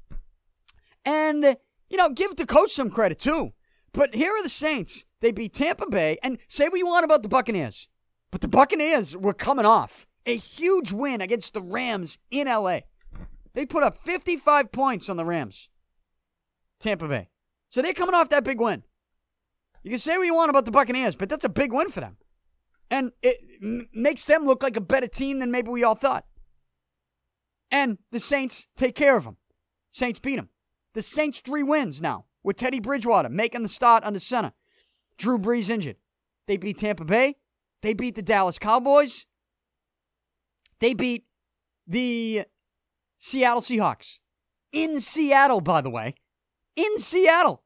And, 1.03 1.57
you 1.89 1.97
know, 1.97 2.11
give 2.11 2.35
the 2.35 2.45
coach 2.45 2.73
some 2.73 2.91
credit 2.91 3.17
too. 3.17 3.53
But 3.91 4.13
here 4.13 4.31
are 4.33 4.43
the 4.43 4.49
Saints. 4.49 5.03
They 5.19 5.31
beat 5.31 5.55
Tampa 5.55 5.89
Bay. 5.89 6.19
And 6.21 6.37
say 6.47 6.69
what 6.69 6.77
you 6.77 6.85
want 6.85 7.05
about 7.05 7.23
the 7.23 7.27
Buccaneers. 7.27 7.87
But 8.29 8.41
the 8.41 8.47
Buccaneers 8.47 9.17
were 9.17 9.33
coming 9.33 9.65
off 9.65 10.05
a 10.27 10.37
huge 10.37 10.91
win 10.91 11.21
against 11.21 11.55
the 11.55 11.61
Rams 11.63 12.19
in 12.29 12.45
LA. 12.45 12.81
They 13.55 13.65
put 13.65 13.81
up 13.81 13.97
55 13.97 14.71
points 14.71 15.09
on 15.09 15.17
the 15.17 15.25
Rams. 15.25 15.69
Tampa 16.79 17.07
Bay. 17.07 17.29
So 17.71 17.81
they're 17.81 17.95
coming 17.95 18.13
off 18.13 18.29
that 18.29 18.43
big 18.43 18.61
win. 18.61 18.83
You 19.81 19.89
can 19.89 19.97
say 19.97 20.19
what 20.19 20.27
you 20.27 20.35
want 20.35 20.51
about 20.51 20.65
the 20.65 20.71
Buccaneers, 20.71 21.15
but 21.15 21.29
that's 21.29 21.45
a 21.45 21.49
big 21.49 21.73
win 21.73 21.89
for 21.89 22.01
them. 22.01 22.17
And 22.91 23.11
it 23.23 23.39
m- 23.59 23.89
makes 23.91 24.25
them 24.25 24.45
look 24.45 24.61
like 24.61 24.77
a 24.77 24.81
better 24.81 25.07
team 25.07 25.39
than 25.39 25.49
maybe 25.49 25.71
we 25.71 25.83
all 25.83 25.95
thought. 25.95 26.25
And 27.71 27.97
the 28.11 28.19
Saints 28.19 28.67
take 28.75 28.95
care 28.95 29.15
of 29.15 29.23
them. 29.23 29.37
Saints 29.91 30.19
beat 30.19 30.37
them. 30.37 30.49
The 30.93 31.01
Saints 31.01 31.39
three 31.39 31.63
wins 31.63 32.01
now 32.01 32.25
with 32.43 32.57
Teddy 32.57 32.79
Bridgewater 32.79 33.29
making 33.29 33.63
the 33.63 33.69
start 33.69 34.03
under 34.03 34.19
center. 34.19 34.53
Drew 35.17 35.37
Brees 35.37 35.69
injured. 35.69 35.97
They 36.47 36.57
beat 36.57 36.79
Tampa 36.79 37.05
Bay. 37.05 37.35
They 37.81 37.93
beat 37.93 38.15
the 38.15 38.21
Dallas 38.21 38.57
Cowboys. 38.57 39.25
They 40.79 40.93
beat 40.93 41.25
the 41.85 42.45
Seattle 43.17 43.61
Seahawks. 43.61 44.19
In 44.71 44.99
Seattle, 44.99 45.61
by 45.61 45.81
the 45.81 45.89
way. 45.89 46.15
In 46.75 46.97
Seattle. 46.99 47.63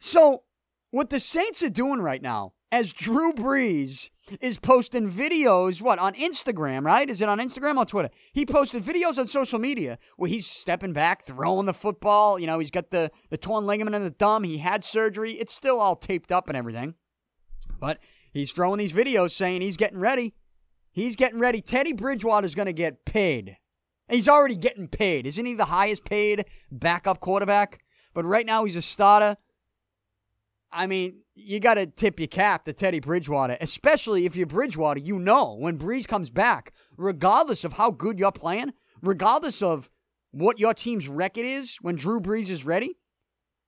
So 0.00 0.42
what 0.90 1.10
the 1.10 1.20
Saints 1.20 1.62
are 1.62 1.70
doing 1.70 2.00
right 2.00 2.22
now, 2.22 2.54
as 2.72 2.92
Drew 2.92 3.32
Brees 3.32 4.10
is 4.40 4.58
posting 4.58 5.10
videos, 5.10 5.80
what, 5.82 5.98
on 5.98 6.14
Instagram, 6.14 6.84
right? 6.84 7.08
Is 7.08 7.20
it 7.20 7.28
on 7.28 7.38
Instagram 7.38 7.76
or 7.76 7.84
Twitter? 7.84 8.10
He 8.32 8.46
posted 8.46 8.82
videos 8.82 9.18
on 9.18 9.26
social 9.26 9.58
media 9.58 9.98
where 10.16 10.28
he's 10.28 10.46
stepping 10.46 10.92
back, 10.92 11.26
throwing 11.26 11.66
the 11.66 11.74
football. 11.74 12.38
You 12.38 12.46
know, 12.46 12.58
he's 12.58 12.70
got 12.70 12.90
the, 12.90 13.10
the 13.30 13.36
torn 13.36 13.66
ligament 13.66 13.96
in 13.96 14.02
the 14.02 14.10
thumb. 14.10 14.44
He 14.44 14.58
had 14.58 14.84
surgery. 14.84 15.32
It's 15.32 15.54
still 15.54 15.80
all 15.80 15.96
taped 15.96 16.32
up 16.32 16.48
and 16.48 16.56
everything. 16.56 16.94
But 17.78 17.98
he's 18.32 18.52
throwing 18.52 18.78
these 18.78 18.92
videos 18.92 19.32
saying 19.32 19.62
he's 19.62 19.76
getting 19.76 20.00
ready. 20.00 20.34
He's 20.92 21.16
getting 21.16 21.38
ready. 21.38 21.60
Teddy 21.60 21.92
Bridgewater's 21.92 22.54
going 22.54 22.66
to 22.66 22.72
get 22.72 23.04
paid. 23.04 23.56
He's 24.08 24.28
already 24.28 24.56
getting 24.56 24.88
paid. 24.88 25.26
Isn't 25.26 25.46
he 25.46 25.54
the 25.54 25.66
highest 25.66 26.04
paid 26.04 26.44
backup 26.70 27.20
quarterback? 27.20 27.80
But 28.12 28.24
right 28.24 28.44
now 28.44 28.64
he's 28.64 28.76
a 28.76 28.82
starter. 28.82 29.36
I 30.72 30.86
mean, 30.86 31.22
you 31.42 31.60
got 31.60 31.74
to 31.74 31.86
tip 31.86 32.20
your 32.20 32.28
cap 32.28 32.64
to 32.64 32.72
Teddy 32.72 33.00
Bridgewater, 33.00 33.56
especially 33.60 34.26
if 34.26 34.36
you're 34.36 34.46
Bridgewater. 34.46 35.00
You 35.00 35.18
know 35.18 35.54
when 35.54 35.78
Brees 35.78 36.06
comes 36.06 36.30
back, 36.30 36.72
regardless 36.96 37.64
of 37.64 37.74
how 37.74 37.90
good 37.90 38.18
you're 38.18 38.32
playing, 38.32 38.72
regardless 39.02 39.62
of 39.62 39.90
what 40.30 40.58
your 40.58 40.74
team's 40.74 41.08
record 41.08 41.44
is 41.44 41.76
when 41.80 41.96
Drew 41.96 42.20
Brees 42.20 42.50
is 42.50 42.64
ready, 42.64 42.98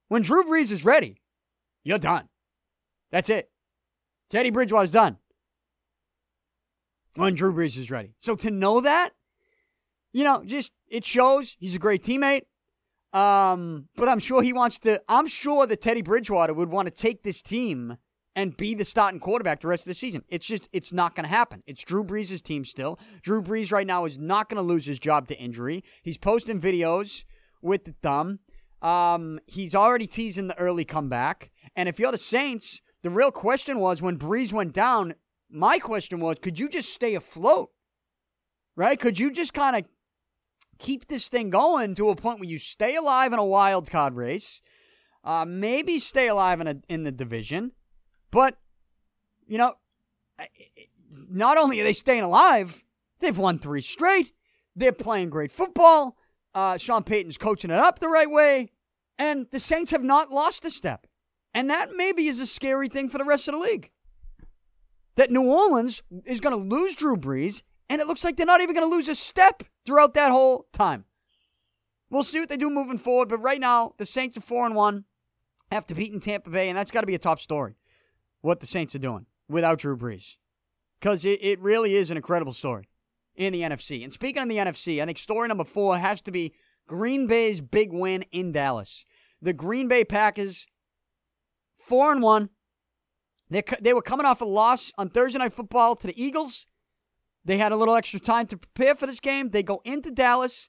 when 0.08 0.22
Drew 0.22 0.44
Brees 0.44 0.70
is 0.70 0.84
ready, 0.84 1.20
you're 1.84 1.98
done. 1.98 2.28
That's 3.10 3.30
it. 3.30 3.50
Teddy 4.30 4.50
Bridgewater's 4.50 4.90
done 4.90 5.18
when 7.14 7.34
Drew 7.34 7.52
Brees 7.52 7.76
is 7.76 7.90
ready. 7.90 8.14
So 8.18 8.36
to 8.36 8.50
know 8.50 8.80
that, 8.80 9.10
you 10.12 10.24
know, 10.24 10.42
just 10.44 10.72
it 10.88 11.04
shows 11.04 11.56
he's 11.58 11.74
a 11.74 11.78
great 11.78 12.02
teammate. 12.02 12.42
Um, 13.12 13.88
but 13.96 14.08
I'm 14.08 14.18
sure 14.18 14.42
he 14.42 14.52
wants 14.52 14.78
to. 14.80 15.02
I'm 15.08 15.26
sure 15.26 15.66
that 15.66 15.80
Teddy 15.82 16.02
Bridgewater 16.02 16.54
would 16.54 16.70
want 16.70 16.86
to 16.86 16.90
take 16.90 17.22
this 17.22 17.42
team 17.42 17.98
and 18.34 18.56
be 18.56 18.74
the 18.74 18.84
starting 18.84 19.20
quarterback 19.20 19.60
the 19.60 19.68
rest 19.68 19.82
of 19.82 19.90
the 19.90 19.94
season. 19.94 20.24
It's 20.28 20.46
just, 20.46 20.68
it's 20.72 20.92
not 20.92 21.14
going 21.14 21.24
to 21.24 21.28
happen. 21.28 21.62
It's 21.66 21.82
Drew 21.82 22.02
Brees' 22.02 22.42
team 22.42 22.64
still. 22.64 22.98
Drew 23.22 23.42
Brees 23.42 23.70
right 23.70 23.86
now 23.86 24.06
is 24.06 24.16
not 24.18 24.48
going 24.48 24.56
to 24.56 24.62
lose 24.62 24.86
his 24.86 24.98
job 24.98 25.28
to 25.28 25.38
injury. 25.38 25.84
He's 26.02 26.16
posting 26.16 26.60
videos 26.60 27.24
with 27.60 27.84
the 27.84 27.94
thumb. 28.02 28.38
Um, 28.80 29.38
he's 29.46 29.74
already 29.74 30.06
teasing 30.06 30.48
the 30.48 30.58
early 30.58 30.84
comeback. 30.84 31.50
And 31.76 31.88
if 31.88 31.98
you're 31.98 32.10
the 32.10 32.18
Saints, 32.18 32.80
the 33.02 33.10
real 33.10 33.30
question 33.30 33.78
was 33.80 34.00
when 34.00 34.18
Brees 34.18 34.52
went 34.52 34.72
down, 34.72 35.14
my 35.50 35.78
question 35.78 36.18
was, 36.20 36.38
could 36.40 36.58
you 36.58 36.68
just 36.68 36.92
stay 36.92 37.14
afloat? 37.14 37.68
Right? 38.74 38.98
Could 38.98 39.18
you 39.18 39.30
just 39.30 39.52
kind 39.52 39.76
of 39.76 39.84
keep 40.78 41.08
this 41.08 41.28
thing 41.28 41.50
going 41.50 41.94
to 41.94 42.10
a 42.10 42.16
point 42.16 42.40
where 42.40 42.48
you 42.48 42.58
stay 42.58 42.96
alive 42.96 43.32
in 43.32 43.38
a 43.38 43.44
wild 43.44 43.90
card 43.90 44.14
race, 44.14 44.62
uh, 45.24 45.44
maybe 45.46 45.98
stay 45.98 46.28
alive 46.28 46.60
in 46.60 46.66
a, 46.66 46.76
in 46.88 47.04
the 47.04 47.12
division, 47.12 47.72
but 48.30 48.58
you 49.46 49.58
know, 49.58 49.74
not 51.28 51.58
only 51.58 51.80
are 51.80 51.84
they 51.84 51.92
staying 51.92 52.22
alive, 52.22 52.82
they've 53.20 53.36
won 53.36 53.58
three 53.58 53.82
straight. 53.82 54.32
They're 54.74 54.92
playing 54.92 55.30
great 55.30 55.52
football. 55.52 56.16
Uh, 56.54 56.78
Sean 56.78 57.02
Payton's 57.02 57.38
coaching 57.38 57.70
it 57.70 57.78
up 57.78 57.98
the 57.98 58.08
right 58.08 58.30
way, 58.30 58.70
and 59.18 59.46
the 59.50 59.60
Saints 59.60 59.90
have 59.90 60.02
not 60.02 60.30
lost 60.30 60.64
a 60.64 60.70
step. 60.70 61.06
And 61.54 61.68
that 61.68 61.90
maybe 61.94 62.28
is 62.28 62.38
a 62.38 62.46
scary 62.46 62.88
thing 62.88 63.08
for 63.08 63.18
the 63.18 63.24
rest 63.24 63.46
of 63.46 63.54
the 63.54 63.60
league. 63.60 63.90
That 65.16 65.30
New 65.30 65.42
Orleans 65.42 66.02
is 66.24 66.40
going 66.40 66.56
to 66.56 66.76
lose 66.76 66.94
Drew 66.94 67.16
Brees 67.16 67.62
and 67.92 68.00
it 68.00 68.06
looks 68.06 68.24
like 68.24 68.38
they're 68.38 68.46
not 68.46 68.62
even 68.62 68.74
going 68.74 68.88
to 68.88 68.94
lose 68.94 69.08
a 69.08 69.14
step 69.14 69.64
throughout 69.84 70.14
that 70.14 70.30
whole 70.30 70.66
time. 70.72 71.04
We'll 72.10 72.24
see 72.24 72.40
what 72.40 72.48
they 72.48 72.56
do 72.56 72.68
moving 72.68 72.98
forward, 72.98 73.28
but 73.28 73.38
right 73.38 73.60
now, 73.60 73.94
the 73.96 74.06
Saints 74.06 74.36
are 74.36 74.42
4 74.42 74.66
and 74.66 74.74
1 74.74 75.04
after 75.70 75.94
beating 75.94 76.20
Tampa 76.20 76.50
Bay, 76.50 76.68
and 76.68 76.76
that's 76.76 76.90
got 76.90 77.00
to 77.00 77.06
be 77.06 77.14
a 77.14 77.18
top 77.18 77.40
story, 77.40 77.76
what 78.42 78.60
the 78.60 78.66
Saints 78.66 78.94
are 78.94 78.98
doing 78.98 79.26
without 79.48 79.78
Drew 79.78 79.96
Brees. 79.96 80.36
Because 81.00 81.24
it, 81.24 81.38
it 81.42 81.58
really 81.60 81.94
is 81.94 82.10
an 82.10 82.16
incredible 82.16 82.52
story 82.52 82.88
in 83.34 83.52
the 83.52 83.62
NFC. 83.62 84.04
And 84.04 84.12
speaking 84.12 84.42
of 84.42 84.48
the 84.48 84.58
NFC, 84.58 85.02
I 85.02 85.06
think 85.06 85.18
story 85.18 85.48
number 85.48 85.64
four 85.64 85.98
has 85.98 86.20
to 86.22 86.30
be 86.30 86.52
Green 86.86 87.26
Bay's 87.26 87.60
big 87.60 87.92
win 87.92 88.24
in 88.30 88.52
Dallas. 88.52 89.06
The 89.40 89.52
Green 89.52 89.88
Bay 89.88 90.04
Packers, 90.04 90.66
4 91.78 92.12
and 92.12 92.22
1. 92.22 92.50
They, 93.50 93.62
they 93.80 93.94
were 93.94 94.02
coming 94.02 94.26
off 94.26 94.40
a 94.40 94.44
loss 94.44 94.92
on 94.96 95.08
Thursday 95.08 95.38
Night 95.38 95.52
Football 95.52 95.96
to 95.96 96.06
the 96.06 96.22
Eagles. 96.22 96.66
They 97.44 97.58
had 97.58 97.72
a 97.72 97.76
little 97.76 97.94
extra 97.96 98.20
time 98.20 98.46
to 98.48 98.56
prepare 98.56 98.94
for 98.94 99.06
this 99.06 99.20
game. 99.20 99.50
They 99.50 99.62
go 99.62 99.80
into 99.84 100.10
Dallas. 100.10 100.68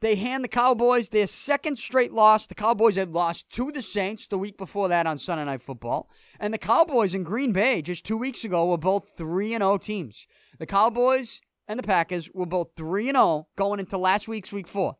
they 0.00 0.16
hand 0.16 0.42
the 0.42 0.48
Cowboys 0.48 1.08
their 1.08 1.26
second 1.26 1.78
straight 1.78 2.12
loss. 2.12 2.46
The 2.46 2.56
Cowboys 2.56 2.96
had 2.96 3.12
lost 3.12 3.48
to 3.50 3.70
the 3.70 3.82
Saints 3.82 4.26
the 4.26 4.36
week 4.36 4.58
before 4.58 4.88
that 4.88 5.06
on 5.06 5.16
Sunday 5.16 5.44
Night 5.44 5.62
Football. 5.62 6.10
And 6.40 6.52
the 6.52 6.58
Cowboys 6.58 7.14
in 7.14 7.22
Green 7.22 7.52
Bay 7.52 7.82
just 7.82 8.04
two 8.04 8.16
weeks 8.18 8.44
ago 8.44 8.66
were 8.66 8.78
both 8.78 9.12
3 9.16 9.50
0 9.50 9.78
teams. 9.78 10.26
The 10.58 10.66
Cowboys 10.66 11.40
and 11.68 11.78
the 11.78 11.84
Packers 11.84 12.28
were 12.34 12.46
both 12.46 12.70
3 12.76 13.06
0 13.06 13.46
going 13.56 13.80
into 13.80 13.96
last 13.96 14.28
week's 14.28 14.52
week 14.52 14.68
four. 14.68 14.96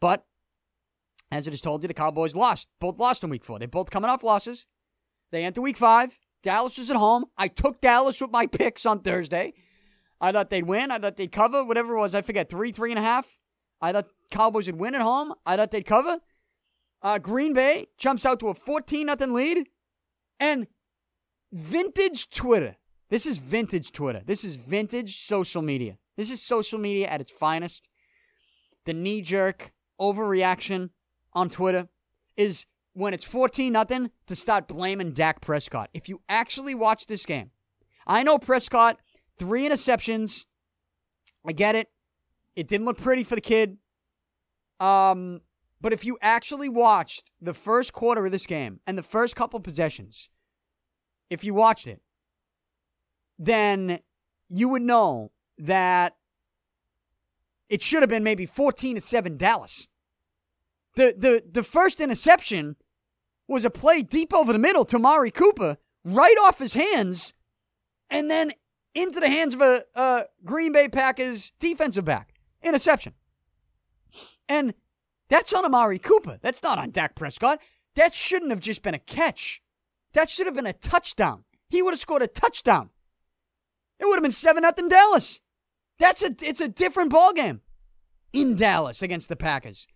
But, 0.00 0.24
as 1.32 1.48
I 1.48 1.50
just 1.50 1.64
told 1.64 1.82
you, 1.82 1.88
the 1.88 1.94
Cowboys 1.94 2.34
lost. 2.34 2.68
Both 2.78 2.98
lost 2.98 3.24
in 3.24 3.30
week 3.30 3.44
four. 3.44 3.58
They're 3.58 3.68
both 3.68 3.90
coming 3.90 4.10
off 4.10 4.22
losses. 4.22 4.66
They 5.32 5.44
enter 5.44 5.60
week 5.60 5.76
five. 5.76 6.18
Dallas 6.42 6.78
was 6.78 6.90
at 6.90 6.96
home. 6.96 7.26
I 7.36 7.48
took 7.48 7.80
Dallas 7.80 8.20
with 8.20 8.30
my 8.30 8.46
picks 8.46 8.86
on 8.86 9.00
Thursday. 9.00 9.54
I 10.20 10.32
thought 10.32 10.50
they'd 10.50 10.66
win. 10.66 10.90
I 10.90 10.98
thought 10.98 11.16
they'd 11.16 11.32
cover, 11.32 11.64
whatever 11.64 11.96
it 11.96 12.00
was. 12.00 12.14
I 12.14 12.22
forget, 12.22 12.50
three, 12.50 12.72
three 12.72 12.90
and 12.90 12.98
a 12.98 13.02
half. 13.02 13.38
I 13.80 13.92
thought 13.92 14.08
Cowboys 14.30 14.66
would 14.66 14.78
win 14.78 14.94
at 14.94 15.00
home. 15.00 15.34
I 15.46 15.56
thought 15.56 15.70
they'd 15.70 15.86
cover. 15.86 16.18
Uh, 17.02 17.18
Green 17.18 17.52
Bay 17.52 17.86
jumps 17.96 18.26
out 18.26 18.40
to 18.40 18.48
a 18.48 18.54
14 18.54 19.06
nothing 19.06 19.32
lead. 19.32 19.68
And 20.38 20.66
vintage 21.52 22.30
Twitter. 22.30 22.76
This 23.08 23.26
is 23.26 23.38
vintage 23.38 23.92
Twitter. 23.92 24.22
This 24.24 24.44
is 24.44 24.56
vintage 24.56 25.24
social 25.24 25.62
media. 25.62 25.98
This 26.16 26.30
is 26.30 26.42
social 26.42 26.78
media 26.78 27.08
at 27.08 27.20
its 27.20 27.30
finest. 27.30 27.88
The 28.84 28.92
knee 28.92 29.22
jerk 29.22 29.72
overreaction 30.00 30.90
on 31.32 31.50
Twitter 31.50 31.88
is 32.36 32.66
when 32.92 33.14
it's 33.14 33.24
14 33.24 33.72
nothing 33.72 34.10
to 34.26 34.36
start 34.36 34.68
blaming 34.68 35.12
Dak 35.12 35.40
Prescott. 35.40 35.90
If 35.94 36.08
you 36.08 36.22
actually 36.28 36.74
watch 36.74 37.06
this 37.06 37.26
game, 37.26 37.50
I 38.06 38.22
know 38.22 38.38
Prescott, 38.38 38.98
three 39.40 39.66
interceptions. 39.66 40.44
I 41.46 41.52
get 41.52 41.74
it. 41.74 41.88
It 42.54 42.68
didn't 42.68 42.84
look 42.84 42.98
pretty 42.98 43.24
for 43.24 43.34
the 43.34 43.40
kid. 43.40 43.78
Um, 44.78 45.40
but 45.80 45.94
if 45.94 46.04
you 46.04 46.18
actually 46.20 46.68
watched 46.68 47.30
the 47.40 47.54
first 47.54 47.94
quarter 47.94 48.26
of 48.26 48.32
this 48.32 48.44
game 48.44 48.80
and 48.86 48.98
the 48.98 49.02
first 49.02 49.34
couple 49.34 49.58
possessions, 49.58 50.28
if 51.30 51.42
you 51.42 51.54
watched 51.54 51.86
it, 51.86 52.02
then 53.38 54.00
you 54.50 54.68
would 54.68 54.82
know 54.82 55.30
that 55.56 56.16
it 57.70 57.80
should 57.80 58.02
have 58.02 58.10
been 58.10 58.22
maybe 58.24 58.44
14 58.44 58.96
to 58.96 59.00
7 59.00 59.38
Dallas. 59.38 59.88
The 60.96 61.14
the 61.16 61.42
the 61.50 61.62
first 61.62 62.00
interception 62.00 62.76
was 63.48 63.64
a 63.64 63.70
play 63.70 64.02
deep 64.02 64.34
over 64.34 64.52
the 64.52 64.58
middle 64.58 64.84
to 64.84 64.96
Amari 64.96 65.30
Cooper, 65.30 65.78
right 66.04 66.36
off 66.42 66.58
his 66.58 66.74
hands, 66.74 67.32
and 68.10 68.30
then 68.30 68.52
into 68.94 69.20
the 69.20 69.28
hands 69.28 69.54
of 69.54 69.60
a, 69.60 69.84
a 69.94 70.24
Green 70.44 70.72
Bay 70.72 70.88
Packers 70.88 71.52
defensive 71.60 72.04
back. 72.04 72.34
Interception. 72.62 73.14
And 74.48 74.74
that's 75.28 75.52
on 75.52 75.64
Amari 75.64 75.98
Cooper. 75.98 76.38
That's 76.42 76.62
not 76.62 76.78
on 76.78 76.90
Dak 76.90 77.14
Prescott. 77.14 77.60
That 77.94 78.14
shouldn't 78.14 78.50
have 78.50 78.60
just 78.60 78.82
been 78.82 78.94
a 78.94 78.98
catch. 78.98 79.62
That 80.12 80.28
should 80.28 80.46
have 80.46 80.56
been 80.56 80.66
a 80.66 80.72
touchdown. 80.72 81.44
He 81.68 81.82
would 81.82 81.94
have 81.94 82.00
scored 82.00 82.22
a 82.22 82.26
touchdown. 82.26 82.90
It 83.98 84.06
would 84.06 84.16
have 84.16 84.22
been 84.22 84.32
7 84.32 84.62
0 84.62 84.88
Dallas. 84.88 85.40
That's 85.98 86.22
a 86.22 86.34
it's 86.40 86.60
a 86.60 86.68
different 86.68 87.10
ball 87.10 87.32
game 87.32 87.60
in 88.32 88.56
Dallas 88.56 89.02
against 89.02 89.28
the 89.28 89.36
Packers. 89.36 89.86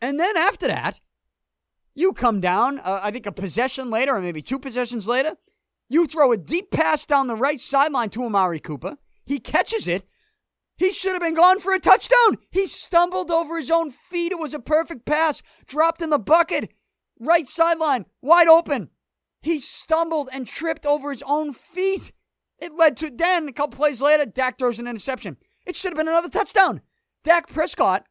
And 0.00 0.18
then 0.18 0.36
after 0.36 0.66
that, 0.68 1.00
you 1.94 2.12
come 2.12 2.40
down, 2.40 2.78
uh, 2.78 3.00
I 3.02 3.10
think 3.10 3.26
a 3.26 3.32
possession 3.32 3.90
later, 3.90 4.14
or 4.14 4.20
maybe 4.20 4.42
two 4.42 4.58
possessions 4.58 5.06
later, 5.06 5.36
you 5.94 6.08
throw 6.08 6.32
a 6.32 6.36
deep 6.36 6.72
pass 6.72 7.06
down 7.06 7.28
the 7.28 7.36
right 7.36 7.60
sideline 7.60 8.10
to 8.10 8.24
Amari 8.24 8.58
Cooper. 8.58 8.96
He 9.24 9.38
catches 9.38 9.86
it. 9.86 10.04
He 10.76 10.90
should 10.90 11.12
have 11.12 11.22
been 11.22 11.34
gone 11.34 11.60
for 11.60 11.72
a 11.72 11.78
touchdown. 11.78 12.38
He 12.50 12.66
stumbled 12.66 13.30
over 13.30 13.56
his 13.56 13.70
own 13.70 13.92
feet. 13.92 14.32
It 14.32 14.40
was 14.40 14.52
a 14.52 14.58
perfect 14.58 15.06
pass, 15.06 15.40
dropped 15.66 16.02
in 16.02 16.10
the 16.10 16.18
bucket, 16.18 16.72
right 17.20 17.46
sideline, 17.46 18.06
wide 18.20 18.48
open. 18.48 18.90
He 19.40 19.60
stumbled 19.60 20.28
and 20.32 20.48
tripped 20.48 20.84
over 20.84 21.12
his 21.12 21.22
own 21.22 21.52
feet. 21.52 22.12
It 22.58 22.74
led 22.74 22.96
to 22.96 23.10
then 23.10 23.48
a 23.48 23.52
couple 23.52 23.76
plays 23.76 24.02
later, 24.02 24.26
Dak 24.26 24.58
throws 24.58 24.80
an 24.80 24.88
interception. 24.88 25.36
It 25.64 25.76
should 25.76 25.92
have 25.92 25.96
been 25.96 26.08
another 26.08 26.28
touchdown. 26.28 26.80
Dak 27.22 27.48
Prescott 27.48 28.04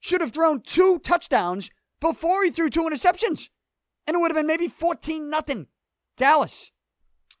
should 0.00 0.20
have 0.20 0.32
thrown 0.32 0.60
two 0.60 0.98
touchdowns 0.98 1.70
before 2.00 2.42
he 2.42 2.50
threw 2.50 2.68
two 2.68 2.82
interceptions. 2.82 3.48
And 4.08 4.16
it 4.16 4.18
would 4.18 4.32
have 4.32 4.36
been 4.36 4.48
maybe 4.48 4.66
14 4.66 5.30
nothing 5.30 5.68
Dallas. 6.16 6.72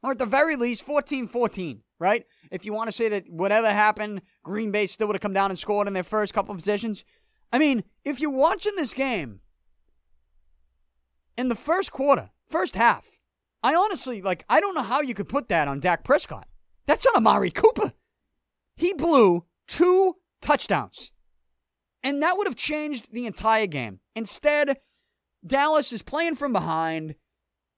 Or 0.02 0.12
at 0.12 0.18
the 0.18 0.26
very 0.26 0.56
least 0.56 0.86
14-14, 0.86 1.80
right? 1.98 2.26
If 2.50 2.64
you 2.64 2.72
want 2.72 2.88
to 2.88 2.92
say 2.92 3.08
that 3.08 3.30
whatever 3.30 3.70
happened, 3.70 4.22
Green 4.42 4.70
Bay 4.72 4.86
still 4.86 5.06
would 5.06 5.16
have 5.16 5.22
come 5.22 5.32
down 5.32 5.50
and 5.50 5.58
scored 5.58 5.86
in 5.86 5.94
their 5.94 6.02
first 6.02 6.34
couple 6.34 6.52
of 6.52 6.58
possessions. 6.58 7.04
I 7.52 7.58
mean, 7.58 7.84
if 8.04 8.20
you're 8.20 8.30
watching 8.30 8.74
this 8.76 8.94
game 8.94 9.40
in 11.36 11.48
the 11.48 11.54
first 11.54 11.92
quarter, 11.92 12.30
first 12.48 12.74
half, 12.74 13.06
I 13.62 13.74
honestly 13.74 14.22
like 14.22 14.44
I 14.48 14.58
don't 14.60 14.74
know 14.74 14.82
how 14.82 15.02
you 15.02 15.14
could 15.14 15.28
put 15.28 15.48
that 15.48 15.68
on 15.68 15.80
Dak 15.80 16.02
Prescott. 16.02 16.48
That's 16.86 17.06
on 17.06 17.16
Amari 17.16 17.50
Cooper. 17.50 17.92
He 18.76 18.92
blew 18.92 19.44
two 19.68 20.16
touchdowns. 20.40 21.12
And 22.02 22.20
that 22.22 22.36
would 22.36 22.48
have 22.48 22.56
changed 22.56 23.06
the 23.12 23.26
entire 23.26 23.68
game. 23.68 24.00
Instead, 24.16 24.78
Dallas 25.46 25.92
is 25.92 26.02
playing 26.02 26.34
from 26.34 26.52
behind. 26.52 27.14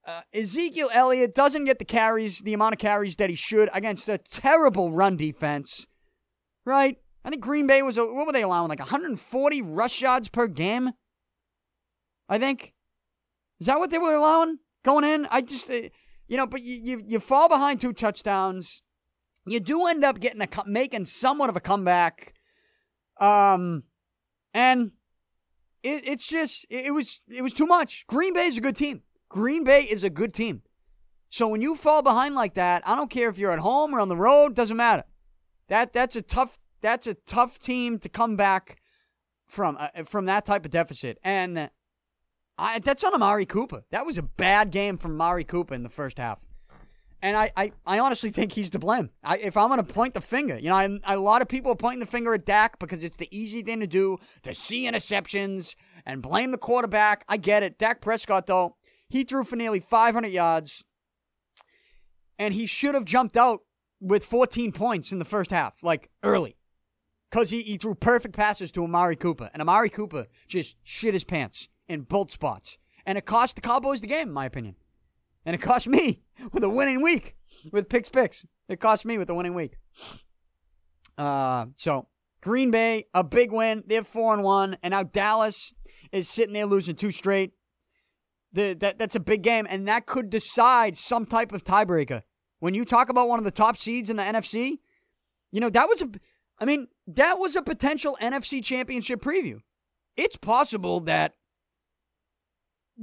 Uh, 0.07 0.21
Ezekiel 0.35 0.91
Elliott 0.93 1.35
doesn't 1.35 1.65
get 1.65 1.79
the 1.79 1.85
carries, 1.85 2.41
the 2.41 2.53
amount 2.53 2.75
of 2.75 2.79
carries 2.79 3.17
that 3.17 3.31
he 3.31 3.37
should 3.37 3.71
against 3.73 4.09
a 4.09 4.19
terrible 4.19 4.93
run 4.93 5.17
defense. 5.17 5.87
Right? 6.67 6.99
I 7.25 7.31
think 7.31 7.43
Green 7.43 7.67
Bay 7.67 7.83
was, 7.83 7.97
what 7.97 8.27
were 8.27 8.33
they 8.33 8.43
allowing? 8.43 8.69
Like 8.69 8.81
140 8.81 9.63
rush 9.63 10.03
yards 10.03 10.29
per 10.29 10.47
game? 10.47 10.91
I 12.29 12.39
think. 12.39 12.75
Is 13.61 13.67
that 13.67 13.79
what 13.79 13.91
they 13.91 13.99
were 13.99 14.15
allowing 14.15 14.59
going 14.85 15.05
in? 15.05 15.27
I 15.31 15.41
just, 15.41 15.71
uh, 15.71 15.89
you 16.29 16.37
know, 16.37 16.47
but 16.47 16.63
you, 16.63 16.81
you, 16.83 17.03
you 17.07 17.21
fall 17.21 17.49
behind 17.49 17.81
two 17.81 17.93
touchdowns. 17.93 18.83
You 19.47 19.61
do 19.61 19.87
end 19.87 20.05
up 20.05 20.21
getting 20.21 20.43
a, 20.43 20.49
making 20.67 21.07
somewhat 21.07 21.49
of 21.49 21.57
a 21.57 21.61
comeback. 21.61 22.35
Um, 23.21 23.85
and 24.53 24.93
it, 25.83 26.07
it's 26.07 26.27
just 26.27 26.67
it, 26.71 26.87
it 26.87 26.91
was 26.93 27.21
it 27.29 27.43
was 27.43 27.53
too 27.53 27.67
much. 27.67 28.05
Green 28.07 28.33
Bay 28.35 28.47
is 28.47 28.57
a 28.57 28.61
good 28.61 28.77
team. 28.77 29.03
Green 29.35 29.64
Bay 29.64 29.82
is 29.82 30.05
a 30.05 30.11
good 30.11 30.32
team. 30.32 30.62
So 31.28 31.49
when 31.49 31.61
you 31.61 31.74
fall 31.74 32.03
behind 32.03 32.37
like 32.37 32.55
that, 32.55 32.87
I 32.87 32.95
don't 32.95 33.11
care 33.11 33.28
if 33.28 33.37
you're 33.37 33.51
at 33.51 33.59
home 33.59 33.93
or 33.93 33.99
on 33.99 34.09
the 34.09 34.16
road, 34.16 34.55
doesn't 34.55 34.76
matter. 34.76 35.03
That 35.66 35.93
that's 35.93 36.14
a 36.14 36.22
tough 36.22 36.57
that's 36.80 37.09
a 37.09 37.14
tough 37.14 37.59
team 37.59 37.99
to 37.99 38.09
come 38.09 38.37
back 38.37 38.80
from 39.49 39.76
uh, 39.80 40.05
from 40.05 40.26
that 40.26 40.47
type 40.47 40.64
of 40.64 40.70
deficit. 40.70 41.18
And 41.24 41.68
I, 42.57 42.78
that's 42.78 43.03
on 43.03 43.12
Amari 43.12 43.45
Cooper. 43.45 43.82
That 43.91 44.07
was 44.07 44.16
a 44.18 44.22
bad 44.22 44.70
game 44.70 44.99
from 44.99 45.14
Amari 45.20 45.43
Cooper 45.43 45.74
in 45.74 45.82
the 45.82 45.89
first 45.89 46.18
half. 46.18 46.39
And 47.20 47.37
I, 47.37 47.51
I, 47.57 47.72
I 47.85 47.99
honestly 47.99 48.30
think 48.30 48.53
he's 48.53 48.70
to 48.70 48.78
blame. 48.78 49.11
I, 49.24 49.39
if 49.39 49.57
I'm 49.57 49.68
going 49.68 49.85
to 49.85 49.93
point 49.93 50.14
the 50.14 50.20
finger, 50.20 50.59
you 50.59 50.68
know, 50.68 50.99
a 51.07 51.16
lot 51.16 51.43
of 51.43 51.49
people 51.49 51.72
are 51.72 51.76
pointing 51.76 51.99
the 51.99 52.07
finger 52.07 52.35
at 52.35 52.45
Dak 52.45 52.78
because 52.78 53.03
it's 53.03 53.16
the 53.16 53.35
easy 53.37 53.64
thing 53.64 53.80
to 53.80 53.89
do 53.89 54.18
to 54.45 54.55
see 54.55 54.85
interceptions 54.85 55.74
and 56.07 56.22
blame 56.22 56.53
the 56.53 56.59
quarterback. 56.59 57.24
I 57.28 57.39
get 57.39 57.64
it. 57.64 57.78
Dak 57.78 58.01
Prescott, 58.01 58.47
though, 58.47 58.76
he 59.09 59.25
threw 59.25 59.45
for 59.45 59.57
nearly 59.57 59.81
500 59.81 60.29
yards, 60.29 60.85
and 62.39 62.55
he 62.55 62.67
should 62.67 62.95
have 62.95 63.05
jumped 63.05 63.37
out 63.37 63.61
with 64.01 64.25
14 64.25 64.73
points 64.73 65.13
in 65.13 65.19
the 65.19 65.25
first 65.25 65.51
half, 65.51 65.83
like 65.83 66.11
early, 66.23 66.57
because 67.31 67.51
he, 67.51 67.63
he 67.63 67.77
threw 67.77 67.95
perfect 67.95 68.35
passes 68.35 68.73
to 68.73 68.85
Amari 68.85 69.17
Cooper, 69.17 69.51
and 69.53 69.61
Amari 69.61 69.91
Cooper 69.91 70.27
just 70.49 70.77
shit 70.83 71.15
his 71.15 71.25
pants 71.25 71.69
in 71.89 72.03
both 72.03 72.31
spots. 72.31 72.79
And 73.07 73.19
it 73.19 73.27
cost 73.27 73.57
the 73.57 73.63
Cowboys 73.63 74.01
the 74.01 74.07
game, 74.07 74.29
in 74.29 74.35
my 74.35 74.47
opinion. 74.47 74.77
And 75.45 75.55
it 75.55 75.59
cost 75.61 75.87
me 75.87 76.23
with 76.53 76.65
a 76.65 76.71
winning 76.71 77.03
week 77.03 77.37
with 77.71 77.89
picks 77.89 78.09
picks. 78.09 78.45
It 78.69 78.81
cost 78.81 79.05
me 79.05 79.19
with 79.19 79.29
a 79.31 79.35
winning 79.35 79.55
week. 79.55 79.79
Uh, 81.17 81.67
so 81.77 82.09
Green 82.41 82.71
Bay, 82.71 83.07
a 83.15 83.23
big 83.23 83.53
win. 83.53 83.85
They're 83.87 84.05
four 84.05 84.35
and 84.35 84.43
one, 84.43 84.77
and 84.83 84.93
now 84.93 85.03
Dallas 85.03 85.75
is 86.13 86.29
sitting 86.29 86.55
there 86.55 86.67
losing 86.67 86.97
two 86.97 87.11
straight. 87.11 87.53
The, 88.55 88.75
that 88.75 88.99
that's 88.99 89.17
a 89.17 89.21
big 89.21 89.43
game, 89.43 89.67
and 89.69 89.89
that 89.89 90.07
could 90.07 90.31
decide 90.31 90.97
some 90.97 91.27
type 91.27 91.53
of 91.53 91.65
tiebreaker. 91.65 92.23
When 92.61 92.73
you 92.73 92.85
talk 92.85 93.09
about 93.09 93.29
one 93.29 93.41
of 93.41 93.45
the 93.45 93.51
top 93.51 93.77
seeds 93.77 94.09
in 94.09 94.17
the 94.17 94.23
NFC, 94.23 94.79
you 95.51 95.61
know 95.61 95.71
that 95.71 95.89
was 95.89 96.03
a, 96.03 96.09
I 96.61 96.65
mean 96.65 96.87
that 97.09 97.39
was 97.39 97.57
a 97.57 97.63
potential 97.63 98.17
NFC 98.23 98.63
Championship 98.65 99.21
preview. 99.21 99.59
It's 100.17 100.37
possible 100.37 101.01
that 101.01 101.35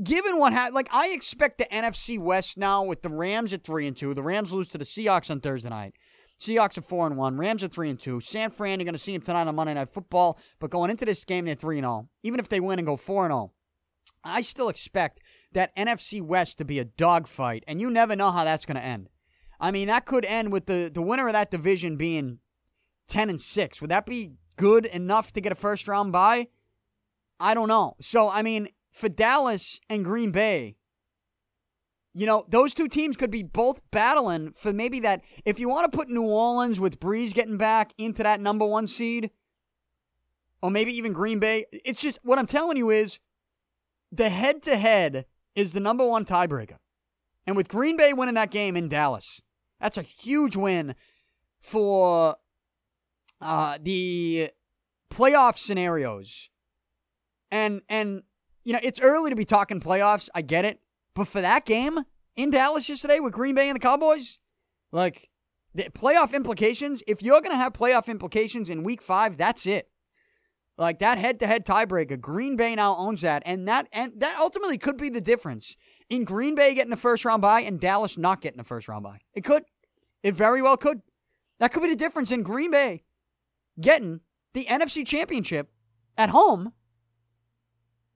given 0.01 0.39
what 0.39 0.53
happened, 0.53 0.75
like 0.75 0.89
I 0.91 1.09
expect 1.09 1.57
the 1.57 1.65
NFC 1.65 2.17
West 2.17 2.57
now 2.57 2.83
with 2.83 3.01
the 3.01 3.09
Rams 3.09 3.51
at 3.51 3.63
three 3.63 3.85
and 3.87 3.95
two. 3.95 4.13
The 4.13 4.23
Rams 4.23 4.53
lose 4.53 4.69
to 4.69 4.77
the 4.77 4.85
Seahawks 4.85 5.29
on 5.29 5.41
Thursday 5.41 5.69
night. 5.69 5.95
Seahawks 6.41 6.77
are 6.77 6.81
four 6.81 7.05
and 7.05 7.17
one. 7.17 7.37
Rams 7.37 7.61
are 7.61 7.67
three 7.67 7.89
and 7.89 7.99
two. 7.99 8.19
San 8.19 8.49
Fran, 8.49 8.79
you're 8.79 8.85
going 8.85 8.93
to 8.93 8.99
see 8.99 9.13
them 9.13 9.21
tonight 9.21 9.47
on 9.47 9.55
Monday 9.55 9.73
Night 9.73 9.93
Football. 9.93 10.39
But 10.59 10.71
going 10.71 10.89
into 10.89 11.05
this 11.05 11.23
game, 11.23 11.45
they're 11.45 11.55
three 11.55 11.77
and 11.77 11.85
all. 11.85 12.09
Even 12.23 12.39
if 12.39 12.49
they 12.49 12.59
win 12.59 12.79
and 12.79 12.85
go 12.85 12.97
four 12.97 13.25
and 13.25 13.33
all, 13.33 13.53
I 14.23 14.41
still 14.41 14.69
expect 14.69 15.19
that 15.53 15.75
NFC 15.75 16.21
West 16.21 16.57
to 16.57 16.65
be 16.65 16.79
a 16.79 16.85
dogfight, 16.85 17.63
and 17.67 17.81
you 17.81 17.89
never 17.89 18.15
know 18.15 18.31
how 18.31 18.43
that's 18.43 18.65
going 18.65 18.77
to 18.77 18.83
end. 18.83 19.09
I 19.59 19.71
mean, 19.71 19.87
that 19.87 20.05
could 20.05 20.25
end 20.25 20.51
with 20.51 20.65
the 20.65 20.89
the 20.93 21.01
winner 21.01 21.27
of 21.27 21.33
that 21.33 21.51
division 21.51 21.97
being 21.97 22.39
ten 23.07 23.29
and 23.29 23.39
six. 23.39 23.81
Would 23.81 23.91
that 23.91 24.05
be 24.05 24.33
good 24.57 24.85
enough 24.85 25.31
to 25.33 25.41
get 25.41 25.51
a 25.51 25.55
first 25.55 25.87
round 25.87 26.11
bye? 26.11 26.47
I 27.39 27.53
don't 27.53 27.67
know. 27.67 27.95
So, 27.99 28.29
I 28.29 28.41
mean, 28.41 28.69
for 28.91 29.09
Dallas 29.09 29.79
and 29.89 30.05
Green 30.05 30.31
Bay, 30.31 30.75
you 32.13 32.25
know, 32.25 32.45
those 32.47 32.73
two 32.73 32.87
teams 32.87 33.17
could 33.17 33.31
be 33.31 33.43
both 33.43 33.81
battling 33.91 34.53
for 34.53 34.73
maybe 34.73 34.99
that. 35.01 35.21
If 35.45 35.59
you 35.59 35.69
want 35.69 35.91
to 35.91 35.97
put 35.97 36.09
New 36.09 36.23
Orleans 36.23 36.79
with 36.79 36.99
Brees 36.99 37.33
getting 37.33 37.57
back 37.57 37.93
into 37.97 38.21
that 38.23 38.41
number 38.41 38.65
one 38.65 38.85
seed, 38.85 39.31
or 40.61 40.69
maybe 40.69 40.95
even 40.95 41.13
Green 41.13 41.39
Bay, 41.39 41.65
it's 41.71 42.01
just 42.01 42.19
what 42.23 42.37
I'm 42.37 42.47
telling 42.47 42.77
you 42.77 42.89
is 42.89 43.19
the 44.11 44.29
head 44.29 44.61
to 44.63 44.77
head 44.77 45.25
is 45.55 45.73
the 45.73 45.79
number 45.79 46.05
one 46.05 46.25
tiebreaker. 46.25 46.77
And 47.45 47.55
with 47.55 47.67
Green 47.67 47.97
Bay 47.97 48.13
winning 48.13 48.35
that 48.35 48.51
game 48.51 48.77
in 48.77 48.87
Dallas, 48.87 49.41
that's 49.79 49.97
a 49.97 50.03
huge 50.03 50.55
win 50.55 50.95
for 51.59 52.35
uh, 53.39 53.77
the 53.81 54.51
playoff 55.09 55.57
scenarios. 55.57 56.49
And 57.49 57.81
and 57.89 58.23
you 58.63 58.73
know, 58.73 58.79
it's 58.83 59.01
early 59.01 59.29
to 59.29 59.35
be 59.35 59.45
talking 59.45 59.79
playoffs. 59.79 60.29
I 60.35 60.41
get 60.41 60.65
it. 60.65 60.79
But 61.15 61.27
for 61.27 61.41
that 61.41 61.65
game 61.65 61.99
in 62.35 62.51
Dallas 62.51 62.87
yesterday 62.87 63.19
with 63.19 63.33
Green 63.33 63.55
Bay 63.55 63.69
and 63.69 63.75
the 63.75 63.81
Cowboys, 63.81 64.37
like 64.91 65.29
the 65.73 65.83
playoff 65.89 66.33
implications, 66.33 67.03
if 67.07 67.21
you're 67.21 67.41
going 67.41 67.51
to 67.51 67.57
have 67.57 67.73
playoff 67.73 68.07
implications 68.07 68.69
in 68.69 68.83
week 68.83 69.01
5, 69.01 69.35
that's 69.37 69.65
it. 69.65 69.90
Like 70.81 70.97
that 70.97 71.19
head-to-head 71.19 71.63
tiebreaker, 71.63 72.19
Green 72.19 72.55
Bay 72.55 72.73
now 72.73 72.97
owns 72.97 73.21
that, 73.21 73.43
and 73.45 73.67
that 73.67 73.87
and 73.93 74.13
that 74.17 74.39
ultimately 74.39 74.79
could 74.79 74.97
be 74.97 75.09
the 75.09 75.21
difference 75.21 75.77
in 76.09 76.23
Green 76.23 76.55
Bay 76.55 76.73
getting 76.73 76.91
a 76.91 76.97
first 76.97 77.23
round 77.23 77.43
bye 77.43 77.61
and 77.61 77.79
Dallas 77.79 78.17
not 78.17 78.41
getting 78.41 78.59
a 78.59 78.63
first 78.63 78.87
round 78.87 79.03
bye. 79.03 79.19
It 79.35 79.43
could. 79.43 79.63
It 80.23 80.33
very 80.33 80.59
well 80.59 80.77
could. 80.77 81.03
That 81.59 81.71
could 81.71 81.83
be 81.83 81.89
the 81.89 81.95
difference 81.95 82.31
in 82.31 82.41
Green 82.41 82.71
Bay 82.71 83.03
getting 83.79 84.21
the 84.53 84.65
NFC 84.65 85.05
Championship 85.05 85.71
at 86.17 86.31
home 86.31 86.73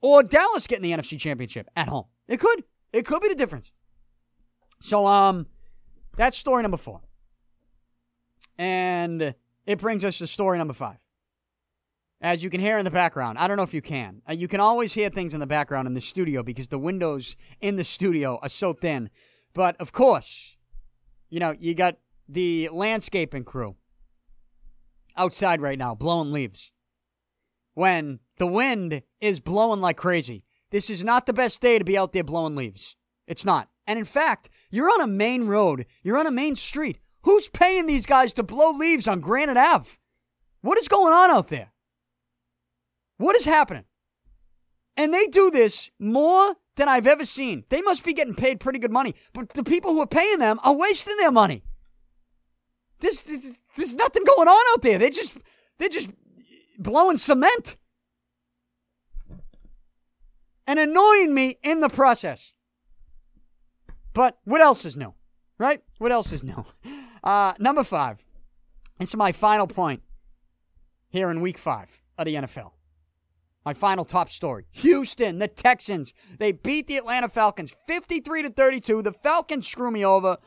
or 0.01 0.23
Dallas 0.23 0.65
getting 0.65 0.89
the 0.89 0.97
NFC 0.97 1.19
Championship 1.19 1.69
at 1.75 1.87
home. 1.87 2.05
It 2.27 2.39
could. 2.39 2.63
It 2.91 3.05
could 3.05 3.21
be 3.21 3.29
the 3.29 3.35
difference. 3.35 3.69
So, 4.81 5.05
um, 5.05 5.45
that's 6.17 6.35
story 6.35 6.63
number 6.63 6.77
four. 6.77 7.01
And 8.57 9.35
it 9.67 9.77
brings 9.77 10.03
us 10.03 10.17
to 10.17 10.25
story 10.25 10.57
number 10.57 10.73
five. 10.73 10.97
As 12.25 12.43
you 12.43 12.49
can 12.49 12.59
hear 12.59 12.79
in 12.79 12.85
the 12.85 12.89
background, 12.89 13.37
I 13.37 13.47
don't 13.47 13.55
know 13.55 13.61
if 13.61 13.73
you 13.75 13.83
can. 13.83 14.23
Uh, 14.27 14.33
you 14.33 14.47
can 14.47 14.59
always 14.59 14.93
hear 14.93 15.11
things 15.11 15.35
in 15.35 15.39
the 15.39 15.45
background 15.45 15.87
in 15.87 15.93
the 15.93 16.01
studio 16.01 16.41
because 16.41 16.69
the 16.69 16.79
windows 16.79 17.37
in 17.61 17.75
the 17.75 17.85
studio 17.85 18.39
are 18.41 18.49
so 18.49 18.73
thin. 18.73 19.11
But 19.53 19.79
of 19.79 19.91
course, 19.91 20.55
you 21.29 21.39
know, 21.39 21.53
you 21.59 21.75
got 21.75 21.99
the 22.27 22.69
landscaping 22.73 23.43
crew 23.43 23.75
outside 25.15 25.61
right 25.61 25.77
now 25.77 25.93
blowing 25.93 26.31
leaves. 26.31 26.71
When 27.75 28.21
the 28.37 28.47
wind 28.47 29.03
is 29.21 29.39
blowing 29.39 29.79
like 29.79 29.97
crazy. 29.97 30.45
This 30.71 30.89
is 30.89 31.03
not 31.03 31.27
the 31.27 31.31
best 31.31 31.61
day 31.61 31.77
to 31.77 31.85
be 31.85 31.95
out 31.95 32.11
there 32.11 32.23
blowing 32.23 32.55
leaves. 32.55 32.95
It's 33.27 33.45
not. 33.45 33.69
And 33.85 33.99
in 33.99 34.05
fact, 34.05 34.49
you're 34.71 34.89
on 34.89 35.01
a 35.01 35.05
main 35.05 35.45
road, 35.45 35.85
you're 36.01 36.17
on 36.17 36.25
a 36.25 36.31
main 36.31 36.55
street. 36.55 36.97
Who's 37.21 37.49
paying 37.49 37.85
these 37.85 38.07
guys 38.07 38.33
to 38.33 38.41
blow 38.41 38.71
leaves 38.71 39.07
on 39.07 39.19
Granite 39.19 39.57
Ave? 39.57 39.91
What 40.61 40.79
is 40.79 40.87
going 40.87 41.13
on 41.13 41.29
out 41.29 41.49
there? 41.49 41.69
What 43.17 43.35
is 43.35 43.45
happening? 43.45 43.85
And 44.97 45.13
they 45.13 45.27
do 45.27 45.51
this 45.51 45.91
more 45.99 46.55
than 46.75 46.87
I've 46.87 47.07
ever 47.07 47.25
seen. 47.25 47.63
They 47.69 47.81
must 47.81 48.03
be 48.03 48.13
getting 48.13 48.35
paid 48.35 48.59
pretty 48.59 48.79
good 48.79 48.91
money, 48.91 49.15
but 49.33 49.49
the 49.49 49.63
people 49.63 49.91
who 49.91 50.01
are 50.01 50.07
paying 50.07 50.39
them 50.39 50.59
are 50.63 50.73
wasting 50.73 51.15
their 51.17 51.31
money. 51.31 51.63
There's, 52.99 53.23
there's 53.75 53.95
nothing 53.95 54.23
going 54.23 54.47
on 54.47 54.63
out 54.73 54.81
there. 54.81 54.97
They 54.97 55.09
just 55.09 55.31
they're 55.77 55.89
just 55.89 56.09
blowing 56.77 57.17
cement 57.17 57.75
and 60.67 60.79
annoying 60.79 61.33
me 61.33 61.57
in 61.63 61.81
the 61.81 61.89
process. 61.89 62.53
But 64.13 64.37
what 64.45 64.61
else 64.61 64.85
is 64.85 64.95
new? 64.95 65.13
Right? 65.57 65.81
What 65.97 66.11
else 66.11 66.31
is 66.31 66.43
new? 66.43 66.65
Uh, 67.25 67.55
number 67.57 67.83
five. 67.83 68.23
This 68.99 69.09
is 69.09 69.15
my 69.15 69.31
final 69.31 69.65
point 69.65 70.03
here 71.09 71.31
in 71.31 71.41
week 71.41 71.57
five 71.57 71.99
of 72.19 72.25
the 72.25 72.35
NFL. 72.35 72.74
My 73.65 73.73
final 73.73 74.05
top 74.05 74.29
story. 74.29 74.67
Houston, 74.71 75.39
the 75.39 75.47
Texans, 75.47 76.13
they 76.37 76.51
beat 76.51 76.87
the 76.87 76.97
Atlanta 76.97 77.27
Falcons 77.27 77.75
53 77.87 78.43
to 78.43 78.49
32. 78.49 79.01
The 79.01 79.11
Falcons 79.11 79.67
screw 79.67 79.89
me 79.89 80.05
over. 80.05 80.37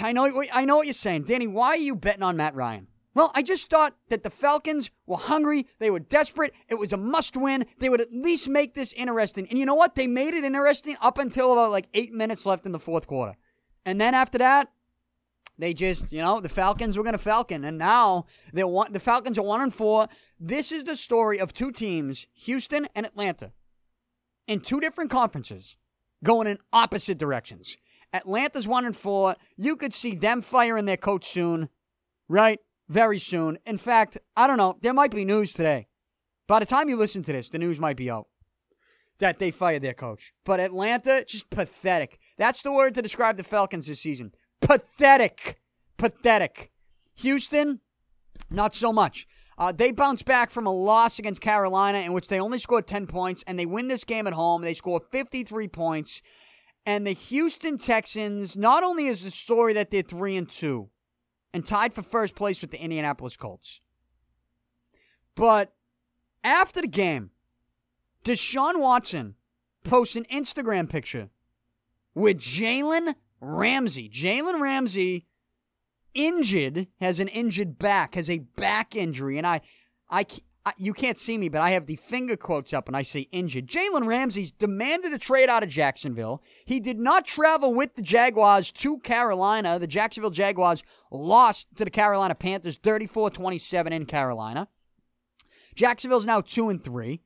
I 0.00 0.12
know 0.12 0.42
I 0.52 0.66
know 0.66 0.76
what 0.76 0.86
you're 0.86 0.92
saying. 0.92 1.24
Danny, 1.24 1.46
why 1.46 1.68
are 1.68 1.76
you 1.76 1.96
betting 1.96 2.22
on 2.22 2.36
Matt 2.36 2.54
Ryan? 2.54 2.88
Well, 3.14 3.32
I 3.34 3.42
just 3.42 3.68
thought 3.70 3.96
that 4.08 4.22
the 4.22 4.30
Falcons 4.30 4.90
were 5.06 5.16
hungry. 5.16 5.66
They 5.78 5.90
were 5.90 5.98
desperate. 5.98 6.54
It 6.68 6.78
was 6.78 6.92
a 6.92 6.96
must 6.96 7.36
win. 7.36 7.66
They 7.78 7.88
would 7.88 8.00
at 8.00 8.12
least 8.12 8.48
make 8.48 8.74
this 8.74 8.92
interesting. 8.92 9.48
And 9.48 9.58
you 9.58 9.66
know 9.66 9.74
what? 9.74 9.94
They 9.94 10.06
made 10.06 10.34
it 10.34 10.44
interesting 10.44 10.96
up 11.00 11.18
until 11.18 11.52
about 11.52 11.72
like 11.72 11.88
eight 11.94 12.12
minutes 12.12 12.46
left 12.46 12.66
in 12.66 12.72
the 12.72 12.78
fourth 12.78 13.06
quarter. 13.06 13.36
And 13.84 14.00
then 14.00 14.14
after 14.14 14.38
that, 14.38 14.68
they 15.60 15.74
just, 15.74 16.12
you 16.12 16.20
know, 16.20 16.40
the 16.40 16.48
Falcons 16.48 16.96
were 16.96 17.02
going 17.02 17.12
to 17.12 17.18
Falcon. 17.18 17.64
And 17.64 17.78
now 17.78 18.26
they 18.52 18.64
want 18.64 18.92
the 18.92 19.00
Falcons 19.00 19.38
are 19.38 19.42
one 19.42 19.60
and 19.60 19.74
four. 19.74 20.08
This 20.38 20.72
is 20.72 20.84
the 20.84 20.96
story 20.96 21.38
of 21.38 21.52
two 21.52 21.72
teams, 21.72 22.26
Houston 22.34 22.88
and 22.94 23.06
Atlanta, 23.06 23.52
in 24.46 24.60
two 24.60 24.80
different 24.80 25.10
conferences, 25.10 25.76
going 26.24 26.46
in 26.46 26.58
opposite 26.72 27.18
directions. 27.18 27.76
Atlanta's 28.12 28.66
one 28.66 28.84
and 28.84 28.96
four. 28.96 29.36
You 29.56 29.76
could 29.76 29.94
see 29.94 30.14
them 30.14 30.42
firing 30.42 30.86
their 30.86 30.96
coach 30.96 31.28
soon, 31.28 31.68
right? 32.28 32.58
very 32.90 33.20
soon. 33.20 33.56
In 33.64 33.78
fact, 33.78 34.18
I 34.36 34.46
don't 34.46 34.58
know. 34.58 34.76
There 34.82 34.92
might 34.92 35.12
be 35.12 35.24
news 35.24 35.52
today. 35.52 35.86
By 36.48 36.58
the 36.58 36.66
time 36.66 36.88
you 36.88 36.96
listen 36.96 37.22
to 37.22 37.32
this, 37.32 37.48
the 37.48 37.58
news 37.58 37.78
might 37.78 37.96
be 37.96 38.10
out 38.10 38.26
that 39.20 39.38
they 39.38 39.50
fired 39.50 39.82
their 39.82 39.94
coach. 39.94 40.32
But 40.44 40.60
Atlanta, 40.60 41.24
just 41.26 41.50
pathetic. 41.50 42.18
That's 42.36 42.62
the 42.62 42.72
word 42.72 42.94
to 42.94 43.02
describe 43.02 43.36
the 43.36 43.44
Falcons 43.44 43.86
this 43.86 44.00
season. 44.00 44.32
Pathetic. 44.60 45.58
Pathetic. 45.96 46.70
Houston, 47.16 47.80
not 48.50 48.74
so 48.74 48.92
much. 48.92 49.26
Uh, 49.58 49.72
they 49.72 49.92
bounce 49.92 50.22
back 50.22 50.50
from 50.50 50.66
a 50.66 50.72
loss 50.72 51.18
against 51.18 51.42
Carolina 51.42 51.98
in 51.98 52.14
which 52.14 52.28
they 52.28 52.40
only 52.40 52.58
scored 52.58 52.86
10 52.86 53.06
points, 53.06 53.44
and 53.46 53.58
they 53.58 53.66
win 53.66 53.88
this 53.88 54.04
game 54.04 54.26
at 54.26 54.32
home. 54.32 54.62
They 54.62 54.72
score 54.72 55.00
53 55.10 55.68
points. 55.68 56.22
And 56.86 57.06
the 57.06 57.12
Houston 57.12 57.76
Texans, 57.76 58.56
not 58.56 58.82
only 58.82 59.06
is 59.06 59.22
the 59.22 59.30
story 59.30 59.74
that 59.74 59.90
they're 59.90 60.00
3 60.00 60.36
and 60.36 60.48
2, 60.48 60.88
and 61.52 61.66
tied 61.66 61.92
for 61.92 62.02
first 62.02 62.34
place 62.34 62.62
with 62.62 62.70
the 62.70 62.80
Indianapolis 62.80 63.36
Colts. 63.36 63.80
But 65.34 65.74
after 66.42 66.80
the 66.80 66.86
game, 66.86 67.30
Deshaun 68.24 68.78
Watson 68.80 69.34
posts 69.84 70.16
an 70.16 70.24
Instagram 70.32 70.88
picture 70.88 71.28
with 72.14 72.38
Jalen 72.38 73.14
Ramsey. 73.40 74.08
Jalen 74.08 74.60
Ramsey 74.60 75.26
injured, 76.14 76.88
has 77.00 77.18
an 77.18 77.28
injured 77.28 77.78
back, 77.78 78.14
has 78.14 78.28
a 78.28 78.38
back 78.38 78.94
injury, 78.94 79.38
and 79.38 79.46
I, 79.46 79.60
I, 80.10 80.26
you 80.76 80.92
can't 80.92 81.16
see 81.16 81.38
me, 81.38 81.48
but 81.48 81.62
I 81.62 81.70
have 81.70 81.86
the 81.86 81.96
finger 81.96 82.36
quotes 82.36 82.72
up 82.72 82.86
and 82.86 82.96
I 82.96 83.02
say 83.02 83.28
injured. 83.32 83.66
Jalen 83.66 84.06
Ramsey's 84.06 84.52
demanded 84.52 85.12
a 85.12 85.18
trade 85.18 85.48
out 85.48 85.62
of 85.62 85.68
Jacksonville. 85.68 86.42
He 86.66 86.80
did 86.80 86.98
not 86.98 87.26
travel 87.26 87.72
with 87.72 87.94
the 87.94 88.02
Jaguars 88.02 88.70
to 88.72 88.98
Carolina. 88.98 89.78
The 89.78 89.86
Jacksonville 89.86 90.30
Jaguars 90.30 90.82
lost 91.10 91.68
to 91.76 91.84
the 91.84 91.90
Carolina 91.90 92.34
Panthers 92.34 92.76
34 92.76 93.30
27 93.30 93.92
in 93.92 94.04
Carolina. 94.04 94.68
Jacksonville's 95.74 96.26
now 96.26 96.40
2 96.42 96.68
and 96.68 96.84
3. 96.84 97.20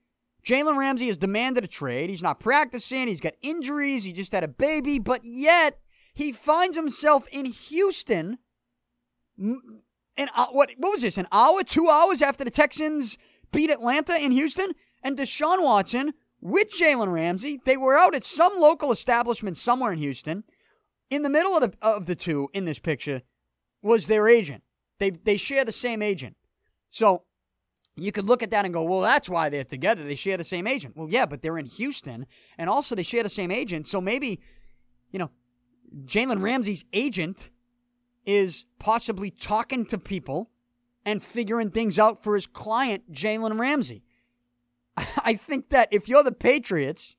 Jalen 0.47 0.77
Ramsey 0.77 1.09
has 1.09 1.19
demanded 1.19 1.65
a 1.65 1.69
trade. 1.69 2.11
He's 2.11 2.23
not 2.23 2.39
practicing. 2.39 3.09
He's 3.09 3.21
got 3.21 3.35
injuries. 3.43 4.05
He 4.05 4.13
just 4.13 4.33
had 4.33 4.45
a 4.45 4.49
baby, 4.49 4.99
but 4.99 5.23
yet 5.25 5.79
he 6.15 6.33
finds 6.33 6.77
himself 6.77 7.27
in 7.29 7.47
Houston 7.47 8.39
and 10.17 10.31
uh, 10.35 10.47
what 10.51 10.71
what 10.79 10.93
was 10.93 11.03
this? 11.03 11.19
An 11.19 11.27
hour, 11.33 11.63
two 11.63 11.89
hours 11.89 12.23
after 12.23 12.45
the 12.45 12.51
Texans 12.51 13.19
beat 13.53 13.71
Atlanta 13.71 14.17
in 14.17 14.31
Houston, 14.33 14.73
and 15.03 15.17
Deshaun 15.17 15.63
Watson 15.63 16.15
with 16.41 16.71
Jalen 16.71 17.13
Ramsey, 17.13 17.61
they 17.65 17.77
were 17.77 17.97
out 17.97 18.15
at 18.15 18.25
some 18.25 18.61
local 18.61 18.93
establishment 18.93 19.57
somewhere 19.57 19.93
in 19.93 19.99
Houston. 19.99 20.45
In 21.11 21.23
the 21.23 21.29
middle 21.29 21.57
of 21.57 21.63
the 21.63 21.73
of 21.83 22.07
the 22.07 22.15
two 22.17 22.49
in 22.53 22.65
this 22.65 22.79
picture 22.79 23.23
was 23.83 24.07
their 24.07 24.29
agent. 24.29 24.63
They 24.99 25.11
they 25.11 25.37
share 25.37 25.65
the 25.65 25.73
same 25.73 26.03
agent, 26.03 26.37
so 26.91 27.25
you 27.97 28.11
could 28.13 28.27
look 28.27 28.43
at 28.43 28.51
that 28.51 28.65
and 28.65 28.75
go, 28.75 28.83
well, 28.83 29.01
that's 29.01 29.29
why 29.29 29.49
they're 29.49 29.63
together. 29.63 30.03
They 30.03 30.17
share 30.17 30.37
the 30.37 30.45
same 30.45 30.67
agent. 30.67 30.97
Well, 30.97 31.09
yeah, 31.09 31.27
but 31.27 31.43
they're 31.43 31.59
in 31.59 31.67
Houston, 31.67 32.27
and 32.59 32.69
also 32.69 32.95
they 32.95 33.05
share 33.05 33.23
the 33.23 33.29
same 33.29 33.53
agent. 33.53 33.87
So 33.87 34.01
maybe, 34.01 34.41
you 35.13 35.19
know, 35.21 35.31
Jalen 36.05 36.43
Ramsey's 36.43 36.85
agent 36.93 37.51
is 38.27 38.65
possibly 38.79 39.31
talking 39.31 39.87
to 39.87 39.99
people 39.99 40.51
and 41.05 41.23
figuring 41.23 41.71
things 41.71 41.99
out 41.99 42.23
for 42.25 42.35
his 42.35 42.47
client, 42.47 43.13
Jalen 43.13 43.59
Ramsey. 43.59 44.03
I 44.97 45.35
think 45.35 45.71
that 45.71 45.89
if 45.91 46.09
you're 46.09 46.23
the 46.23 46.33
Patriots, 46.33 47.17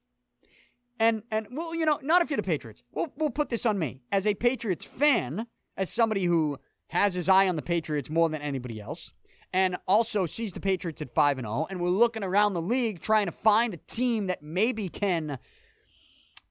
and 1.00 1.24
and 1.30 1.48
well, 1.52 1.76
you 1.76 1.86
know, 1.86 2.00
not 2.02 2.22
if 2.22 2.30
you're 2.30 2.38
the 2.38 2.44
Patriots. 2.44 2.84
We'll 2.92 3.12
we'll 3.18 3.30
put 3.30 3.50
this 3.50 3.66
on 3.66 3.78
me 3.78 4.02
as 4.12 4.26
a 4.26 4.34
Patriots 4.34 4.86
fan, 4.86 5.48
as 5.78 5.90
somebody 5.90 6.26
who 6.26 6.58
has 6.88 7.14
his 7.14 7.28
eye 7.28 7.48
on 7.48 7.56
the 7.56 7.62
Patriots 7.62 8.10
more 8.10 8.30
than 8.30 8.42
anybody 8.42 8.80
else, 8.80 9.12
and 9.52 9.78
also 9.88 10.26
sees 10.26 10.54
the 10.54 10.60
Patriots 10.62 11.02
at 11.02 11.14
5 11.14 11.40
and 11.40 11.46
0 11.46 11.68
and 11.70 11.82
we're 11.82 11.90
looking 11.90 12.24
around 12.24 12.54
the 12.54 12.62
league 12.62 13.02
trying 13.02 13.26
to 13.26 13.32
find 13.32 13.74
a 13.74 13.78
team 13.78 14.28
that 14.28 14.42
maybe 14.42 14.88
can 14.88 15.38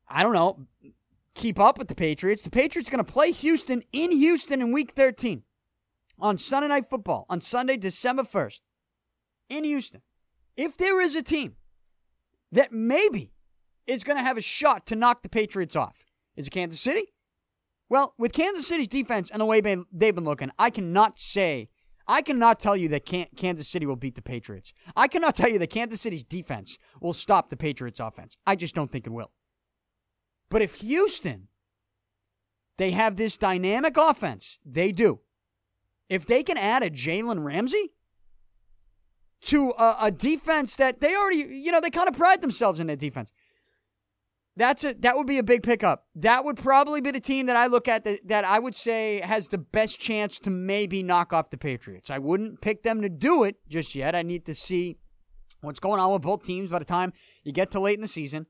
I 0.09 0.23
don't 0.23 0.35
know, 0.35 0.67
keep 1.35 1.59
up 1.59 1.79
with 1.79 1.89
the 1.89 1.95
Patriots. 1.95 2.43
The 2.43 2.51
Patriots 2.51 2.89
are 2.89 2.93
going 2.93 3.05
to 3.05 3.13
play 3.13 3.33
Houston 3.33 3.83
in 3.93 4.13
Houston 4.13 4.61
in 4.61 4.73
week 4.73 4.93
13 4.93 5.43
on 6.19 6.39
Sunday 6.39 6.69
Night 6.69 6.89
Football 6.89 7.27
on 7.29 7.41
Sunday, 7.41 7.77
December 7.77 8.23
1st 8.23 8.61
in 9.49 9.65
Houston. 9.65 10.03
If 10.57 10.77
there 10.77 11.01
is 11.01 11.15
a 11.15 11.23
team 11.23 11.57
that 12.53 12.73
maybe 12.73 13.33
is 13.87 14.05
going 14.05 14.17
to 14.17 14.23
have 14.23 14.39
a 14.39 14.43
shot 14.43 14.87
to 14.87 14.97
knock 14.97 15.23
the 15.23 15.29
Patriots 15.29 15.75
off, 15.75 16.05
is 16.37 16.47
it 16.47 16.51
Kansas 16.51 16.81
City? 16.81 17.13
Well, 17.89 18.15
with 18.17 18.33
Kansas 18.33 18.67
City's 18.67 18.89
defense 18.89 19.31
and 19.31 19.41
the 19.41 19.45
way 19.45 19.61
they've 19.61 20.15
been 20.15 20.25
looking, 20.25 20.51
I 20.59 20.71
cannot 20.71 21.19
say, 21.19 21.69
I 22.07 22.23
cannot 22.23 22.61
tell 22.61 22.77
you 22.77 22.89
that 22.89 23.05
Kansas 23.05 23.69
City 23.69 23.87
will 23.87 23.97
beat 23.97 24.15
the 24.15 24.23
Patriots. 24.23 24.73
I 24.97 25.09
cannot 25.09 25.37
tell 25.37 25.51
you 25.51 25.59
that 25.59 25.71
Kansas 25.71 26.01
City's 26.01 26.25
defense 26.25 26.79
will 27.01 27.13
stop 27.13 27.51
the 27.51 27.57
Patriots' 27.57 28.01
offense. 28.01 28.39
I 28.47 28.57
just 28.57 28.75
don't 28.75 28.91
think 28.91 29.07
it 29.07 29.11
will. 29.11 29.33
But 30.55 30.63
if 30.63 30.77
Houston, 30.77 31.49
they 32.79 32.93
have 32.93 33.17
this 33.17 33.37
dynamic 33.37 33.97
offense, 33.97 34.61
they 34.65 34.93
do. 34.93 35.19
If 36.09 36.27
they 36.27 36.45
can 36.45 36.57
add 36.57 36.85
a 36.85 36.91
Jalen 36.91 37.43
Ramsey 37.43 37.91
to 39.47 39.71
a, 39.77 39.97
a, 40.03 40.11
defense 40.13 40.77
that 40.77 41.01
they 41.01 41.17
already, 41.17 41.39
you 41.39 41.73
know, 41.73 41.81
they 41.81 41.91
kind 41.91 42.09
of 42.09 42.17
pride 42.17 42.41
themselves 42.41 42.79
in 42.79 42.87
their 42.87 42.95
defense. 42.95 43.33
That's 44.57 44.85
a 44.85 44.95
that 45.01 45.17
would 45.17 45.27
be 45.27 45.39
a 45.39 45.43
big 45.43 45.65
pickup. 45.65 46.07
That 46.15 46.45
would 46.45 46.59
probably 46.59 47.01
be 47.01 47.11
the 47.11 47.19
team 47.19 47.47
that 47.47 47.57
I 47.57 47.67
look 47.67 47.89
at 47.89 48.05
that, 48.05 48.21
that 48.29 48.45
I 48.45 48.61
would 48.61 48.77
say 48.77 49.23
has 49.25 49.49
the 49.49 49.59
best 49.59 49.99
chance 49.99 50.39
to 50.39 50.51
maybe 50.51 51.03
knock 51.03 51.33
off 51.33 51.51
the 51.51 51.59
Patriots. 51.59 52.11
I 52.11 52.21
wouldn't 52.21 52.61
pick 52.61 52.85
them 52.85 53.03
to 53.03 53.09
do 53.09 53.43
it 53.43 53.57
just 53.69 53.97
yet. 53.97 54.15
I 54.15 54.23
need 54.23 54.47
to 54.47 54.55
see 54.55 54.99
what's 55.63 55.81
going 55.81 55.99
on 55.99 56.13
with 56.13 56.23
both 56.23 56.45
teams 56.45 56.71
by 56.71 56.79
the 56.79 56.85
time 56.85 57.13
you 57.43 57.51
get 57.51 57.73
to 57.73 57.81
late 57.81 57.97
in 57.97 58.03
the 58.03 58.07
season. 58.07 58.47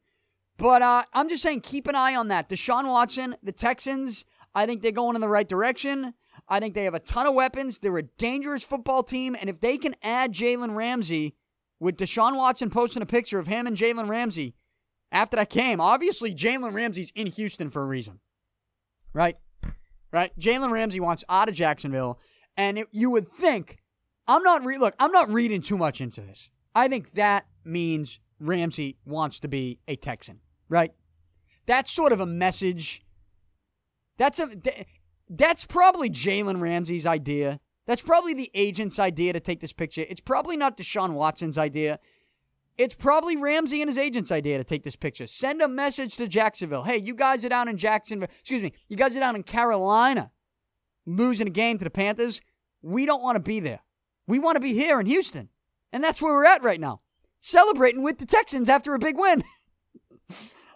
But 0.57 0.83
uh, 0.83 1.05
I'm 1.13 1.29
just 1.29 1.43
saying, 1.43 1.63
keep 1.63 1.87
an 1.87 1.97
eye 1.97 2.15
on 2.15 2.29
that. 2.29 2.49
Deshaun 2.49 2.87
Watson, 2.87 3.37
the 3.43 3.53
Texans, 3.53 4.25
I 4.55 4.67
think 4.67 4.83
they're 4.83 4.93
going 4.93 5.17
in 5.17 5.21
the 5.21 5.29
right 5.29 5.49
direction. 5.49 6.15
I 6.49 6.61
think 6.61 6.75
they 6.75 6.85
have 6.85 6.95
a 6.95 7.01
ton 7.01 7.27
of 7.27 7.35
weapons. 7.35 7.79
They're 7.79 7.99
a 7.99 8.03
dangerous 8.03 8.63
football 8.63 9.03
team. 9.03 9.37
And 9.39 9.51
if 9.51 9.61
they 9.61 9.79
can 9.79 9.97
add 10.03 10.33
Jalen 10.33 10.77
Ramsey, 10.77 11.35
with 11.81 11.97
Deshaun 11.97 12.37
Watson 12.37 12.71
posting 12.71 13.03
a 13.03 13.07
picture 13.07 13.39
of 13.39 13.47
him 13.47 13.67
and 13.67 13.77
Jalen 13.77 14.09
Ramsey 14.09 14.55
after 15.13 15.37
that 15.37 15.51
game, 15.51 15.81
obviously 15.81 16.35
Jalen 16.35 16.73
Ramsey's 16.73 17.13
in 17.15 17.27
Houston 17.27 17.69
for 17.69 17.83
a 17.83 17.87
reason. 17.87 18.21
Right? 19.13 19.37
Right? 20.13 20.33
Jalen 20.39 20.71
Ramsey 20.71 21.01
wants 21.01 21.25
out 21.29 21.49
of 21.49 21.55
Jacksonville. 21.55 22.19
And 22.57 22.79
it, 22.79 22.89
you 22.93 23.11
would 23.11 23.31
think, 23.33 23.79
I'm 24.29 24.43
not, 24.43 24.65
re- 24.65 24.79
look, 24.79 24.95
I'm 24.99 25.13
not 25.13 25.31
reading 25.31 25.61
too 25.61 25.77
much 25.77 26.01
into 26.01 26.21
this. 26.21 26.49
I 26.75 26.89
think 26.89 27.15
that 27.15 27.47
means 27.65 28.21
Ramsey 28.41 28.97
wants 29.05 29.39
to 29.41 29.49
be 29.49 29.79
a 29.89 29.97
Texan 29.97 30.41
right? 30.69 30.93
That's 31.67 31.91
sort 31.91 32.13
of 32.13 32.21
a 32.21 32.27
message. 32.27 33.03
That's 34.19 34.39
a 34.39 34.51
that's 35.29 35.65
probably 35.65 36.11
Jalen 36.11 36.61
Ramsey's 36.61 37.07
idea. 37.07 37.61
That's 37.87 38.03
probably 38.03 38.35
the 38.35 38.51
agent's 38.55 38.99
idea 38.99 39.33
to 39.33 39.41
take 39.41 39.61
this 39.61 39.73
picture. 39.73 40.05
It's 40.09 40.21
probably 40.21 40.57
not 40.57 40.77
Deshaun 40.77 41.13
Watson's 41.13 41.59
idea. 41.59 41.99
It's 42.77 42.95
probably 42.95 43.37
Ramsey 43.37 43.83
and 43.83 43.89
his 43.89 43.99
agent's 43.99 44.33
idea 44.33 44.59
to 44.59 44.65
take 44.65 44.83
this 44.83 44.97
picture. 44.97 45.27
Send 45.27 45.63
a 45.63 45.69
message 45.69 46.17
to 46.17 46.27
Jacksonville. 46.27 46.83
Hey, 46.83 46.97
you 46.97 47.15
guys 47.15 47.45
are 47.45 47.49
down 47.49 47.69
in 47.69 47.77
Jacksonville. 47.77 48.29
Excuse 48.41 48.63
me. 48.63 48.73
You 48.89 48.97
guys 48.97 49.17
are 49.17 49.21
down 49.21 49.37
in 49.37 49.45
Carolina 49.45 50.31
losing 51.07 51.47
a 51.47 51.51
game 51.51 51.79
to 51.79 51.85
the 51.85 51.91
Panthers. 51.91 52.41
We 52.83 53.07
don't 53.07 53.23
want 53.23 53.37
to 53.37 53.41
be 53.41 53.61
there. 53.61 53.81
We 54.27 54.39
want 54.39 54.57
to 54.57 54.61
be 54.61 54.73
here 54.73 54.99
in 54.99 55.07
Houston. 55.07 55.51
And 55.93 56.03
that's 56.03 56.21
where 56.21 56.35
we're 56.35 56.47
at 56.47 56.65
right 56.65 56.81
now. 56.81 57.01
Celebrating 57.41 58.03
with 58.03 58.19
the 58.19 58.27
Texans 58.27 58.69
after 58.69 58.95
a 58.95 58.99
big 58.99 59.17
win. 59.19 59.45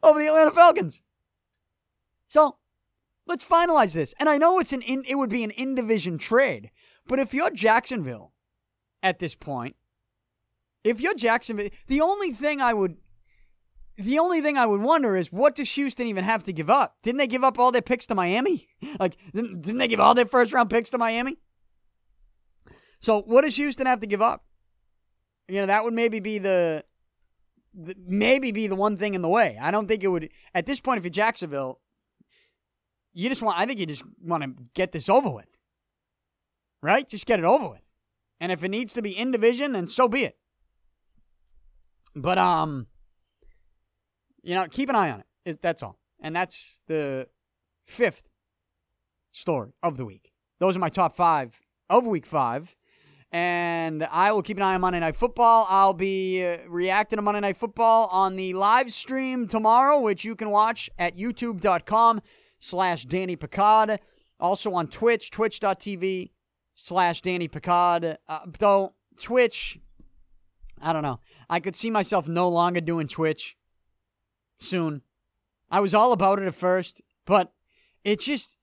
over 0.03 0.19
the 0.19 0.27
Atlanta 0.27 0.51
Falcons. 0.51 1.03
So 2.27 2.57
let's 3.27 3.45
finalize 3.45 3.93
this. 3.93 4.15
And 4.19 4.29
I 4.29 4.39
know 4.39 4.59
it's 4.59 4.73
an 4.73 4.83
in, 4.83 5.05
it 5.07 5.17
would 5.17 5.31
be 5.31 5.45
an 5.45 5.51
in 5.53 5.75
division 5.75 6.19
trade, 6.19 6.71
but 7.07 7.19
if 7.19 7.33
you're 7.33 7.51
Jacksonville 7.51 8.33
at 9.03 9.19
this 9.19 9.35
point, 9.35 9.77
if 10.85 11.01
you're 11.01 11.15
Jacksonville, 11.15 11.71
the 11.87 12.01
only 12.01 12.33
thing 12.33 12.61
I 12.61 12.75
would 12.75 12.97
the 13.99 14.21
only 14.21 14.41
thing 14.41 14.57
I 14.57 14.65
would 14.65 14.81
wonder 14.81 15.17
is 15.17 15.33
what 15.33 15.57
does 15.57 15.73
Houston 15.73 16.07
even 16.07 16.23
have 16.23 16.45
to 16.45 16.53
give 16.53 16.71
up? 16.71 16.97
Didn't 17.03 17.19
they 17.19 17.27
give 17.27 17.43
up 17.43 17.59
all 17.59 17.73
their 17.73 17.83
picks 17.83 18.07
to 18.07 18.15
Miami? 18.15 18.69
Like, 19.01 19.17
didn't, 19.35 19.63
didn't 19.63 19.79
they 19.79 19.89
give 19.89 19.99
all 19.99 20.15
their 20.15 20.25
first 20.25 20.53
round 20.53 20.71
picks 20.71 20.91
to 20.91 20.99
Miami? 20.99 21.39
So, 23.01 23.21
what 23.23 23.43
does 23.43 23.57
Houston 23.57 23.87
have 23.87 24.01
to 24.01 24.07
give 24.07 24.23
up? 24.23 24.45
You 25.49 25.61
know, 25.61 25.67
that 25.67 25.83
would 25.83 25.95
maybe 25.95 26.21
be 26.21 26.39
the 26.39 26.85
maybe 27.75 28.53
be 28.53 28.67
the 28.67 28.77
one 28.77 28.97
thing 28.97 29.15
in 29.15 29.23
the 29.23 29.29
way. 29.29 29.59
I 29.61 29.71
don't 29.71 29.87
think 29.87 30.03
it 30.03 30.09
would 30.09 30.31
at 30.55 30.67
this 30.67 30.81
point 30.81 30.99
if 30.99 31.05
you're 31.05 31.11
Jacksonville, 31.11 31.81
you 33.13 33.29
just 33.29 33.43
want 33.43 33.59
I 33.59 33.67
think 33.67 33.79
you 33.79 33.87
just 33.87 34.05
want 34.23 34.43
to 34.43 34.55
get 34.75 34.93
this 34.93 35.09
over 35.09 35.31
with. 35.31 35.49
Right? 36.83 37.09
Just 37.09 37.27
get 37.27 37.39
it 37.39 37.45
over 37.45 37.69
with. 37.69 37.83
And 38.41 38.53
if 38.53 38.63
it 38.63 38.69
needs 38.69 38.93
to 38.93 39.03
be 39.03 39.17
in 39.17 39.33
division, 39.33 39.73
then 39.73 39.89
so 39.89 40.09
be 40.09 40.25
it. 40.25 40.39
But 42.15 42.39
um 42.39 42.87
you 44.43 44.55
know, 44.55 44.67
keep 44.69 44.89
an 44.89 44.97
eye 44.97 45.11
on 45.11 45.25
it. 45.45 45.61
That's 45.61 45.83
all. 45.83 45.99
And 46.21 46.35
that's 46.35 46.79
the 46.87 47.29
fifth 47.87 48.29
story 49.31 49.73
of 49.83 49.97
the 49.97 50.05
week. 50.05 50.33
Those 50.59 50.77
are 50.77 50.81
my 50.81 50.89
top 50.89 51.15
5 51.15 51.61
of 51.91 52.07
week 52.07 52.27
5. 52.27 52.75
And 53.31 54.05
I 54.05 54.33
will 54.33 54.43
keep 54.43 54.57
an 54.57 54.63
eye 54.63 54.75
on 54.75 54.81
Monday 54.81 55.01
Night 55.01 55.17
Football. 55.17 55.67
I'll 55.69 55.93
be 55.93 56.45
uh, 56.45 56.59
reacting 56.67 57.19
to 57.19 57.23
Monday 57.23 57.41
Night 57.41 57.59
Football 57.59 58.09
on 58.11 58.37
the 58.37 58.55
live 58.55 58.91
stream 58.93 59.47
tomorrow, 59.47 60.01
which 60.01 60.25
you 60.25 60.35
can 60.35 60.51
watch 60.51 60.89
at 60.99 61.17
youtube.com 61.17 62.23
slash 62.59 63.05
Danny 63.05 63.37
Picard. 63.37 64.01
Also 64.41 64.73
on 64.73 64.89
Twitch, 64.89 65.31
twitch.tv 65.31 66.31
slash 66.75 67.21
Danny 67.21 67.49
Picard. 67.49 68.17
Uh, 68.29 68.39
though, 68.59 68.95
Twitch, 69.21 69.79
I 70.81 70.93
don't 70.93 71.03
know. 71.03 71.21
I 71.51 71.61
could 71.61 71.77
see 71.77 71.91
myself 71.91 72.29
no 72.29 72.49
longer 72.49 72.81
doing 72.81 73.09
Twitch 73.09 73.57
soon. 74.59 75.03
I 75.71 75.81
was 75.81 75.95
all 75.95 76.13
about 76.13 76.41
it 76.41 76.47
at 76.47 76.55
first, 76.55 77.03
but 77.27 77.53
it 78.05 78.21
just 78.21 78.57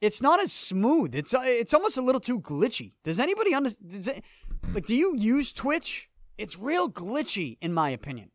it's 0.00 0.20
not 0.20 0.40
as 0.40 0.52
smooth. 0.52 1.14
It's 1.14 1.32
uh, 1.32 1.42
it's 1.44 1.74
almost 1.74 1.96
a 1.96 2.02
little 2.02 2.20
too 2.20 2.40
glitchy. 2.40 2.92
Does 3.04 3.18
anybody 3.18 3.54
understand? 3.54 4.08
It, 4.08 4.24
like, 4.72 4.86
do 4.86 4.94
you 4.94 5.14
use 5.16 5.52
Twitch? 5.52 6.08
It's 6.38 6.58
real 6.58 6.90
glitchy, 6.90 7.56
in 7.60 7.72
my 7.72 7.90
opinion. 7.90 8.30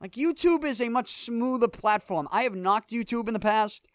Like 0.00 0.12
YouTube 0.12 0.64
is 0.64 0.80
a 0.80 0.88
much 0.88 1.12
smoother 1.12 1.68
platform. 1.68 2.26
I 2.32 2.44
have 2.44 2.54
knocked 2.54 2.90
YouTube 2.90 3.28
in 3.28 3.34
the 3.34 3.40
past 3.40 3.86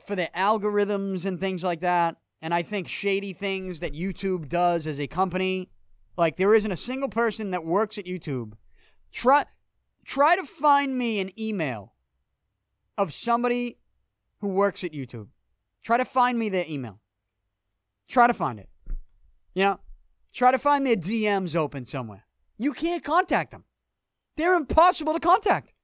for 0.00 0.16
the 0.16 0.30
algorithms 0.34 1.26
and 1.26 1.38
things 1.38 1.62
like 1.62 1.80
that, 1.80 2.16
and 2.40 2.54
I 2.54 2.62
think 2.62 2.88
shady 2.88 3.34
things 3.34 3.80
that 3.80 3.92
YouTube 3.92 4.48
does 4.48 4.86
as 4.86 4.98
a 4.98 5.06
company. 5.06 5.68
Like 6.16 6.36
there 6.38 6.54
isn't 6.54 6.72
a 6.72 6.76
single 6.76 7.10
person 7.10 7.50
that 7.50 7.64
works 7.64 7.98
at 7.98 8.06
YouTube. 8.06 8.54
Try 9.12 9.44
try 10.06 10.36
to 10.36 10.44
find 10.44 10.96
me 10.96 11.20
an 11.20 11.38
email 11.38 11.92
of 12.96 13.12
somebody 13.12 13.78
who 14.40 14.48
works 14.48 14.82
at 14.82 14.92
YouTube. 14.92 15.28
Try 15.86 15.98
to 15.98 16.04
find 16.04 16.36
me 16.36 16.48
their 16.48 16.64
email. 16.68 16.98
Try 18.08 18.26
to 18.26 18.34
find 18.34 18.58
it. 18.58 18.68
You 19.54 19.62
know, 19.62 19.80
try 20.32 20.50
to 20.50 20.58
find 20.58 20.84
their 20.84 20.96
DMs 20.96 21.54
open 21.54 21.84
somewhere. 21.84 22.26
You 22.58 22.72
can't 22.72 23.04
contact 23.04 23.52
them. 23.52 23.62
They're 24.36 24.56
impossible 24.56 25.12
to 25.12 25.20
contact. 25.20 25.74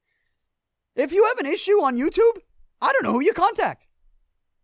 If 0.96 1.12
you 1.12 1.24
have 1.28 1.38
an 1.38 1.46
issue 1.46 1.80
on 1.80 1.96
YouTube, 1.96 2.36
I 2.80 2.92
don't 2.92 3.04
know 3.04 3.12
who 3.12 3.22
you 3.22 3.32
contact. 3.32 3.86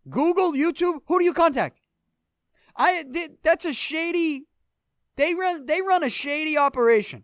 Google, 0.09 0.51
YouTube, 0.51 0.99
who 1.07 1.19
do 1.19 1.23
you 1.23 1.31
contact? 1.33 1.79
I 2.75 3.05
that's 3.41 3.63
a 3.63 3.71
shady 3.71 4.43
they 5.15 5.35
run 5.35 5.67
they 5.67 5.81
run 5.81 6.03
a 6.03 6.09
shady 6.09 6.57
operation. 6.57 7.23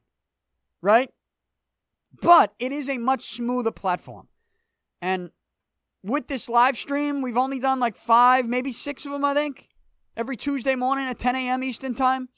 Right? 0.81 1.09
But 2.21 2.53
it 2.59 2.71
is 2.71 2.87
a 2.87 2.97
much 2.97 3.29
smoother 3.29 3.71
platform. 3.71 4.29
And 5.01 5.31
with 6.05 6.27
this 6.27 6.47
live 6.47 6.77
stream, 6.77 7.21
we've 7.21 7.37
only 7.37 7.59
done 7.59 7.79
like 7.79 7.97
five, 7.97 8.47
maybe 8.47 8.71
six 8.71 9.05
of 9.05 9.11
them, 9.11 9.25
I 9.25 9.33
think, 9.33 9.69
every 10.15 10.37
Tuesday 10.37 10.75
morning 10.75 11.07
at 11.07 11.17
10 11.17 11.35
a.m. 11.35 11.63
Eastern 11.63 11.95
Time. 11.95 12.29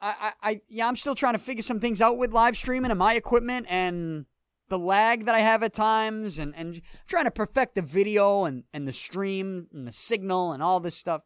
I, 0.00 0.32
I, 0.42 0.50
I, 0.50 0.60
yeah, 0.68 0.86
I'm 0.86 0.96
still 0.96 1.14
trying 1.14 1.32
to 1.32 1.38
figure 1.38 1.62
some 1.62 1.80
things 1.80 2.00
out 2.00 2.18
with 2.18 2.32
live 2.32 2.56
streaming 2.56 2.90
and 2.90 2.98
my 2.98 3.14
equipment 3.14 3.66
and 3.70 4.26
the 4.68 4.78
lag 4.78 5.24
that 5.24 5.34
I 5.34 5.40
have 5.40 5.62
at 5.62 5.72
times, 5.72 6.38
and 6.38 6.54
and 6.54 6.82
trying 7.06 7.24
to 7.24 7.30
perfect 7.30 7.74
the 7.74 7.80
video 7.80 8.44
and 8.44 8.64
and 8.74 8.86
the 8.86 8.92
stream 8.92 9.66
and 9.72 9.86
the 9.86 9.92
signal 9.92 10.52
and 10.52 10.62
all 10.62 10.78
this 10.78 10.94
stuff. 10.94 11.22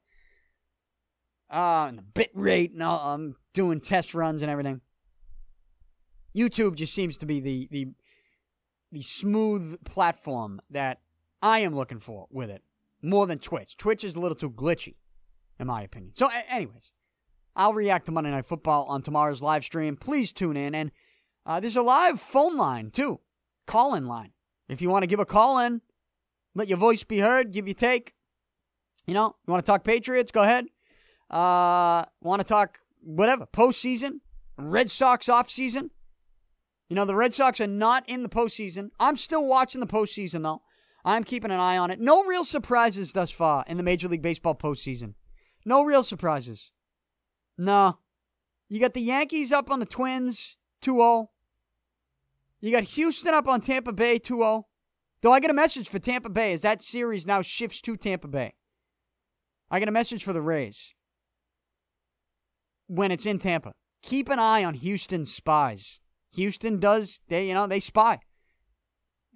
Uh, 1.50 1.86
and 1.88 1.98
the 1.98 2.02
bit 2.02 2.30
rate 2.34 2.72
and 2.72 2.84
all. 2.84 3.14
I'm 3.14 3.34
doing 3.52 3.80
test 3.80 4.14
runs 4.14 4.42
and 4.42 4.50
everything. 4.50 4.80
YouTube 6.36 6.76
just 6.76 6.94
seems 6.94 7.18
to 7.18 7.26
be 7.26 7.40
the 7.40 7.68
the 7.72 7.88
the 8.92 9.02
smooth 9.02 9.82
platform 9.84 10.60
that 10.70 11.00
I 11.40 11.60
am 11.60 11.74
looking 11.74 11.98
for 11.98 12.26
with 12.30 12.50
it 12.50 12.62
more 13.02 13.26
than 13.26 13.38
Twitch. 13.38 13.76
Twitch 13.76 14.04
is 14.04 14.14
a 14.14 14.20
little 14.20 14.36
too 14.36 14.50
glitchy. 14.50 14.96
in 15.58 15.66
my 15.66 15.82
opinion. 15.82 16.12
So, 16.14 16.28
anyways, 16.48 16.90
I'll 17.54 17.74
react 17.74 18.06
to 18.06 18.12
Monday 18.12 18.30
Night 18.30 18.46
Football 18.46 18.84
on 18.84 19.02
tomorrow's 19.02 19.42
live 19.42 19.64
stream. 19.64 19.96
Please 19.96 20.32
tune 20.32 20.56
in. 20.56 20.74
And 20.74 20.90
uh, 21.46 21.60
there's 21.60 21.76
a 21.76 21.82
live 21.82 22.20
phone 22.20 22.56
line, 22.56 22.90
too, 22.90 23.20
call 23.66 23.94
in 23.94 24.06
line. 24.06 24.32
If 24.68 24.82
you 24.82 24.88
want 24.90 25.04
to 25.04 25.06
give 25.06 25.20
a 25.20 25.26
call 25.26 25.58
in, 25.58 25.80
let 26.54 26.68
your 26.68 26.78
voice 26.78 27.04
be 27.04 27.20
heard, 27.20 27.52
give 27.52 27.66
your 27.66 27.74
take. 27.74 28.14
You 29.06 29.14
know, 29.14 29.36
you 29.46 29.52
want 29.52 29.64
to 29.64 29.70
talk 29.70 29.84
Patriots? 29.84 30.30
Go 30.30 30.42
ahead. 30.42 30.66
Uh, 31.30 32.04
want 32.20 32.40
to 32.40 32.46
talk 32.46 32.78
whatever, 33.02 33.46
postseason, 33.46 34.20
Red 34.58 34.90
Sox 34.90 35.28
off 35.28 35.50
season? 35.50 35.90
You 36.92 36.96
know, 36.96 37.06
the 37.06 37.16
Red 37.16 37.32
Sox 37.32 37.58
are 37.58 37.66
not 37.66 38.06
in 38.06 38.22
the 38.22 38.28
postseason. 38.28 38.90
I'm 39.00 39.16
still 39.16 39.46
watching 39.46 39.80
the 39.80 39.86
postseason, 39.86 40.42
though. 40.42 40.60
I'm 41.06 41.24
keeping 41.24 41.50
an 41.50 41.58
eye 41.58 41.78
on 41.78 41.90
it. 41.90 41.98
No 41.98 42.22
real 42.22 42.44
surprises 42.44 43.14
thus 43.14 43.30
far 43.30 43.64
in 43.66 43.78
the 43.78 43.82
Major 43.82 44.08
League 44.08 44.20
Baseball 44.20 44.54
postseason. 44.54 45.14
No 45.64 45.84
real 45.84 46.02
surprises. 46.02 46.70
No. 47.56 47.96
You 48.68 48.78
got 48.78 48.92
the 48.92 49.00
Yankees 49.00 49.52
up 49.52 49.70
on 49.70 49.80
the 49.80 49.86
Twins 49.86 50.58
2 50.82 50.92
0. 50.92 51.30
You 52.60 52.72
got 52.72 52.84
Houston 52.84 53.32
up 53.32 53.48
on 53.48 53.62
Tampa 53.62 53.94
Bay 53.94 54.18
2 54.18 54.36
0. 54.36 54.66
Though 55.22 55.32
I 55.32 55.40
get 55.40 55.50
a 55.50 55.54
message 55.54 55.88
for 55.88 55.98
Tampa 55.98 56.28
Bay 56.28 56.52
as 56.52 56.60
that 56.60 56.82
series 56.82 57.24
now 57.26 57.40
shifts 57.40 57.80
to 57.80 57.96
Tampa 57.96 58.28
Bay. 58.28 58.52
I 59.70 59.78
get 59.78 59.88
a 59.88 59.92
message 59.92 60.24
for 60.24 60.34
the 60.34 60.42
Rays 60.42 60.92
when 62.86 63.10
it's 63.10 63.24
in 63.24 63.38
Tampa. 63.38 63.72
Keep 64.02 64.28
an 64.28 64.38
eye 64.38 64.62
on 64.62 64.74
Houston's 64.74 65.34
spies. 65.34 65.98
Houston 66.34 66.78
does 66.78 67.20
they 67.28 67.48
you 67.48 67.54
know 67.54 67.66
they 67.66 67.80
spy, 67.80 68.20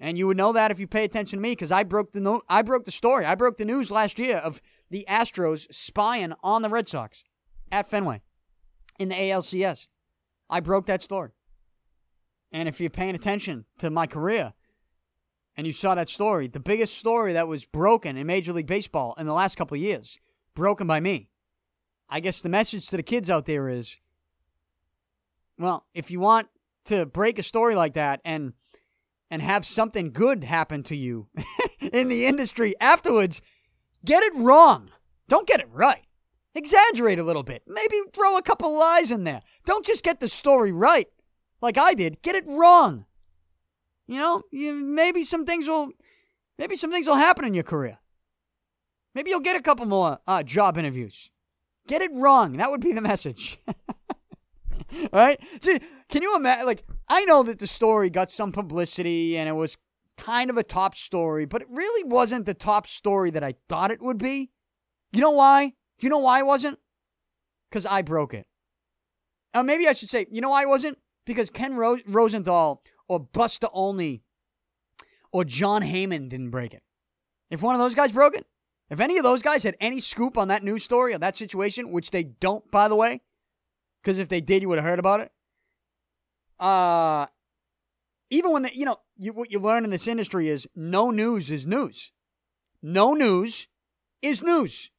and 0.00 0.18
you 0.18 0.26
would 0.26 0.36
know 0.36 0.52
that 0.52 0.70
if 0.70 0.78
you 0.78 0.86
pay 0.86 1.04
attention 1.04 1.38
to 1.38 1.42
me 1.42 1.52
because 1.52 1.70
I 1.70 1.82
broke 1.82 2.12
the 2.12 2.20
no- 2.20 2.42
I 2.48 2.62
broke 2.62 2.84
the 2.84 2.90
story. 2.90 3.24
I 3.24 3.34
broke 3.34 3.56
the 3.56 3.64
news 3.64 3.90
last 3.90 4.18
year 4.18 4.38
of 4.38 4.60
the 4.90 5.04
Astros 5.08 5.72
spying 5.72 6.32
on 6.42 6.62
the 6.62 6.68
Red 6.68 6.88
Sox 6.88 7.24
at 7.70 7.88
Fenway 7.88 8.22
in 8.98 9.08
the 9.08 9.14
ALCS. 9.14 9.88
I 10.48 10.60
broke 10.60 10.86
that 10.86 11.02
story. 11.02 11.30
And 12.52 12.68
if 12.68 12.80
you're 12.80 12.90
paying 12.90 13.14
attention 13.14 13.64
to 13.78 13.90
my 13.90 14.06
career 14.06 14.54
and 15.56 15.66
you 15.66 15.72
saw 15.72 15.94
that 15.94 16.08
story, 16.08 16.46
the 16.46 16.60
biggest 16.60 16.96
story 16.96 17.32
that 17.32 17.48
was 17.48 17.64
broken 17.64 18.16
in 18.16 18.26
Major 18.26 18.52
League 18.52 18.66
Baseball 18.66 19.14
in 19.18 19.26
the 19.26 19.32
last 19.32 19.56
couple 19.56 19.74
of 19.74 19.82
years, 19.82 20.18
broken 20.54 20.86
by 20.86 21.00
me. 21.00 21.28
I 22.08 22.20
guess 22.20 22.40
the 22.40 22.48
message 22.48 22.86
to 22.88 22.96
the 22.96 23.02
kids 23.02 23.28
out 23.28 23.46
there 23.46 23.68
is 23.68 23.96
well, 25.58 25.86
if 25.94 26.10
you 26.10 26.20
want 26.20 26.48
to 26.86 27.06
break 27.06 27.38
a 27.38 27.42
story 27.42 27.74
like 27.74 27.94
that 27.94 28.20
and 28.24 28.52
and 29.30 29.42
have 29.42 29.66
something 29.66 30.12
good 30.12 30.44
happen 30.44 30.82
to 30.84 30.96
you 30.96 31.28
in 31.80 32.08
the 32.08 32.26
industry 32.26 32.74
afterwards, 32.80 33.42
get 34.04 34.22
it 34.22 34.34
wrong. 34.36 34.90
Don't 35.28 35.48
get 35.48 35.60
it 35.60 35.68
right. 35.72 36.04
Exaggerate 36.54 37.18
a 37.18 37.24
little 37.24 37.42
bit. 37.42 37.62
Maybe 37.66 38.00
throw 38.12 38.36
a 38.36 38.42
couple 38.42 38.78
lies 38.78 39.10
in 39.10 39.24
there. 39.24 39.42
Don't 39.64 39.84
just 39.84 40.04
get 40.04 40.20
the 40.20 40.28
story 40.28 40.72
right 40.72 41.08
like 41.60 41.76
I 41.76 41.94
did. 41.94 42.22
Get 42.22 42.36
it 42.36 42.44
wrong. 42.46 43.06
You 44.06 44.18
know, 44.20 44.42
you, 44.52 44.74
maybe 44.74 45.24
some 45.24 45.44
things 45.44 45.66
will 45.66 45.90
maybe 46.58 46.76
some 46.76 46.92
things 46.92 47.06
will 47.06 47.16
happen 47.16 47.44
in 47.44 47.54
your 47.54 47.64
career. 47.64 47.98
Maybe 49.14 49.30
you'll 49.30 49.40
get 49.40 49.56
a 49.56 49.62
couple 49.62 49.86
more 49.86 50.18
uh, 50.26 50.42
job 50.42 50.78
interviews. 50.78 51.30
Get 51.88 52.02
it 52.02 52.10
wrong. 52.12 52.56
That 52.58 52.70
would 52.70 52.80
be 52.80 52.92
the 52.92 53.00
message. 53.00 53.58
right? 55.12 55.40
So, 55.60 55.78
can 56.08 56.22
you 56.22 56.36
imagine? 56.36 56.66
Like, 56.66 56.84
I 57.08 57.24
know 57.24 57.42
that 57.42 57.58
the 57.58 57.66
story 57.66 58.10
got 58.10 58.30
some 58.30 58.52
publicity 58.52 59.36
and 59.36 59.48
it 59.48 59.52
was 59.52 59.76
kind 60.16 60.50
of 60.50 60.56
a 60.56 60.62
top 60.62 60.94
story, 60.94 61.44
but 61.44 61.62
it 61.62 61.68
really 61.70 62.08
wasn't 62.08 62.46
the 62.46 62.54
top 62.54 62.86
story 62.86 63.30
that 63.30 63.44
I 63.44 63.54
thought 63.68 63.90
it 63.90 64.02
would 64.02 64.18
be. 64.18 64.50
You 65.12 65.20
know 65.20 65.30
why? 65.30 65.72
Do 65.98 66.06
you 66.06 66.10
know 66.10 66.18
why 66.18 66.40
it 66.40 66.46
wasn't? 66.46 66.78
Because 67.70 67.86
I 67.86 68.02
broke 68.02 68.34
it. 68.34 68.46
Or 69.54 69.62
maybe 69.62 69.88
I 69.88 69.92
should 69.92 70.10
say, 70.10 70.26
you 70.30 70.40
know 70.40 70.50
why 70.50 70.62
it 70.62 70.68
wasn't? 70.68 70.98
Because 71.24 71.50
Ken 71.50 71.74
Ro- 71.74 71.98
Rosenthal 72.06 72.82
or 73.08 73.20
Buster 73.20 73.68
Olney 73.72 74.22
or 75.32 75.44
Jon 75.44 75.82
Heyman 75.82 76.28
didn't 76.28 76.50
break 76.50 76.74
it. 76.74 76.82
If 77.50 77.62
one 77.62 77.74
of 77.74 77.80
those 77.80 77.94
guys 77.94 78.12
broke 78.12 78.36
it, 78.36 78.46
if 78.90 79.00
any 79.00 79.16
of 79.16 79.24
those 79.24 79.42
guys 79.42 79.62
had 79.62 79.76
any 79.80 80.00
scoop 80.00 80.38
on 80.38 80.48
that 80.48 80.62
news 80.62 80.84
story 80.84 81.14
or 81.14 81.18
that 81.18 81.36
situation, 81.36 81.90
which 81.90 82.10
they 82.10 82.22
don't, 82.22 82.70
by 82.70 82.88
the 82.88 82.96
way, 82.96 83.22
because 84.06 84.20
if 84.20 84.28
they 84.28 84.40
did, 84.40 84.62
you 84.62 84.68
would 84.68 84.78
have 84.78 84.84
heard 84.84 85.00
about 85.00 85.18
it. 85.18 85.32
Uh, 86.60 87.26
even 88.30 88.52
when 88.52 88.62
they, 88.62 88.70
you 88.72 88.84
know, 88.84 89.00
you, 89.18 89.32
what 89.32 89.50
you 89.50 89.58
learn 89.58 89.82
in 89.82 89.90
this 89.90 90.06
industry 90.06 90.48
is 90.48 90.68
no 90.76 91.10
news 91.10 91.50
is 91.50 91.66
news. 91.66 92.12
No 92.80 93.14
news 93.14 93.66
is 94.22 94.44
news. 94.44 94.92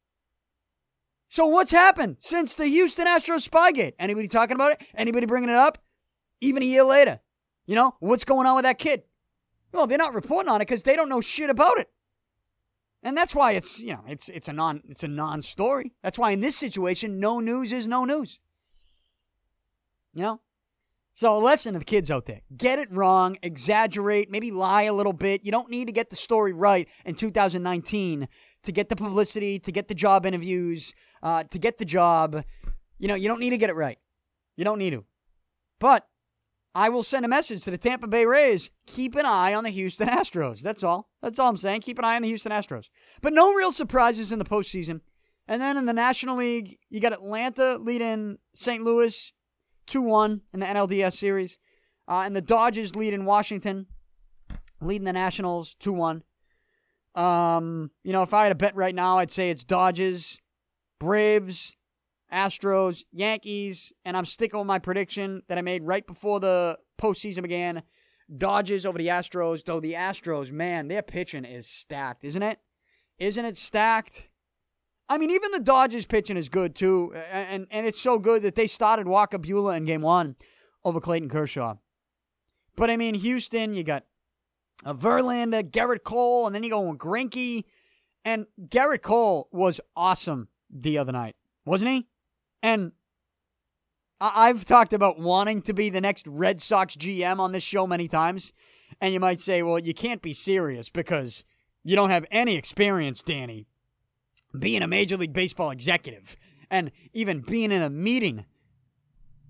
So 1.30 1.46
what's 1.46 1.72
happened 1.72 2.18
since 2.20 2.52
the 2.52 2.66
Houston 2.66 3.06
Astros 3.06 3.48
Spygate? 3.48 3.94
Anybody 3.98 4.28
talking 4.28 4.54
about 4.54 4.72
it? 4.72 4.82
Anybody 4.94 5.24
bringing 5.24 5.48
it 5.48 5.56
up? 5.56 5.78
Even 6.42 6.62
a 6.62 6.66
year 6.66 6.84
later, 6.84 7.20
you 7.66 7.74
know 7.74 7.94
what's 8.00 8.26
going 8.26 8.46
on 8.46 8.56
with 8.56 8.64
that 8.64 8.78
kid? 8.78 9.04
Well, 9.72 9.86
they're 9.86 9.96
not 9.96 10.12
reporting 10.12 10.50
on 10.50 10.60
it 10.60 10.68
because 10.68 10.82
they 10.82 10.96
don't 10.96 11.08
know 11.08 11.22
shit 11.22 11.48
about 11.48 11.78
it. 11.78 11.88
And 13.02 13.16
that's 13.16 13.34
why 13.34 13.52
it's 13.52 13.80
you 13.80 13.92
know 13.92 14.04
it's 14.06 14.28
it's 14.28 14.48
a 14.48 14.52
non 14.52 14.82
it's 14.86 15.02
a 15.02 15.08
non-story. 15.08 15.94
That's 16.02 16.18
why 16.18 16.32
in 16.32 16.42
this 16.42 16.56
situation, 16.56 17.20
no 17.20 17.40
news 17.40 17.72
is 17.72 17.88
no 17.88 18.04
news. 18.04 18.38
You 20.18 20.24
know? 20.24 20.40
So 21.14 21.36
a 21.36 21.38
lesson 21.38 21.72
to 21.72 21.78
the 21.78 21.84
kids 21.84 22.10
out 22.10 22.26
there. 22.26 22.40
Get 22.56 22.78
it 22.78 22.92
wrong, 22.92 23.38
exaggerate, 23.42 24.30
maybe 24.30 24.50
lie 24.50 24.82
a 24.82 24.92
little 24.92 25.12
bit. 25.12 25.44
You 25.44 25.52
don't 25.52 25.70
need 25.70 25.86
to 25.86 25.92
get 25.92 26.10
the 26.10 26.16
story 26.16 26.52
right 26.52 26.88
in 27.04 27.14
2019 27.14 28.28
to 28.64 28.72
get 28.72 28.88
the 28.88 28.96
publicity, 28.96 29.58
to 29.60 29.72
get 29.72 29.86
the 29.86 29.94
job 29.94 30.26
interviews, 30.26 30.92
uh, 31.22 31.44
to 31.44 31.58
get 31.58 31.78
the 31.78 31.84
job. 31.84 32.44
You 32.98 33.08
know, 33.08 33.14
you 33.14 33.28
don't 33.28 33.38
need 33.38 33.50
to 33.50 33.58
get 33.58 33.70
it 33.70 33.76
right. 33.76 33.98
You 34.56 34.64
don't 34.64 34.78
need 34.78 34.90
to. 34.90 35.04
But 35.78 36.06
I 36.74 36.88
will 36.88 37.04
send 37.04 37.24
a 37.24 37.28
message 37.28 37.62
to 37.64 37.70
the 37.70 37.78
Tampa 37.78 38.08
Bay 38.08 38.26
Rays. 38.26 38.70
Keep 38.86 39.14
an 39.14 39.26
eye 39.26 39.54
on 39.54 39.62
the 39.62 39.70
Houston 39.70 40.08
Astros. 40.08 40.60
That's 40.60 40.82
all. 40.82 41.10
That's 41.22 41.38
all 41.38 41.48
I'm 41.48 41.56
saying. 41.56 41.82
Keep 41.82 42.00
an 42.00 42.04
eye 42.04 42.16
on 42.16 42.22
the 42.22 42.28
Houston 42.28 42.52
Astros. 42.52 42.86
But 43.22 43.32
no 43.32 43.54
real 43.54 43.70
surprises 43.70 44.32
in 44.32 44.40
the 44.40 44.44
postseason. 44.44 45.00
And 45.46 45.62
then 45.62 45.76
in 45.76 45.86
the 45.86 45.92
National 45.92 46.36
League, 46.36 46.78
you 46.90 47.00
got 47.00 47.12
Atlanta 47.12 47.78
leading 47.78 48.38
St. 48.54 48.84
Louis 48.84 49.32
2 49.88 50.00
1 50.00 50.42
in 50.52 50.60
the 50.60 50.66
NLDS 50.66 51.14
series. 51.14 51.58
Uh, 52.06 52.22
and 52.24 52.34
the 52.34 52.40
Dodgers 52.40 52.96
lead 52.96 53.12
in 53.12 53.24
Washington, 53.24 53.86
leading 54.80 55.04
the 55.04 55.12
Nationals 55.12 55.74
2 55.80 55.92
1. 55.92 56.22
Um, 57.14 57.90
you 58.04 58.12
know, 58.12 58.22
if 58.22 58.32
I 58.32 58.44
had 58.44 58.52
a 58.52 58.56
bet 58.56 58.76
right 58.76 58.94
now, 58.94 59.18
I'd 59.18 59.30
say 59.30 59.50
it's 59.50 59.64
Dodgers, 59.64 60.38
Braves, 60.98 61.74
Astros, 62.32 63.04
Yankees, 63.12 63.92
and 64.04 64.16
I'm 64.16 64.26
sticking 64.26 64.58
with 64.58 64.66
my 64.66 64.78
prediction 64.78 65.42
that 65.48 65.58
I 65.58 65.62
made 65.62 65.82
right 65.82 66.06
before 66.06 66.40
the 66.40 66.78
postseason 67.00 67.42
began. 67.42 67.82
Dodgers 68.36 68.84
over 68.84 68.98
the 68.98 69.08
Astros, 69.08 69.64
though 69.64 69.80
the 69.80 69.94
Astros, 69.94 70.52
man, 70.52 70.88
their 70.88 71.02
pitching 71.02 71.44
is 71.44 71.66
stacked, 71.66 72.24
isn't 72.24 72.42
it? 72.42 72.58
Isn't 73.18 73.44
it 73.44 73.56
stacked? 73.56 74.28
I 75.08 75.16
mean, 75.16 75.30
even 75.30 75.52
the 75.52 75.60
Dodgers 75.60 76.04
pitching 76.04 76.36
is 76.36 76.48
good 76.48 76.74
too, 76.74 77.14
and 77.32 77.66
and 77.70 77.86
it's 77.86 78.00
so 78.00 78.18
good 78.18 78.42
that 78.42 78.54
they 78.54 78.66
started 78.66 79.08
Walker 79.08 79.38
Buehler 79.38 79.76
in 79.76 79.84
Game 79.84 80.02
One 80.02 80.36
over 80.84 81.00
Clayton 81.00 81.30
Kershaw. 81.30 81.76
But 82.76 82.90
I 82.90 82.96
mean, 82.96 83.14
Houston, 83.14 83.74
you 83.74 83.82
got 83.84 84.04
a 84.84 84.94
Verlander, 84.94 85.62
Gerrit 85.62 86.04
Cole, 86.04 86.46
and 86.46 86.54
then 86.54 86.62
you 86.62 86.70
go 86.70 86.80
with 86.80 86.98
Greinke, 86.98 87.64
and 88.24 88.46
Gerrit 88.68 89.02
Cole 89.02 89.48
was 89.50 89.80
awesome 89.96 90.48
the 90.70 90.98
other 90.98 91.12
night, 91.12 91.36
wasn't 91.64 91.90
he? 91.90 92.06
And 92.62 92.92
I've 94.20 94.64
talked 94.64 94.92
about 94.92 95.18
wanting 95.18 95.62
to 95.62 95.72
be 95.72 95.90
the 95.90 96.00
next 96.00 96.26
Red 96.26 96.60
Sox 96.60 96.96
GM 96.96 97.38
on 97.38 97.52
this 97.52 97.62
show 97.62 97.86
many 97.86 98.08
times, 98.08 98.52
and 99.00 99.14
you 99.14 99.20
might 99.20 99.40
say, 99.40 99.62
well, 99.62 99.78
you 99.78 99.94
can't 99.94 100.20
be 100.20 100.34
serious 100.34 100.90
because 100.90 101.44
you 101.82 101.96
don't 101.96 102.10
have 102.10 102.26
any 102.30 102.56
experience, 102.56 103.22
Danny 103.22 103.67
being 104.56 104.82
a 104.82 104.86
Major 104.86 105.16
League 105.16 105.32
Baseball 105.32 105.70
executive 105.70 106.36
and 106.70 106.90
even 107.12 107.40
being 107.40 107.72
in 107.72 107.82
a 107.82 107.90
meeting 107.90 108.44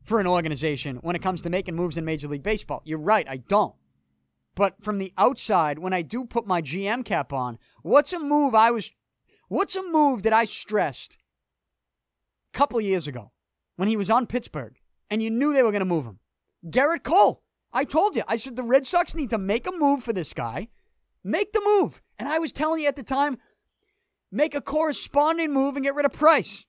for 0.03 0.21
an 0.21 0.27
organization 0.27 0.97
when 0.97 1.15
it 1.15 1.23
comes 1.23 1.43
to 1.43 1.51
making 1.51 1.77
moves 1.77 1.97
in 1.97 2.05
Major 2.05 2.29
League 2.29 2.43
Baseball. 2.43 2.83
You're 2.85 2.99
right, 2.99 3.29
I 3.29 3.37
don't. 3.37 3.75
But 4.55 4.83
from 4.83 4.99
the 4.99 5.13
outside, 5.17 5.79
when 5.79 5.93
I 5.93 6.03
do 6.03 6.25
put 6.25 6.47
my 6.47 6.63
GM 6.63 7.05
cap 7.05 7.33
on, 7.33 7.59
what's 7.83 8.13
a 8.13 8.19
move 8.19 8.55
I 8.55 8.71
was 8.71 8.91
what's 9.49 9.77
a 9.77 9.83
move 9.83 10.23
that 10.25 10.33
I 10.33 10.45
stressed 10.47 11.17
a 12.53 12.59
couple 12.59 12.81
years 12.81 13.07
ago 13.07 13.33
when 13.77 13.89
he 13.89 13.97
was 13.97 14.11
on 14.11 14.27
Pittsburgh 14.27 14.81
and 15.11 15.23
you 15.23 15.31
knew 15.31 15.53
they 15.53 15.63
were 15.63 15.71
going 15.71 15.81
to 15.81 15.85
move 15.85 16.07
him? 16.07 16.19
Gerrit 16.67 17.05
Cole. 17.05 17.43
I 17.73 17.85
told 17.85 18.17
you. 18.17 18.23
I 18.27 18.37
said 18.37 18.57
the 18.57 18.63
Red 18.63 18.87
Sox 18.87 19.15
need 19.15 19.31
to 19.31 19.39
make 19.39 19.67
a 19.67 19.73
move 19.73 20.03
for 20.03 20.13
this 20.13 20.33
guy. 20.33 20.69
Make 21.23 21.53
the 21.53 21.63
move. 21.65 22.01
And 22.19 22.29
I 22.29 22.39
was 22.39 22.51
telling 22.51 22.81
you 22.83 22.89
at 22.89 22.97
the 22.97 23.03
time, 23.03 23.39
make 24.31 24.55
a 24.55 24.61
corresponding 24.61 25.53
move 25.53 25.77
and 25.77 25.85
get 25.85 25.95
rid 25.95 26.07
of 26.07 26.13
Price. 26.13 26.65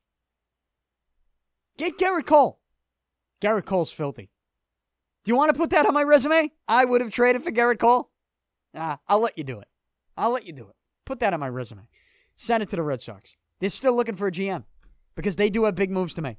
Get 1.78 1.98
Gerrit 1.98 2.26
Cole. 2.26 2.60
Gerrit 3.42 3.66
Cole's 3.66 3.92
filthy. 3.92 4.30
Do 5.24 5.32
you 5.32 5.36
want 5.36 5.54
to 5.54 5.58
put 5.58 5.70
that 5.72 5.86
on 5.86 5.94
my 5.94 6.04
resume? 6.04 6.52
I 6.68 6.86
would 6.86 7.02
have 7.02 7.12
traded 7.12 7.44
for 7.44 7.52
Gerrit 7.52 7.80
Cole. 7.80 8.10
Ah, 8.76 9.00
I'll 9.08 9.20
let 9.20 9.38
you 9.38 9.44
do 9.44 9.60
it. 9.60 9.68
I'll 10.18 10.32
let 10.32 10.46
you 10.46 10.54
do 10.54 10.68
it. 10.70 10.76
Put 11.06 11.20
that 11.20 11.34
on 11.34 11.40
my 11.40 11.50
resume. 11.50 11.88
Send 12.36 12.64
it 12.64 12.70
to 12.70 12.76
the 12.76 12.84
Red 12.84 13.02
Sox. 13.02 13.36
They're 13.60 13.70
still 13.70 13.96
looking 13.96 14.16
for 14.16 14.28
a 14.28 14.32
GM. 14.32 14.64
because 15.16 15.36
they 15.36 15.50
do 15.50 15.66
have 15.66 15.76
big 15.76 15.92
moves 15.92 16.14
to 16.16 16.22
make. 16.22 16.38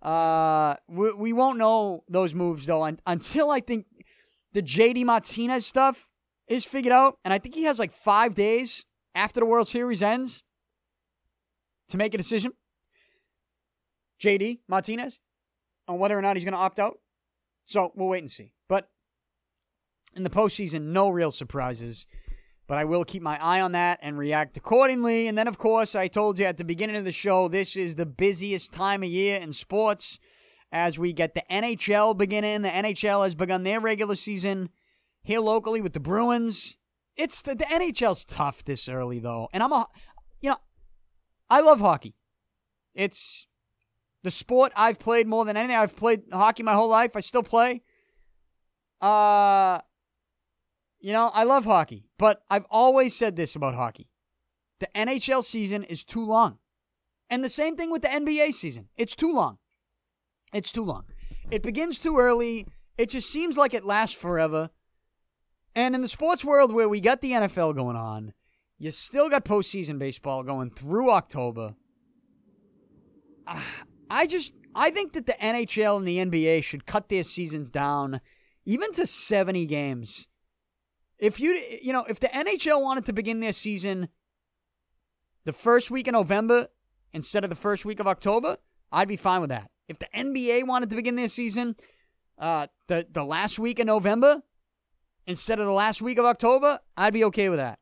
Uh, 0.00 0.76
we, 0.88 1.12
we 1.12 1.32
won't 1.32 1.58
know 1.58 2.04
those 2.08 2.34
moves 2.34 2.66
though 2.66 2.84
un- 2.84 3.00
until 3.06 3.50
I 3.50 3.60
think 3.60 3.86
the 4.52 4.62
JD 4.62 5.04
Martinez 5.04 5.66
stuff 5.66 6.06
is 6.48 6.64
figured 6.64 6.92
out, 6.92 7.18
and 7.24 7.34
I 7.34 7.38
think 7.38 7.54
he 7.54 7.64
has 7.64 7.78
like 7.78 7.92
five 7.92 8.34
days 8.34 8.84
after 9.14 9.40
the 9.40 9.46
World 9.46 9.68
Series 9.68 10.02
ends 10.02 10.42
to 11.88 11.96
make 11.96 12.14
a 12.14 12.18
decision. 12.18 12.52
JD 14.20 14.60
Martinez 14.68 15.18
on 15.88 15.98
whether 15.98 16.18
or 16.18 16.22
not 16.22 16.36
he's 16.36 16.44
going 16.44 16.52
to 16.52 16.58
opt 16.58 16.78
out. 16.78 16.98
So 17.64 17.92
we'll 17.94 18.08
wait 18.08 18.22
and 18.22 18.30
see. 18.30 18.52
But 18.68 18.88
in 20.14 20.22
the 20.22 20.30
postseason, 20.30 20.86
no 20.86 21.08
real 21.08 21.30
surprises. 21.30 22.06
But 22.66 22.78
I 22.78 22.84
will 22.84 23.04
keep 23.04 23.22
my 23.22 23.40
eye 23.40 23.60
on 23.60 23.72
that 23.72 24.00
and 24.02 24.18
react 24.18 24.56
accordingly. 24.56 25.28
And 25.28 25.38
then, 25.38 25.46
of 25.46 25.58
course, 25.58 25.94
I 25.94 26.08
told 26.08 26.38
you 26.38 26.46
at 26.46 26.56
the 26.56 26.64
beginning 26.64 26.96
of 26.96 27.04
the 27.04 27.12
show, 27.12 27.48
this 27.48 27.76
is 27.76 27.94
the 27.94 28.06
busiest 28.06 28.72
time 28.72 29.02
of 29.02 29.08
year 29.08 29.38
in 29.38 29.52
sports 29.52 30.18
as 30.72 30.98
we 30.98 31.12
get 31.12 31.34
the 31.34 31.44
NHL 31.50 32.16
beginning. 32.16 32.62
The 32.62 32.70
NHL 32.70 33.24
has 33.24 33.34
begun 33.34 33.62
their 33.62 33.78
regular 33.78 34.16
season 34.16 34.70
here 35.22 35.40
locally 35.40 35.80
with 35.80 35.92
the 35.92 36.00
Bruins. 36.00 36.76
It's 37.16 37.40
the, 37.40 37.54
the 37.54 37.64
NHL's 37.64 38.24
tough 38.24 38.64
this 38.64 38.88
early, 38.88 39.20
though. 39.20 39.48
And 39.52 39.62
I'm 39.62 39.72
a, 39.72 39.86
you 40.40 40.50
know, 40.50 40.58
I 41.48 41.60
love 41.60 41.80
hockey. 41.80 42.14
It's 42.94 43.46
the 44.22 44.30
sport 44.30 44.72
I've 44.74 44.98
played 44.98 45.26
more 45.26 45.44
than 45.44 45.56
anything. 45.56 45.76
I've 45.76 45.96
played 45.96 46.22
hockey 46.32 46.62
my 46.62 46.74
whole 46.74 46.88
life. 46.88 47.14
I 47.14 47.20
still 47.20 47.42
play. 47.42 47.82
Uh, 49.00 49.80
you 50.98 51.12
know, 51.12 51.30
I 51.32 51.44
love 51.44 51.64
hockey, 51.64 52.08
but 52.18 52.42
I've 52.50 52.66
always 52.70 53.14
said 53.14 53.36
this 53.36 53.54
about 53.54 53.74
hockey. 53.74 54.08
The 54.80 54.88
NHL 54.94 55.44
season 55.44 55.84
is 55.84 56.02
too 56.02 56.24
long. 56.24 56.58
And 57.28 57.44
the 57.44 57.48
same 57.48 57.76
thing 57.76 57.90
with 57.90 58.02
the 58.02 58.08
NBA 58.08 58.54
season. 58.54 58.88
It's 58.96 59.14
too 59.14 59.32
long. 59.32 59.58
It's 60.52 60.72
too 60.72 60.84
long. 60.84 61.04
It 61.50 61.62
begins 61.62 61.98
too 61.98 62.18
early. 62.18 62.66
It 62.98 63.10
just 63.10 63.30
seems 63.30 63.56
like 63.56 63.74
it 63.74 63.84
lasts 63.84 64.16
forever. 64.16 64.70
And 65.74 65.94
in 65.94 66.00
the 66.00 66.08
sports 66.08 66.44
world 66.44 66.72
where 66.72 66.88
we 66.88 67.00
got 67.00 67.20
the 67.20 67.32
NFL 67.32 67.74
going 67.74 67.96
on, 67.96 68.32
you 68.78 68.90
still 68.90 69.28
got 69.28 69.44
postseason 69.44 69.98
baseball 69.98 70.42
going 70.42 70.70
through 70.70 71.10
October. 71.10 71.74
I 74.10 74.26
just 74.26 74.52
I 74.74 74.90
think 74.90 75.12
that 75.14 75.26
the 75.26 75.36
NHL 75.40 75.96
and 75.96 76.06
the 76.06 76.18
NBA 76.18 76.62
should 76.62 76.86
cut 76.86 77.08
their 77.08 77.24
seasons 77.24 77.70
down 77.70 78.20
even 78.64 78.92
to 78.92 79.06
70 79.06 79.66
games. 79.66 80.26
If 81.18 81.40
you 81.40 81.58
you 81.80 81.92
know, 81.92 82.04
if 82.04 82.20
the 82.20 82.28
NHL 82.28 82.82
wanted 82.82 83.06
to 83.06 83.12
begin 83.12 83.40
their 83.40 83.52
season 83.52 84.08
the 85.44 85.52
first 85.52 85.90
week 85.90 86.08
of 86.08 86.12
November 86.12 86.68
instead 87.12 87.44
of 87.44 87.50
the 87.50 87.56
first 87.56 87.84
week 87.84 88.00
of 88.00 88.06
October, 88.06 88.58
I'd 88.92 89.08
be 89.08 89.16
fine 89.16 89.40
with 89.40 89.50
that. 89.50 89.70
If 89.88 89.98
the 89.98 90.08
NBA 90.14 90.66
wanted 90.66 90.90
to 90.90 90.96
begin 90.96 91.16
their 91.16 91.28
season 91.28 91.76
uh, 92.38 92.66
the 92.88 93.06
the 93.10 93.24
last 93.24 93.58
week 93.58 93.78
of 93.78 93.86
November 93.86 94.42
instead 95.26 95.58
of 95.58 95.66
the 95.66 95.72
last 95.72 96.02
week 96.02 96.18
of 96.18 96.26
October, 96.26 96.80
I'd 96.96 97.14
be 97.14 97.24
okay 97.24 97.48
with 97.48 97.58
that. 97.58 97.78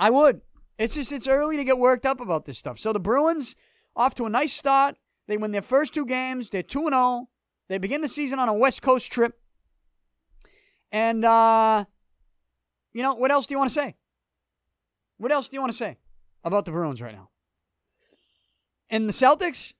I 0.00 0.08
would. 0.08 0.40
It's 0.78 0.94
just 0.94 1.12
it's 1.12 1.28
early 1.28 1.58
to 1.58 1.64
get 1.64 1.78
worked 1.78 2.06
up 2.06 2.22
about 2.22 2.46
this 2.46 2.58
stuff. 2.58 2.78
So 2.78 2.90
the 2.94 2.98
Bruins 2.98 3.54
off 3.94 4.14
to 4.14 4.24
a 4.24 4.30
nice 4.30 4.54
start. 4.54 4.96
They 5.28 5.36
win 5.36 5.52
their 5.52 5.60
first 5.60 5.92
two 5.92 6.06
games. 6.06 6.48
They're 6.48 6.62
2 6.62 6.88
0. 6.88 7.28
They 7.68 7.76
begin 7.76 8.00
the 8.00 8.08
season 8.08 8.38
on 8.38 8.48
a 8.48 8.54
West 8.54 8.80
Coast 8.80 9.12
trip. 9.12 9.38
And, 10.90 11.22
uh, 11.24 11.84
you 12.94 13.02
know, 13.02 13.14
what 13.14 13.30
else 13.30 13.46
do 13.46 13.52
you 13.54 13.58
want 13.58 13.70
to 13.70 13.74
say? 13.74 13.94
What 15.18 15.30
else 15.32 15.50
do 15.50 15.56
you 15.56 15.60
want 15.60 15.72
to 15.72 15.78
say 15.78 15.98
about 16.42 16.64
the 16.64 16.70
Bruins 16.70 17.02
right 17.02 17.14
now? 17.14 17.28
And 18.88 19.06
the 19.06 19.12
Celtics? 19.12 19.74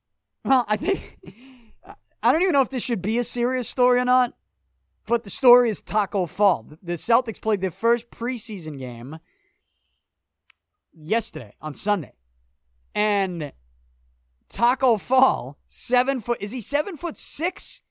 Well, 0.45 0.67
I 0.69 0.77
think. 0.77 1.19
I 2.23 2.31
don't 2.31 2.43
even 2.43 2.53
know 2.53 2.61
if 2.61 2.69
this 2.69 2.83
should 2.83 3.01
be 3.01 3.19
a 3.19 3.25
serious 3.25 3.67
story 3.71 3.99
or 3.99 4.05
not, 4.05 4.35
but 5.07 5.25
the 5.25 5.31
story 5.31 5.71
is 5.71 5.81
Tacko 5.81 6.29
Fall. 6.29 6.67
The 6.83 6.93
Celtics 6.93 7.41
played 7.41 7.63
their 7.63 7.71
first 7.71 8.11
preseason 8.11 8.79
game 8.79 9.19
yesterday 11.01 11.55
on 11.61 11.75
Sunday. 11.75 12.15
And 12.95 13.53
Tacko 14.49 15.01
Fall, 15.01 15.59
seven 15.69 16.21
foot. 16.21 16.39
Is 16.41 16.51
he 16.51 16.61
seven 16.61 16.97
foot 16.97 17.17
six? 17.19 17.83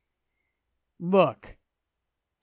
Look, 1.00 1.58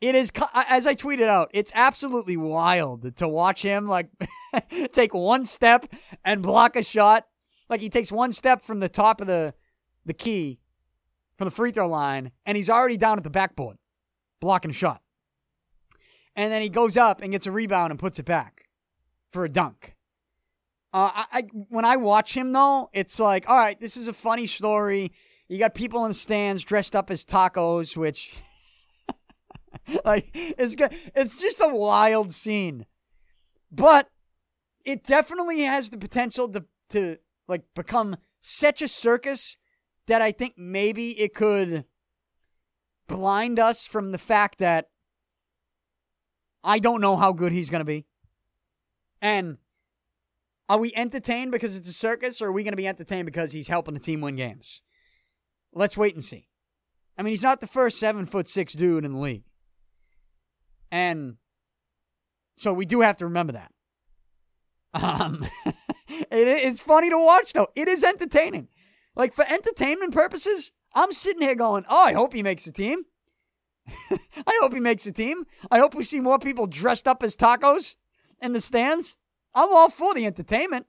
it 0.01 0.15
is 0.15 0.33
as 0.55 0.87
I 0.87 0.95
tweeted 0.95 1.29
out. 1.29 1.51
It's 1.53 1.73
absolutely 1.75 2.37
wild 2.37 3.17
to 3.17 3.29
watch 3.29 3.63
him 3.63 3.87
like 3.87 4.09
take 4.93 5.15
one 5.15 5.45
step 5.45 5.87
and 6.25 6.43
block 6.43 6.77
a 6.77 6.83
shot. 6.83 7.27
Like 7.69 7.81
he 7.81 7.91
takes 7.91 8.11
one 8.11 8.33
step 8.33 8.65
from 8.65 8.81
the 8.81 8.89
top 8.89 9.21
of 9.21 9.27
the 9.27 9.55
the 10.05 10.15
key 10.15 10.61
from 11.37 11.47
the 11.47 11.51
free 11.51 11.73
throw 11.73 11.89
line, 11.89 12.31
and 12.47 12.57
he's 12.57 12.71
already 12.71 12.97
down 12.97 13.19
at 13.19 13.25
the 13.25 13.31
backboard 13.31 13.77
blocking 14.41 14.71
a 14.71 14.75
shot. 14.75 15.03
And 16.35 16.53
then 16.53 16.63
he 16.63 16.69
goes 16.69 16.97
up 16.97 17.23
and 17.23 17.33
gets 17.33 17.47
a 17.47 17.51
rebound 17.51 17.91
and 17.91 17.99
puts 17.99 18.19
it 18.19 18.25
back 18.25 18.67
for 19.33 19.45
a 19.45 19.49
dunk. 19.49 19.96
Uh, 20.97 21.11
I, 21.15 21.27
I, 21.31 21.43
when 21.69 21.85
I 21.85 21.97
watch 21.97 22.33
him 22.33 22.55
though, 22.55 22.89
it's 22.95 23.21
like, 23.21 23.51
all 23.51 23.59
right, 23.59 23.79
this 23.79 23.99
is 23.99 24.09
a 24.09 24.15
funny 24.15 24.47
story. 24.47 25.13
You 25.47 25.59
got 25.59 25.75
people 25.75 26.07
in 26.07 26.09
the 26.09 26.15
stands 26.15 26.65
dressed 26.65 26.97
up 26.97 27.11
as 27.11 27.23
tacos, 27.23 27.99
which, 27.99 28.33
like, 30.07 30.31
it's 30.33 30.75
it's 31.15 31.39
just 31.39 31.61
a 31.61 31.69
wild 31.69 32.33
scene. 32.33 32.87
But 33.71 34.09
it 34.87 35.05
definitely 35.05 35.61
has 35.65 35.91
the 35.91 35.99
potential 35.99 36.49
to 36.49 36.65
to 36.89 37.19
like 37.47 37.65
become 37.75 38.17
such 38.41 38.81
a 38.81 38.89
circus 38.89 39.59
that 40.07 40.23
I 40.23 40.33
think 40.33 40.55
maybe 40.57 41.11
it 41.21 41.35
could 41.35 41.85
blind 43.07 43.59
us 43.59 43.87
from 43.87 44.13
the 44.13 44.19
fact 44.19 44.61
that 44.61 44.89
I 46.65 46.79
don't 46.79 47.03
know 47.03 47.19
how 47.19 47.35
good 47.35 47.53
he's 47.53 47.69
going 47.69 47.81
to 47.81 47.85
be. 47.85 48.07
And 49.21 49.59
are 50.69 50.79
we 50.79 50.93
entertained 50.95 51.53
because 51.53 51.77
it's 51.77 51.89
a 51.89 51.93
circus, 51.93 52.41
or 52.41 52.49
are 52.49 52.53
we 52.53 52.63
going 52.63 52.73
to 52.73 52.77
be 52.77 52.89
entertained 52.89 53.27
because 53.27 53.53
he's 53.53 53.69
helping 53.69 53.95
the 53.95 54.01
team 54.01 54.21
win 54.21 54.37
games? 54.37 54.83
Let's 55.73 55.97
wait 55.97 56.15
and 56.15 56.25
see. 56.25 56.49
I 57.19 57.23
mean, 57.23 57.33
he's 57.33 57.43
not 57.43 57.61
the 57.61 57.67
first 57.67 57.99
seven 57.99 58.27
foot 58.27 58.49
six 58.49 58.73
dude 58.73 59.05
in 59.05 59.13
the 59.13 59.19
league. 59.19 59.45
And 60.91 61.37
so 62.57 62.73
we 62.73 62.87
do 62.87 63.01
have 63.01 63.17
to 63.19 63.27
remember 63.27 63.53
that. 63.55 63.73
Um, 64.95 65.47
it, 65.67 66.27
it's 66.31 66.81
funny 66.81 67.11
to 67.11 67.19
watch, 67.19 67.53
though. 67.53 67.69
It 67.75 67.89
is 67.89 68.03
entertaining. 68.03 68.69
Like, 69.15 69.35
for 69.35 69.45
entertainment 69.49 70.13
purposes, 70.13 70.73
I'm 70.95 71.13
sitting 71.13 71.43
here 71.43 71.55
going, 71.55 71.85
oh, 71.89 72.05
I 72.05 72.13
hope 72.13 72.33
he 72.33 72.43
makes 72.43 72.65
the 72.65 72.73
team. 72.73 73.05
I 74.11 74.59
hope 74.61 74.75
he 74.75 74.81
makes 74.81 75.05
the 75.05 75.13
team. 75.13 75.45
I 75.71 75.79
hope 75.79 75.95
we 75.95 76.05
see 76.05 76.21
more 76.21 76.39
people 76.39 76.67
dressed 76.67 77.07
up 77.07 77.23
as 77.23 77.37
tacos 77.37 77.95
in 78.43 78.53
the 78.53 78.61
stands. 78.61 79.17
I'm 79.57 79.73
all 79.73 79.89
for 79.89 80.15
the 80.15 80.27
entertainment. 80.27 80.87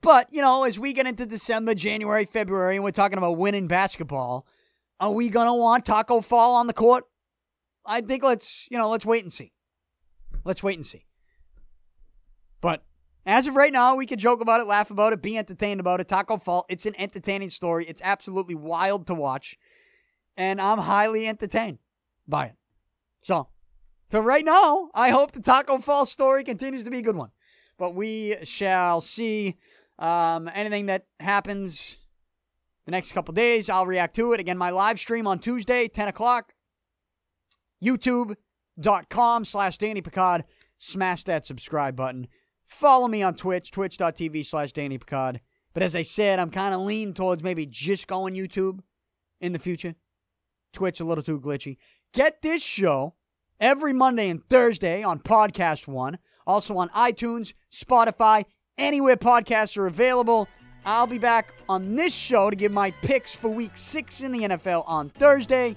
But, 0.00 0.28
you 0.30 0.42
know, 0.42 0.64
as 0.64 0.78
we 0.78 0.92
get 0.92 1.06
into 1.06 1.24
December, 1.24 1.74
January, 1.74 2.24
February, 2.24 2.76
and 2.76 2.84
we're 2.84 2.90
talking 2.90 3.16
about 3.16 3.36
winning 3.36 3.68
basketball, 3.68 4.46
are 5.00 5.12
we 5.12 5.28
going 5.28 5.46
to 5.46 5.54
want 5.54 5.84
Tacko 5.84 6.22
Fall 6.22 6.56
on 6.56 6.66
the 6.66 6.72
court? 6.72 7.04
I 7.86 8.00
think 8.00 8.22
let's, 8.22 8.66
you 8.70 8.76
know, 8.76 8.88
let's 8.88 9.06
wait 9.06 9.24
and 9.24 9.32
see. 9.32 9.52
Let's 10.44 10.62
wait 10.62 10.76
and 10.76 10.86
see. 10.86 11.06
But 12.60 12.82
as 13.24 13.46
of 13.46 13.56
right 13.56 13.72
now, 13.72 13.94
we 13.94 14.06
can 14.06 14.18
joke 14.18 14.40
about 14.40 14.60
it, 14.60 14.66
laugh 14.66 14.90
about 14.90 15.12
it, 15.12 15.22
be 15.22 15.38
entertained 15.38 15.80
about 15.80 16.00
it. 16.00 16.08
Tacko 16.08 16.38
Fall, 16.38 16.66
it's 16.68 16.86
an 16.86 16.94
entertaining 16.98 17.50
story. 17.50 17.86
It's 17.86 18.02
absolutely 18.04 18.56
wild 18.56 19.06
to 19.06 19.14
watch. 19.14 19.56
And 20.36 20.60
I'm 20.60 20.78
highly 20.78 21.26
entertained 21.26 21.78
by 22.26 22.46
it. 22.46 22.54
So, 23.22 23.48
for 24.08 24.22
right 24.22 24.44
now, 24.44 24.90
I 24.94 25.10
hope 25.10 25.32
the 25.32 25.40
Tacko 25.40 25.82
Fall 25.82 26.06
story 26.06 26.44
continues 26.44 26.84
to 26.84 26.90
be 26.90 26.98
a 26.98 27.02
good 27.02 27.16
one. 27.16 27.30
But 27.78 27.94
we 27.94 28.36
shall 28.44 29.00
see. 29.00 29.56
Um, 29.98 30.48
anything 30.54 30.86
that 30.86 31.06
happens 31.18 31.96
the 32.84 32.92
next 32.92 33.12
couple 33.12 33.34
days, 33.34 33.68
I'll 33.68 33.86
react 33.86 34.14
to 34.16 34.32
it. 34.32 34.40
Again, 34.40 34.56
my 34.56 34.70
live 34.70 34.98
stream 34.98 35.26
on 35.26 35.40
Tuesday, 35.40 35.88
10 35.88 36.08
o'clock. 36.08 36.54
YouTube.com 37.82 39.44
slash 39.44 39.78
Danny 39.78 40.00
Picard. 40.00 40.44
Smash 40.78 41.24
that 41.24 41.46
subscribe 41.46 41.96
button. 41.96 42.28
Follow 42.64 43.08
me 43.08 43.22
on 43.22 43.34
Twitch, 43.34 43.70
twitch.tv 43.70 44.46
slash 44.46 44.72
Danny 44.72 44.98
Picard. 44.98 45.40
But 45.74 45.82
as 45.82 45.96
I 45.96 46.02
said, 46.02 46.38
I'm 46.38 46.50
kind 46.50 46.74
of 46.74 46.80
leaning 46.80 47.14
towards 47.14 47.42
maybe 47.42 47.66
just 47.66 48.06
going 48.06 48.34
YouTube 48.34 48.80
in 49.40 49.52
the 49.52 49.58
future. 49.58 49.94
Twitch 50.72 51.00
a 51.00 51.04
little 51.04 51.24
too 51.24 51.40
glitchy. 51.40 51.76
Get 52.12 52.42
this 52.42 52.62
show 52.62 53.14
every 53.60 53.92
Monday 53.92 54.28
and 54.28 54.44
Thursday 54.48 55.02
on 55.02 55.20
Podcast 55.20 55.86
One. 55.86 56.18
Also 56.46 56.76
on 56.78 56.88
iTunes, 56.90 57.52
Spotify, 57.72 58.44
anywhere 58.78 59.16
podcasts 59.16 59.76
are 59.76 59.86
available. 59.86 60.48
I'll 60.84 61.06
be 61.06 61.18
back 61.18 61.52
on 61.68 61.96
this 61.96 62.14
show 62.14 62.48
to 62.50 62.56
give 62.56 62.72
my 62.72 62.90
picks 63.02 63.34
for 63.34 63.48
week 63.48 63.72
six 63.74 64.20
in 64.22 64.32
the 64.32 64.40
NFL 64.40 64.84
on 64.86 65.10
Thursday, 65.10 65.76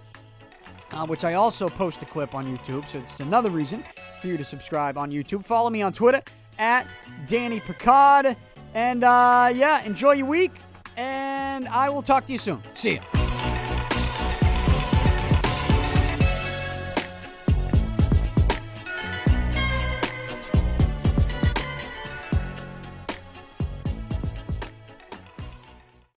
uh, 0.91 1.05
which 1.05 1.25
I 1.25 1.33
also 1.33 1.67
post 1.67 2.01
a 2.01 2.05
clip 2.05 2.33
on 2.35 2.45
YouTube. 2.45 2.87
So 2.89 2.99
it's 2.99 3.19
another 3.19 3.49
reason 3.49 3.83
for 4.21 4.27
you 4.27 4.37
to 4.37 4.45
subscribe 4.45 4.97
on 4.97 5.11
YouTube. 5.11 5.45
Follow 5.45 5.69
me 5.69 5.81
on 5.81 5.91
Twitter 5.91 6.21
at 6.59 6.87
Danny 7.27 7.59
Picard. 7.59 8.37
And 8.73 9.03
uh, 9.03 9.51
yeah, 9.53 9.83
enjoy 9.83 10.13
your 10.13 10.27
week. 10.27 10.53
and 10.95 11.67
I 11.67 11.89
will 11.89 12.01
talk 12.03 12.25
to 12.27 12.33
you 12.33 12.39
soon. 12.39 12.61
See 12.75 12.95
ya. 12.95 13.20